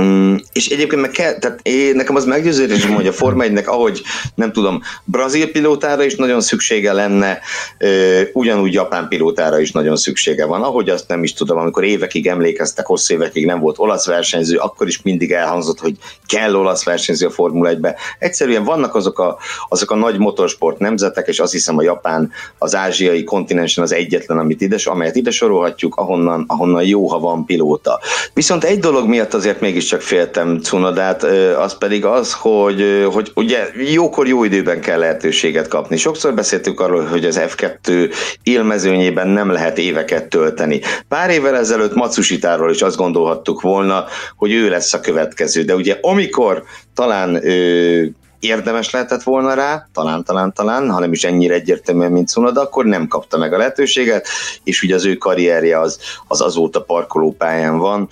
Mm, 0.00 0.34
és 0.52 0.66
egyébként 0.68 1.00
meg 1.00 1.10
kell, 1.10 1.38
tehát 1.38 1.60
én, 1.62 1.94
nekem 1.94 2.16
az 2.16 2.24
meggyőződésem, 2.24 2.94
hogy 2.94 3.06
a 3.06 3.12
Forma 3.12 3.42
1 3.42 3.62
ahogy 3.64 4.02
nem 4.34 4.52
tudom, 4.52 4.82
brazil 5.04 5.50
pilótára 5.50 6.04
is 6.04 6.14
nagyon 6.14 6.40
szüksége 6.40 6.92
lenne, 6.92 7.38
ö, 7.78 8.20
ugyanúgy 8.32 8.72
japán 8.72 9.08
pilótára 9.08 9.58
is 9.58 9.72
nagyon 9.72 9.96
szüksége 9.96 10.46
van. 10.46 10.62
Ahogy 10.62 10.88
azt 10.88 11.08
nem 11.08 11.22
is 11.22 11.32
tudom, 11.32 11.58
amikor 11.58 11.84
évekig 11.84 12.26
emlékeztek, 12.26 12.86
hosszú 12.86 13.14
évekig 13.14 13.46
nem 13.46 13.60
volt 13.60 13.78
olasz 13.78 14.06
versenyző, 14.06 14.56
akkor 14.56 14.86
is 14.86 15.02
mindig 15.02 15.32
elhangzott, 15.32 15.78
hogy 15.78 15.96
kell 16.26 16.54
olasz 16.54 16.84
versenyző 16.84 17.26
a 17.26 17.30
Formula 17.30 17.70
1-be. 17.70 17.96
Egyszerűen 18.18 18.64
vannak 18.64 18.94
azok 18.94 19.18
a, 19.18 19.38
azok 19.68 19.90
a 19.90 19.96
nagy 19.96 20.18
motorsport 20.18 20.78
nemzetek, 20.78 21.28
és 21.28 21.38
azt 21.38 21.52
hiszem 21.52 21.78
a 21.78 21.82
Japán, 21.82 22.30
az 22.58 22.74
ázsiai 22.74 23.24
kontinensen 23.24 23.84
az 23.84 23.92
egyetlen, 23.92 24.38
amit 24.38 24.60
ide, 24.60 24.76
amelyet 24.84 25.16
ide 25.16 25.30
sorolhatjuk, 25.30 25.96
ahonnan, 25.96 26.44
ahonnan 26.46 26.84
jó, 26.84 27.08
ha 27.08 27.18
van 27.18 27.44
pilóta. 27.44 28.00
Viszont 28.32 28.64
egy 28.64 28.78
dolog 28.78 29.08
miatt 29.08 29.34
azért 29.34 29.60
mégis 29.60 29.87
csak 29.88 30.00
féltem 30.00 30.60
Cunodát, 30.60 31.22
az 31.58 31.78
pedig 31.78 32.04
az, 32.04 32.32
hogy, 32.32 33.06
hogy 33.12 33.30
ugye 33.34 33.68
jókor 33.92 34.28
jó 34.28 34.44
időben 34.44 34.80
kell 34.80 34.98
lehetőséget 34.98 35.68
kapni. 35.68 35.96
Sokszor 35.96 36.34
beszéltük 36.34 36.80
arról, 36.80 37.04
hogy 37.04 37.24
az 37.24 37.40
F2 37.42 38.14
élmezőnyében 38.42 39.28
nem 39.28 39.50
lehet 39.50 39.78
éveket 39.78 40.28
tölteni. 40.28 40.80
Pár 41.08 41.30
évvel 41.30 41.56
ezelőtt 41.56 41.94
Matsusitáról 41.94 42.70
is 42.70 42.82
azt 42.82 42.96
gondolhattuk 42.96 43.60
volna, 43.60 44.04
hogy 44.36 44.52
ő 44.52 44.68
lesz 44.68 44.94
a 44.94 45.00
következő, 45.00 45.62
de 45.62 45.74
ugye 45.74 45.98
amikor 46.00 46.62
talán 46.94 47.44
ő, 47.44 48.12
érdemes 48.40 48.90
lehetett 48.90 49.22
volna 49.22 49.54
rá, 49.54 49.88
talán, 49.92 50.24
talán, 50.24 50.52
talán, 50.52 50.90
hanem 50.90 51.12
is 51.12 51.24
ennyire 51.24 51.54
egyértelműen, 51.54 52.12
mint 52.12 52.28
Cunoda, 52.28 52.60
akkor 52.60 52.84
nem 52.84 53.08
kapta 53.08 53.38
meg 53.38 53.52
a 53.52 53.56
lehetőséget, 53.56 54.26
és 54.64 54.82
ugye 54.82 54.94
az 54.94 55.04
ő 55.04 55.14
karrierje 55.14 55.80
az, 55.80 55.98
az 56.28 56.40
azóta 56.40 56.82
parkolópályán 56.82 57.78
van, 57.78 58.08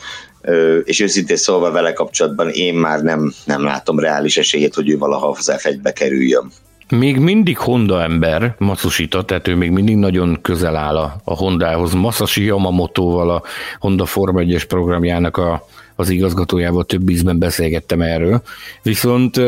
és 0.85 1.01
őszintén 1.01 1.37
szólva 1.37 1.71
vele 1.71 1.93
kapcsolatban 1.93 2.49
én 2.49 2.75
már 2.75 3.03
nem, 3.03 3.33
nem 3.45 3.65
látom 3.65 3.99
reális 3.99 4.37
esélyét, 4.37 4.75
hogy 4.75 4.91
ő 4.91 4.99
valaha 4.99 5.29
az 5.29 5.53
F1-be 5.57 5.93
kerüljön. 5.93 6.51
Még 6.89 7.19
mindig 7.19 7.59
Honda 7.59 8.03
ember, 8.03 8.55
Matsushita, 8.59 9.25
tehát 9.25 9.49
ő 9.49 9.55
még 9.55 9.71
mindig 9.71 9.97
nagyon 9.97 10.39
közel 10.43 10.77
áll 10.77 10.97
a, 10.97 11.17
a 11.25 11.35
Hondához. 11.35 11.93
Masashi 11.93 12.45
Yamamoto-val 12.45 13.31
a 13.31 13.43
Honda 13.79 14.05
Forma 14.05 14.41
1-es 14.43 14.65
programjának 14.69 15.37
a, 15.37 15.67
az 15.97 16.09
igazgatójával 16.09 16.85
több 16.85 17.09
ízben 17.11 17.39
beszélgettem 17.39 18.01
erről. 18.01 18.43
Viszont 18.83 19.41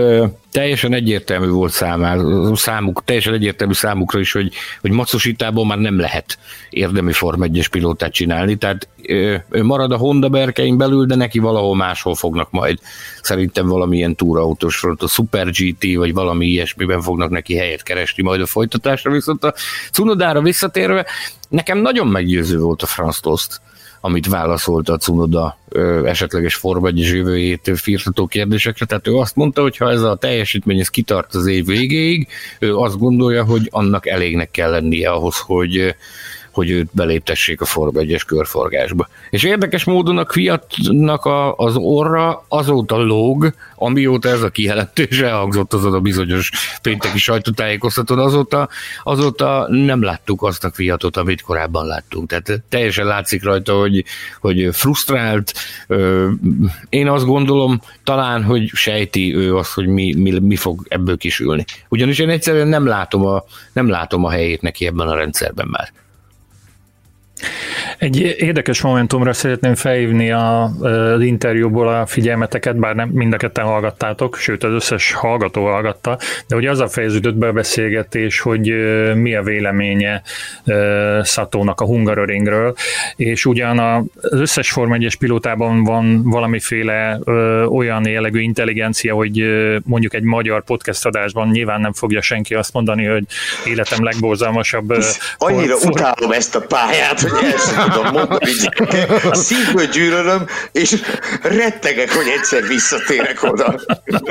teljesen 0.53 0.93
egyértelmű 0.93 1.49
volt 1.49 1.73
számára, 1.73 2.57
számuk, 2.57 3.03
teljesen 3.05 3.35
egyértelmű 3.35 3.73
számukra 3.73 4.19
is, 4.19 4.33
hogy, 4.33 4.53
hogy 4.81 4.91
Matsushitában 4.91 5.67
már 5.67 5.79
nem 5.79 5.99
lehet 5.99 6.39
érdemi 6.71 7.13
Form 7.13 7.43
1 7.43 7.69
pilótát 7.71 8.13
csinálni, 8.13 8.57
tehát 8.57 8.89
ő 9.09 9.63
marad 9.63 9.93
a 9.93 9.97
Honda 9.97 10.29
berkein 10.29 10.77
belül, 10.77 11.07
de 11.07 11.15
neki 11.15 11.39
valahol 11.39 11.77
máshol 11.77 12.15
fognak 12.15 12.51
majd 12.51 12.79
szerintem 13.23 13.67
valamilyen 13.67 14.15
túrautós 14.15 14.77
front, 14.77 15.03
a 15.03 15.07
Super 15.07 15.51
GT, 15.51 15.97
vagy 15.97 16.13
valami 16.13 16.47
ilyesmiben 16.47 17.01
fognak 17.01 17.31
neki 17.31 17.57
helyet 17.57 17.83
keresni 17.83 18.23
majd 18.23 18.41
a 18.41 18.47
folytatásra, 18.47 19.11
viszont 19.11 19.45
a 19.45 19.55
Cunodára 19.93 20.43
visszatérve, 20.43 21.07
nekem 21.49 21.79
nagyon 21.79 22.07
meggyőző 22.07 22.59
volt 22.59 22.83
a 22.83 22.87
Franz 22.87 23.21
Tost 23.21 23.61
amit 24.01 24.29
válaszolt 24.29 24.89
a 24.89 24.97
Cunoda 24.97 25.59
esetleges 26.05 26.55
Forma 26.55 26.87
1 26.87 26.99
jövőjét 26.99 27.71
firtató 27.75 28.27
kérdésekre. 28.27 28.87
Tehát 28.87 29.07
ő 29.07 29.17
azt 29.17 29.37
mondta, 29.37 29.63
hogy 29.63 29.77
ha 29.77 29.91
ez 29.91 30.03
a 30.03 30.17
teljesítmény 30.17 30.79
ez 30.79 30.89
kitart 30.89 31.35
az 31.35 31.47
év 31.47 31.67
végéig, 31.67 32.29
ő 32.59 32.77
azt 32.77 32.99
gondolja, 32.99 33.45
hogy 33.45 33.69
annak 33.71 34.07
elégnek 34.07 34.51
kell 34.51 34.71
lennie 34.71 35.11
ahhoz, 35.11 35.39
hogy 35.39 35.95
hogy 36.59 36.71
őt 36.71 36.89
beléptessék 36.93 37.61
a 37.61 37.65
Forma 37.65 38.01
1-es 38.01 38.23
körforgásba. 38.27 39.09
És 39.31 39.43
érdekes 39.43 39.85
módon 39.85 40.19
a 40.19 40.25
Kviatnak 40.25 41.25
a, 41.25 41.55
az 41.55 41.77
orra 41.77 42.45
azóta 42.49 42.97
lóg, 42.97 43.53
amióta 43.75 44.29
ez 44.29 44.43
a 44.43 44.49
kijelentés 44.49 45.21
elhangzott 45.21 45.73
azon 45.73 45.95
a 45.95 46.01
bizonyos 46.01 46.51
pénteki 46.83 47.19
sajtótájékoztatón, 47.19 48.19
azóta, 48.19 48.69
azóta 49.03 49.67
nem 49.69 50.03
láttuk 50.03 50.43
azt 50.43 50.65
a 50.65 50.71
Kviatot, 50.71 51.17
amit 51.17 51.41
korábban 51.41 51.87
láttunk. 51.87 52.29
Tehát 52.29 52.63
teljesen 52.69 53.07
látszik 53.07 53.45
rajta, 53.45 53.79
hogy, 53.79 54.05
hogy 54.41 54.69
frusztrált. 54.73 55.53
Én 56.89 57.09
azt 57.09 57.25
gondolom 57.25 57.81
talán, 58.05 58.45
hogy 58.45 58.71
sejti 58.75 59.35
ő 59.35 59.57
azt, 59.57 59.73
hogy 59.73 59.87
mi, 59.87 60.15
mi, 60.15 60.39
mi 60.39 60.57
fog 60.57 60.87
ebből 60.89 61.17
kisülni. 61.17 61.65
Ugyanis 61.89 62.19
én 62.19 62.29
egyszerűen 62.29 62.69
nem 62.69 62.87
látom 62.87 63.27
a, 63.27 63.45
nem 63.73 63.89
látom 63.89 64.25
a 64.25 64.31
helyét 64.31 64.63
neki 64.63 64.87
ebben 64.87 65.09
a 65.09 65.15
rendszerben 65.15 65.69
már. 65.71 65.93
Egy 67.99 68.21
érdekes 68.39 68.81
momentumra 68.81 69.33
szeretném 69.33 69.75
felhívni 69.75 70.31
a, 70.31 70.63
az 70.63 71.21
interjúból 71.21 71.89
a 71.89 72.07
figyelmeteket, 72.07 72.77
bár 72.77 72.95
nem 72.95 73.09
mind 73.09 73.33
a 73.33 73.37
ketten 73.37 73.65
hallgattátok, 73.65 74.37
sőt 74.37 74.65
az 74.65 74.73
összes 74.73 75.13
hallgató 75.13 75.65
hallgatta, 75.65 76.19
de 76.47 76.55
hogy 76.55 76.67
az 76.67 76.81
a 76.81 76.89
fejeződött 76.89 77.35
be 77.35 77.47
a 77.47 77.53
beszélgetés, 77.53 78.41
hogy 78.41 78.75
mi 79.15 79.35
a 79.35 79.43
véleménye 79.43 80.23
Szatónak 81.23 81.81
a 81.81 81.85
Hungaroringről, 81.85 82.75
és 83.17 83.47
ugyan 83.47 83.79
az 83.79 84.41
összes 84.41 84.71
Form 84.71 84.93
1 84.93 85.19
pilótában 85.19 85.85
van 85.85 86.23
valamiféle 86.23 87.19
olyan 87.69 88.09
jellegű 88.09 88.41
intelligencia, 88.41 89.15
hogy 89.15 89.45
mondjuk 89.85 90.15
egy 90.15 90.23
magyar 90.23 90.65
podcast 90.65 91.07
adásban 91.07 91.49
nyilván 91.49 91.81
nem 91.81 91.93
fogja 91.93 92.21
senki 92.21 92.55
azt 92.55 92.73
mondani, 92.73 93.05
hogy 93.05 93.25
életem 93.65 94.05
legborzalmasabb. 94.05 94.97
Annyira 95.37 95.77
for, 95.77 95.91
utálom 95.91 96.33
ezt 96.33 96.55
a 96.55 96.61
pályát, 96.61 97.28
hogy 97.31 97.45
el 97.45 97.59
sem 97.59 97.91
tudom 97.91 98.13
mondani. 98.13 98.51
A 99.31 99.35
szívből 99.35 99.87
gyűlölöm, 99.87 100.47
és 100.73 101.03
rettegek, 101.43 102.13
hogy 102.13 102.27
egyszer 102.37 102.63
visszatérek 102.67 103.43
oda. 103.43 103.81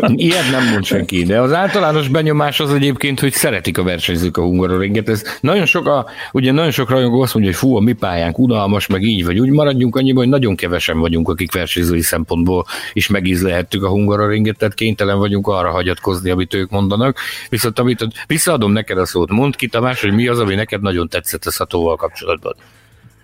Ilyet 0.07 0.51
nem 0.51 0.67
mond 0.69 0.85
senki, 0.85 1.23
de 1.23 1.41
az 1.41 1.53
általános 1.53 2.07
benyomás 2.07 2.59
az 2.59 2.73
egyébként, 2.73 3.19
hogy 3.19 3.33
szeretik 3.33 3.77
a 3.77 3.83
versenyzők 3.83 4.37
a 4.37 4.41
hungaroringet. 4.41 5.09
Ez 5.09 5.23
nagyon 5.41 5.65
sok, 5.65 5.87
a, 5.87 6.05
ugye 6.31 6.51
nagyon 6.51 6.71
sok 6.71 6.89
rajongó 6.89 7.21
azt 7.21 7.33
mondja, 7.33 7.51
hogy 7.51 7.61
fú, 7.61 7.75
a 7.75 7.79
mi 7.79 7.93
pályánk 7.93 8.37
unalmas, 8.37 8.87
meg 8.87 9.01
így 9.03 9.25
vagy 9.25 9.39
úgy 9.39 9.49
maradjunk 9.49 9.95
annyiban, 9.95 10.23
hogy 10.23 10.31
nagyon 10.31 10.55
kevesen 10.55 10.99
vagyunk, 10.99 11.29
akik 11.29 11.51
versenyzői 11.51 12.01
szempontból 12.01 12.65
is 12.93 13.07
megízlehettük 13.07 13.83
a 13.83 13.89
hungaroringet, 13.89 14.57
tehát 14.57 14.73
kénytelen 14.73 15.17
vagyunk 15.17 15.47
arra 15.47 15.71
hagyatkozni, 15.71 16.29
amit 16.29 16.53
ők 16.53 16.69
mondanak. 16.69 17.17
Viszont 17.49 17.79
amit 17.79 18.07
visszaadom 18.27 18.71
neked 18.71 18.97
a 18.97 19.05
szót, 19.05 19.29
mondd 19.31 19.51
ki 19.55 19.67
Tamás, 19.67 20.01
hogy 20.01 20.13
mi 20.13 20.27
az, 20.27 20.39
ami 20.39 20.55
neked 20.55 20.81
nagyon 20.81 21.09
tetszett 21.09 21.45
a 21.45 21.51
szatóval 21.51 21.95
kapcsolatban. 21.95 22.55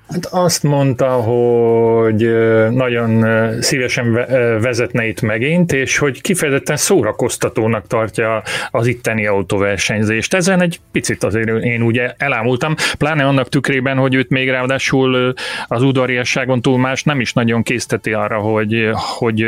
Hát 0.10 0.26
azt 0.26 0.64
mondta, 0.64 1.08
hogy 1.10 2.36
nagyon 2.72 3.26
szívesen 3.62 4.14
vezetne 4.62 5.08
itt 5.08 5.22
megint, 5.22 5.72
és 5.72 5.98
hogy 5.98 6.22
kifejezetten 6.22 6.78
szórakoztatónak 6.78 7.88
tartja 7.88 8.44
az 8.72 8.88
itteni 8.88 9.28
autóversenyzést. 9.28 10.34
Ezen 10.34 10.62
egy 10.62 10.80
picit 10.92 11.24
azért 11.24 11.64
én 11.64 11.82
ugye 11.82 12.14
elámultam, 12.18 12.76
pláne 12.98 13.26
annak 13.26 13.50
tükrében, 13.50 13.98
hogy 13.98 14.16
őt 14.16 14.30
még 14.30 14.50
ráadásul 14.50 15.34
az 15.68 15.82
udvariasságon 15.82 16.62
túl 16.62 16.78
más 16.78 17.04
nem 17.04 17.20
is 17.20 17.34
nagyon 17.34 17.64
készteti 17.64 18.14
arra, 18.14 18.38
hogy, 18.38 18.90
hogy 18.94 19.46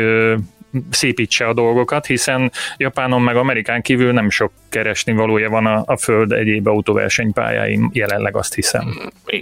szépítse 0.90 1.46
a 1.46 1.52
dolgokat, 1.52 2.06
hiszen 2.06 2.52
Japánon 2.76 3.22
meg 3.22 3.36
Amerikán 3.36 3.82
kívül 3.82 4.12
nem 4.12 4.30
sok 4.30 4.52
keresni 4.68 5.12
valója 5.12 5.50
van 5.50 5.66
a, 5.66 5.82
a 5.86 5.96
föld 5.96 6.32
egyéb 6.32 6.66
autóversenypályáim 6.66 7.90
jelenleg 7.92 8.36
azt 8.36 8.54
hiszem. 8.54 8.94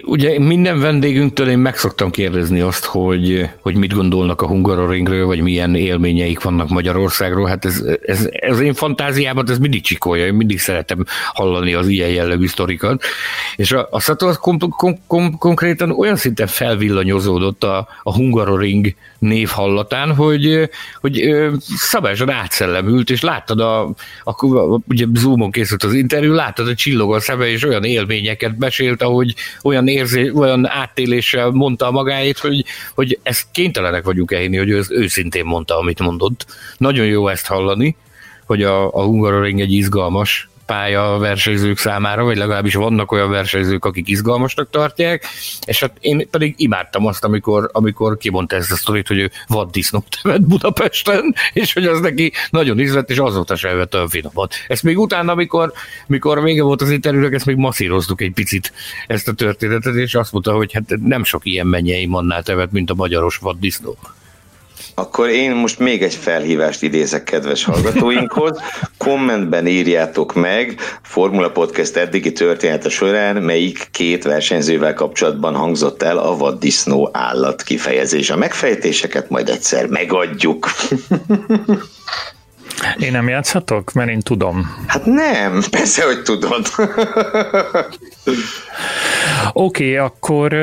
Ugye 0.02 0.38
minden 0.38 0.80
vendégünktől 0.80 1.48
én 1.48 1.58
meg 1.58 1.76
szoktam 1.76 2.10
kérdezni 2.10 2.60
azt, 2.60 2.84
hogy, 2.84 3.48
hogy 3.60 3.76
mit 3.76 3.94
gondolnak 3.94 4.42
a 4.42 4.46
Hungaroringről, 4.46 5.26
vagy 5.26 5.40
milyen 5.40 5.74
élményeik 5.74 6.42
vannak 6.42 6.68
Magyarországról. 6.68 7.46
Hát 7.46 7.64
ez, 7.64 7.84
ez, 8.06 8.28
ez 8.32 8.60
én 8.60 8.74
fantáziában 8.74 9.50
ez 9.50 9.58
mindig 9.58 9.82
csikolja, 9.82 10.26
én 10.26 10.34
mindig 10.34 10.58
szeretem 10.58 11.04
hallani 11.32 11.74
az 11.74 11.88
ilyen 11.88 12.10
jellegű 12.10 12.46
sztorikat. 12.46 13.02
És 13.56 13.72
a, 13.72 13.88
a 13.90 14.00
Sato 14.00 14.26
az 14.26 14.38
kom, 14.38 14.58
kom, 14.58 14.98
kom, 15.06 15.38
konkrétan 15.38 15.90
olyan 15.90 16.16
szinten 16.16 16.46
felvillanyozódott 16.46 17.64
a, 17.64 17.88
a 18.02 18.14
Hungaroring 18.14 18.94
név 19.24 19.48
hallatán, 19.48 20.14
hogy, 20.14 20.70
hogy 21.00 21.34
szabályosan 21.76 22.30
átszellemült, 22.30 23.10
és 23.10 23.20
láttad 23.20 23.60
a, 23.60 23.94
akkor 24.24 24.78
ugye 24.88 25.06
Zoomon 25.14 25.50
készült 25.50 25.82
az 25.82 25.92
interjú, 25.92 26.32
láttad 26.32 26.68
a 26.68 26.74
csillogó 26.74 27.12
a 27.12 27.20
szeme, 27.20 27.46
és 27.46 27.64
olyan 27.64 27.84
élményeket 27.84 28.58
mesélt, 28.58 29.02
ahogy 29.02 29.34
olyan, 29.62 29.88
érzé, 29.88 30.30
olyan 30.30 30.68
áttéléssel 30.68 31.50
mondta 31.50 31.90
magáét, 31.90 32.38
hogy, 32.38 32.64
hogy 32.94 33.18
ezt 33.22 33.46
kénytelenek 33.52 34.04
vagyunk 34.04 34.32
elhinni, 34.32 34.56
hogy 34.56 34.70
ő 34.70 34.82
őszintén 34.88 35.44
mondta, 35.44 35.78
amit 35.78 36.00
mondott. 36.00 36.46
Nagyon 36.76 37.06
jó 37.06 37.28
ezt 37.28 37.46
hallani, 37.46 37.96
hogy 38.46 38.62
a, 38.62 38.94
a 38.94 39.02
Hungaroring 39.02 39.60
egy 39.60 39.72
izgalmas 39.72 40.48
pálya 40.66 41.18
versenyzők 41.18 41.78
számára, 41.78 42.24
vagy 42.24 42.36
legalábbis 42.36 42.74
vannak 42.74 43.12
olyan 43.12 43.30
versenyzők, 43.30 43.84
akik 43.84 44.08
izgalmasnak 44.08 44.70
tartják, 44.70 45.26
és 45.66 45.80
hát 45.80 45.96
én 46.00 46.30
pedig 46.30 46.54
imádtam 46.56 47.06
azt, 47.06 47.24
amikor, 47.24 47.70
amikor 47.72 48.16
kimondta 48.16 48.56
ezt 48.56 48.72
a 48.72 48.76
sztorit, 48.76 49.08
hogy 49.08 49.18
ő 49.18 49.30
vaddisznót 49.46 50.18
tevet 50.22 50.46
Budapesten, 50.46 51.34
és 51.52 51.72
hogy 51.72 51.86
az 51.86 52.00
neki 52.00 52.32
nagyon 52.50 52.80
ízlett, 52.80 53.10
és 53.10 53.18
azóta 53.18 53.56
sem 53.56 53.76
vett 53.76 53.94
olyan 53.94 54.08
finomat. 54.08 54.54
Ezt 54.68 54.82
még 54.82 54.98
utána, 54.98 55.32
amikor, 55.32 55.72
amikor 56.08 56.42
vége 56.42 56.62
volt 56.62 56.82
az 56.82 56.90
interjúnak, 56.90 57.34
ezt 57.34 57.46
még 57.46 57.56
masszíroztuk 57.56 58.20
egy 58.20 58.32
picit 58.32 58.72
ezt 59.06 59.28
a 59.28 59.32
történetet, 59.32 59.94
és 59.94 60.14
azt 60.14 60.32
mondta, 60.32 60.52
hogy 60.52 60.72
hát 60.72 60.96
nem 61.02 61.24
sok 61.24 61.46
ilyen 61.46 61.66
mennyeim 61.66 62.14
annál 62.14 62.42
tevet, 62.42 62.72
mint 62.72 62.90
a 62.90 62.94
magyaros 62.94 63.36
vaddisznó. 63.36 63.96
Akkor 64.94 65.28
én 65.28 65.50
most 65.50 65.78
még 65.78 66.02
egy 66.02 66.14
felhívást 66.14 66.82
idézek 66.82 67.24
kedves 67.24 67.64
hallgatóinkhoz. 67.64 68.58
Kommentben 68.98 69.66
írjátok 69.66 70.34
meg 70.34 70.80
Formula 71.02 71.50
Podcast 71.50 71.96
eddigi 71.96 72.32
története 72.32 72.88
során, 72.88 73.36
melyik 73.36 73.88
két 73.90 74.24
versenyzővel 74.24 74.94
kapcsolatban 74.94 75.54
hangzott 75.54 76.02
el 76.02 76.18
a 76.18 76.36
vaddisznó 76.36 77.10
állat 77.12 77.62
kifejezés. 77.62 78.30
A 78.30 78.36
megfejtéseket 78.36 79.30
majd 79.30 79.48
egyszer 79.48 79.86
megadjuk. 79.86 80.70
Én 82.98 83.12
nem 83.12 83.28
játszhatok? 83.28 83.92
Mert 83.92 84.10
én 84.10 84.20
tudom. 84.20 84.84
Hát 84.86 85.04
nem, 85.04 85.62
persze, 85.70 86.04
hogy 86.04 86.22
tudod. 86.22 86.66
Oké, 89.52 89.84
okay, 89.84 89.96
akkor 89.96 90.54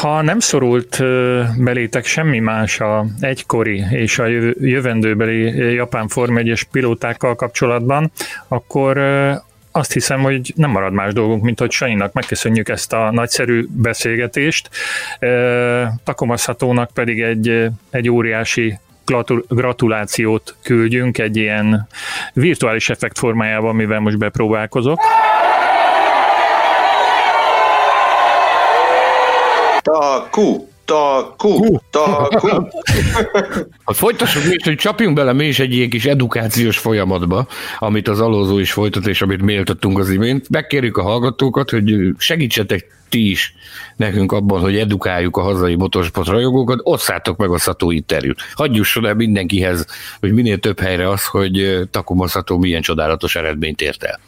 ha 0.00 0.22
nem 0.22 0.38
szorult 0.38 1.02
belétek 1.58 2.04
semmi 2.04 2.38
más 2.38 2.80
a 2.80 3.04
egykori 3.20 3.84
és 3.90 4.18
a 4.18 4.26
jövendőbeli 4.60 5.42
japán 5.74 6.08
Form 6.08 6.36
1 6.36 6.66
pilótákkal 6.70 7.34
kapcsolatban, 7.34 8.10
akkor 8.48 8.98
azt 9.76 9.92
hiszem, 9.92 10.20
hogy 10.20 10.52
nem 10.56 10.70
marad 10.70 10.92
más 10.92 11.12
dolgunk, 11.12 11.42
mint 11.42 11.58
hogy 11.58 11.70
Sanyinak 11.70 12.12
megköszönjük 12.12 12.68
ezt 12.68 12.92
a 12.92 13.10
nagyszerű 13.10 13.66
beszélgetést. 13.70 14.70
Takomaszhatónak 16.04 16.90
pedig 16.94 17.22
egy, 17.22 17.66
egy 17.90 18.10
óriási 18.10 18.78
gratulációt 19.48 20.56
küldjünk 20.62 21.18
egy 21.18 21.36
ilyen 21.36 21.88
virtuális 22.32 22.90
effekt 22.90 23.18
formájában, 23.18 23.74
mivel 23.74 24.00
most 24.00 24.18
bepróbálkozok. 24.18 25.00
Taku, 29.86 30.66
taku, 30.84 31.78
taku. 31.90 32.48
Hát 33.84 33.96
folytassuk 33.96 34.44
mi 34.44 34.54
is, 34.54 34.64
hogy 34.64 34.74
csapjunk 34.74 35.14
bele 35.16 35.32
mi 35.32 35.46
is 35.46 35.58
egy 35.58 35.72
ilyen 35.72 35.90
kis 35.90 36.04
edukációs 36.04 36.78
folyamatba, 36.78 37.46
amit 37.78 38.08
az 38.08 38.20
alózó 38.20 38.58
is 38.58 38.72
folytat, 38.72 39.06
és 39.06 39.22
amit 39.22 39.42
méltattunk 39.42 39.98
az 39.98 40.10
imént. 40.10 40.48
Megkérjük 40.48 40.96
a 40.96 41.02
hallgatókat, 41.02 41.70
hogy 41.70 41.94
segítsetek 42.18 42.86
ti 43.08 43.30
is 43.30 43.54
nekünk 43.96 44.32
abban, 44.32 44.60
hogy 44.60 44.76
edukáljuk 44.76 45.36
a 45.36 45.42
hazai 45.42 45.74
motorsport 45.74 46.28
rajongókat, 46.28 46.80
osszátok 46.82 47.36
meg 47.36 47.50
a 47.50 47.58
Szató 47.58 47.90
interjút. 47.90 48.40
Hagyjusson 48.54 49.06
el 49.06 49.14
mindenkihez, 49.14 49.86
hogy 50.20 50.32
minél 50.32 50.58
több 50.58 50.80
helyre 50.80 51.08
az, 51.10 51.26
hogy 51.26 51.80
Takuma 51.90 52.28
Szató 52.28 52.58
milyen 52.58 52.82
csodálatos 52.82 53.36
eredményt 53.36 53.80
ért 53.80 54.02
el. 54.02 54.20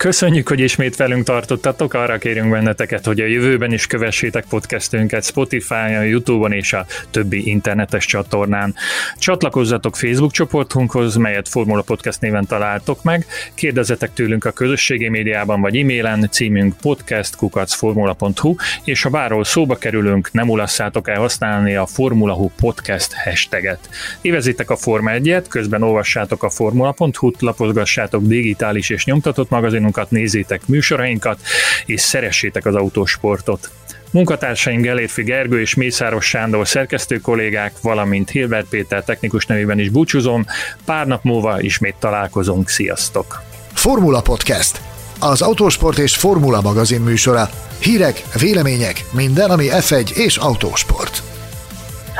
Köszönjük, 0.00 0.48
hogy 0.48 0.60
ismét 0.60 0.96
velünk 0.96 1.24
tartottatok, 1.24 1.94
arra 1.94 2.18
kérünk 2.18 2.50
benneteket, 2.50 3.04
hogy 3.04 3.20
a 3.20 3.26
jövőben 3.26 3.72
is 3.72 3.86
kövessétek 3.86 4.44
podcastünket 4.48 5.24
Spotify-on, 5.24 6.04
Youtube-on 6.04 6.52
és 6.52 6.72
a 6.72 6.86
többi 7.10 7.48
internetes 7.48 8.06
csatornán. 8.06 8.74
Csatlakozzatok 9.18 9.96
Facebook 9.96 10.32
csoportunkhoz, 10.32 11.16
melyet 11.16 11.48
Formula 11.48 11.82
Podcast 11.82 12.20
néven 12.20 12.46
találtok 12.46 13.02
meg, 13.02 13.26
kérdezzetek 13.54 14.12
tőlünk 14.12 14.44
a 14.44 14.50
közösségi 14.50 15.08
médiában 15.08 15.60
vagy 15.60 15.76
e-mailen, 15.76 16.28
címünk 16.30 16.76
podcastkukacformula.hu, 16.76 18.54
és 18.84 19.02
ha 19.02 19.10
bárhol 19.10 19.44
szóba 19.44 19.76
kerülünk, 19.76 20.32
nem 20.32 20.48
ulasszátok 20.48 21.08
el 21.08 21.18
használni 21.18 21.74
a 21.76 21.86
Formula 21.86 22.32
Hu 22.32 22.50
podcast 22.60 23.12
hashtaget. 23.12 23.88
Évezitek 24.20 24.70
a 24.70 24.76
Forma 24.76 25.10
1-et, 25.14 25.44
közben 25.48 25.82
olvassátok 25.82 26.42
a 26.42 26.50
formula.hu-t, 26.50 27.40
lapozgassátok 27.40 28.22
digitális 28.22 28.90
és 28.90 29.04
nyomtatott 29.04 29.50
magazinunk 29.50 29.88
magazinunkat, 29.90 30.10
nézzétek 30.10 30.66
műsorainkat, 30.66 31.40
és 31.86 32.00
szeressétek 32.00 32.66
az 32.66 32.74
autósportot. 32.74 33.70
Munkatársaim 34.12 34.80
Gelérfi 34.80 35.22
Gergő 35.22 35.60
és 35.60 35.74
Mészáros 35.74 36.26
Sándor 36.26 36.68
szerkesztő 36.68 37.18
kollégák, 37.18 37.72
valamint 37.82 38.30
Hilbert 38.30 38.68
Péter 38.68 39.04
technikus 39.04 39.46
nevében 39.46 39.78
is 39.78 39.88
búcsúzom. 39.88 40.46
Pár 40.84 41.06
nap 41.06 41.24
múlva 41.24 41.60
ismét 41.60 41.94
találkozunk. 41.98 42.68
Sziasztok! 42.68 43.42
Formula 43.72 44.20
Podcast. 44.20 44.80
Az 45.18 45.42
autósport 45.42 45.98
és 45.98 46.16
formula 46.16 46.60
magazin 46.60 47.00
műsora. 47.00 47.50
Hírek, 47.78 48.22
vélemények, 48.38 49.04
minden, 49.10 49.50
ami 49.50 49.66
F1 49.70 50.10
és 50.10 50.36
autósport. 50.36 51.29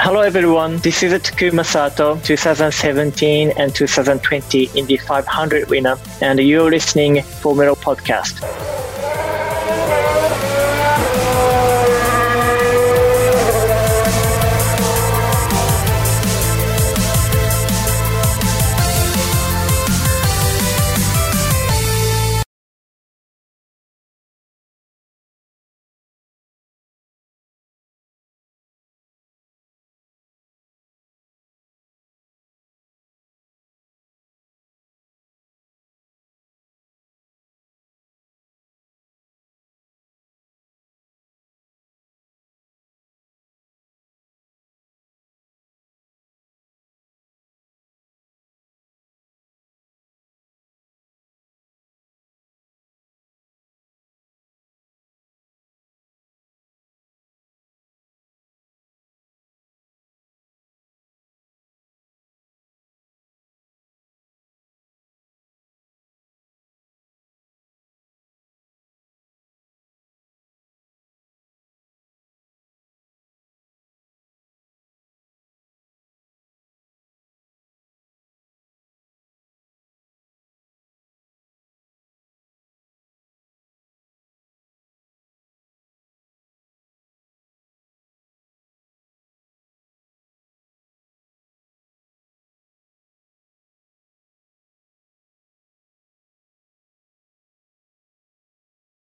Hello 0.02 0.22
everyone, 0.22 0.78
this 0.78 1.02
is 1.02 1.12
Takuma 1.12 1.62
Sato, 1.62 2.18
2017 2.20 3.52
and 3.58 3.74
2020 3.74 4.70
Indy 4.74 4.96
500 4.96 5.68
winner, 5.68 5.98
and 6.22 6.40
you're 6.40 6.70
listening 6.70 7.22
Formula 7.22 7.76
Podcast. 7.76 8.40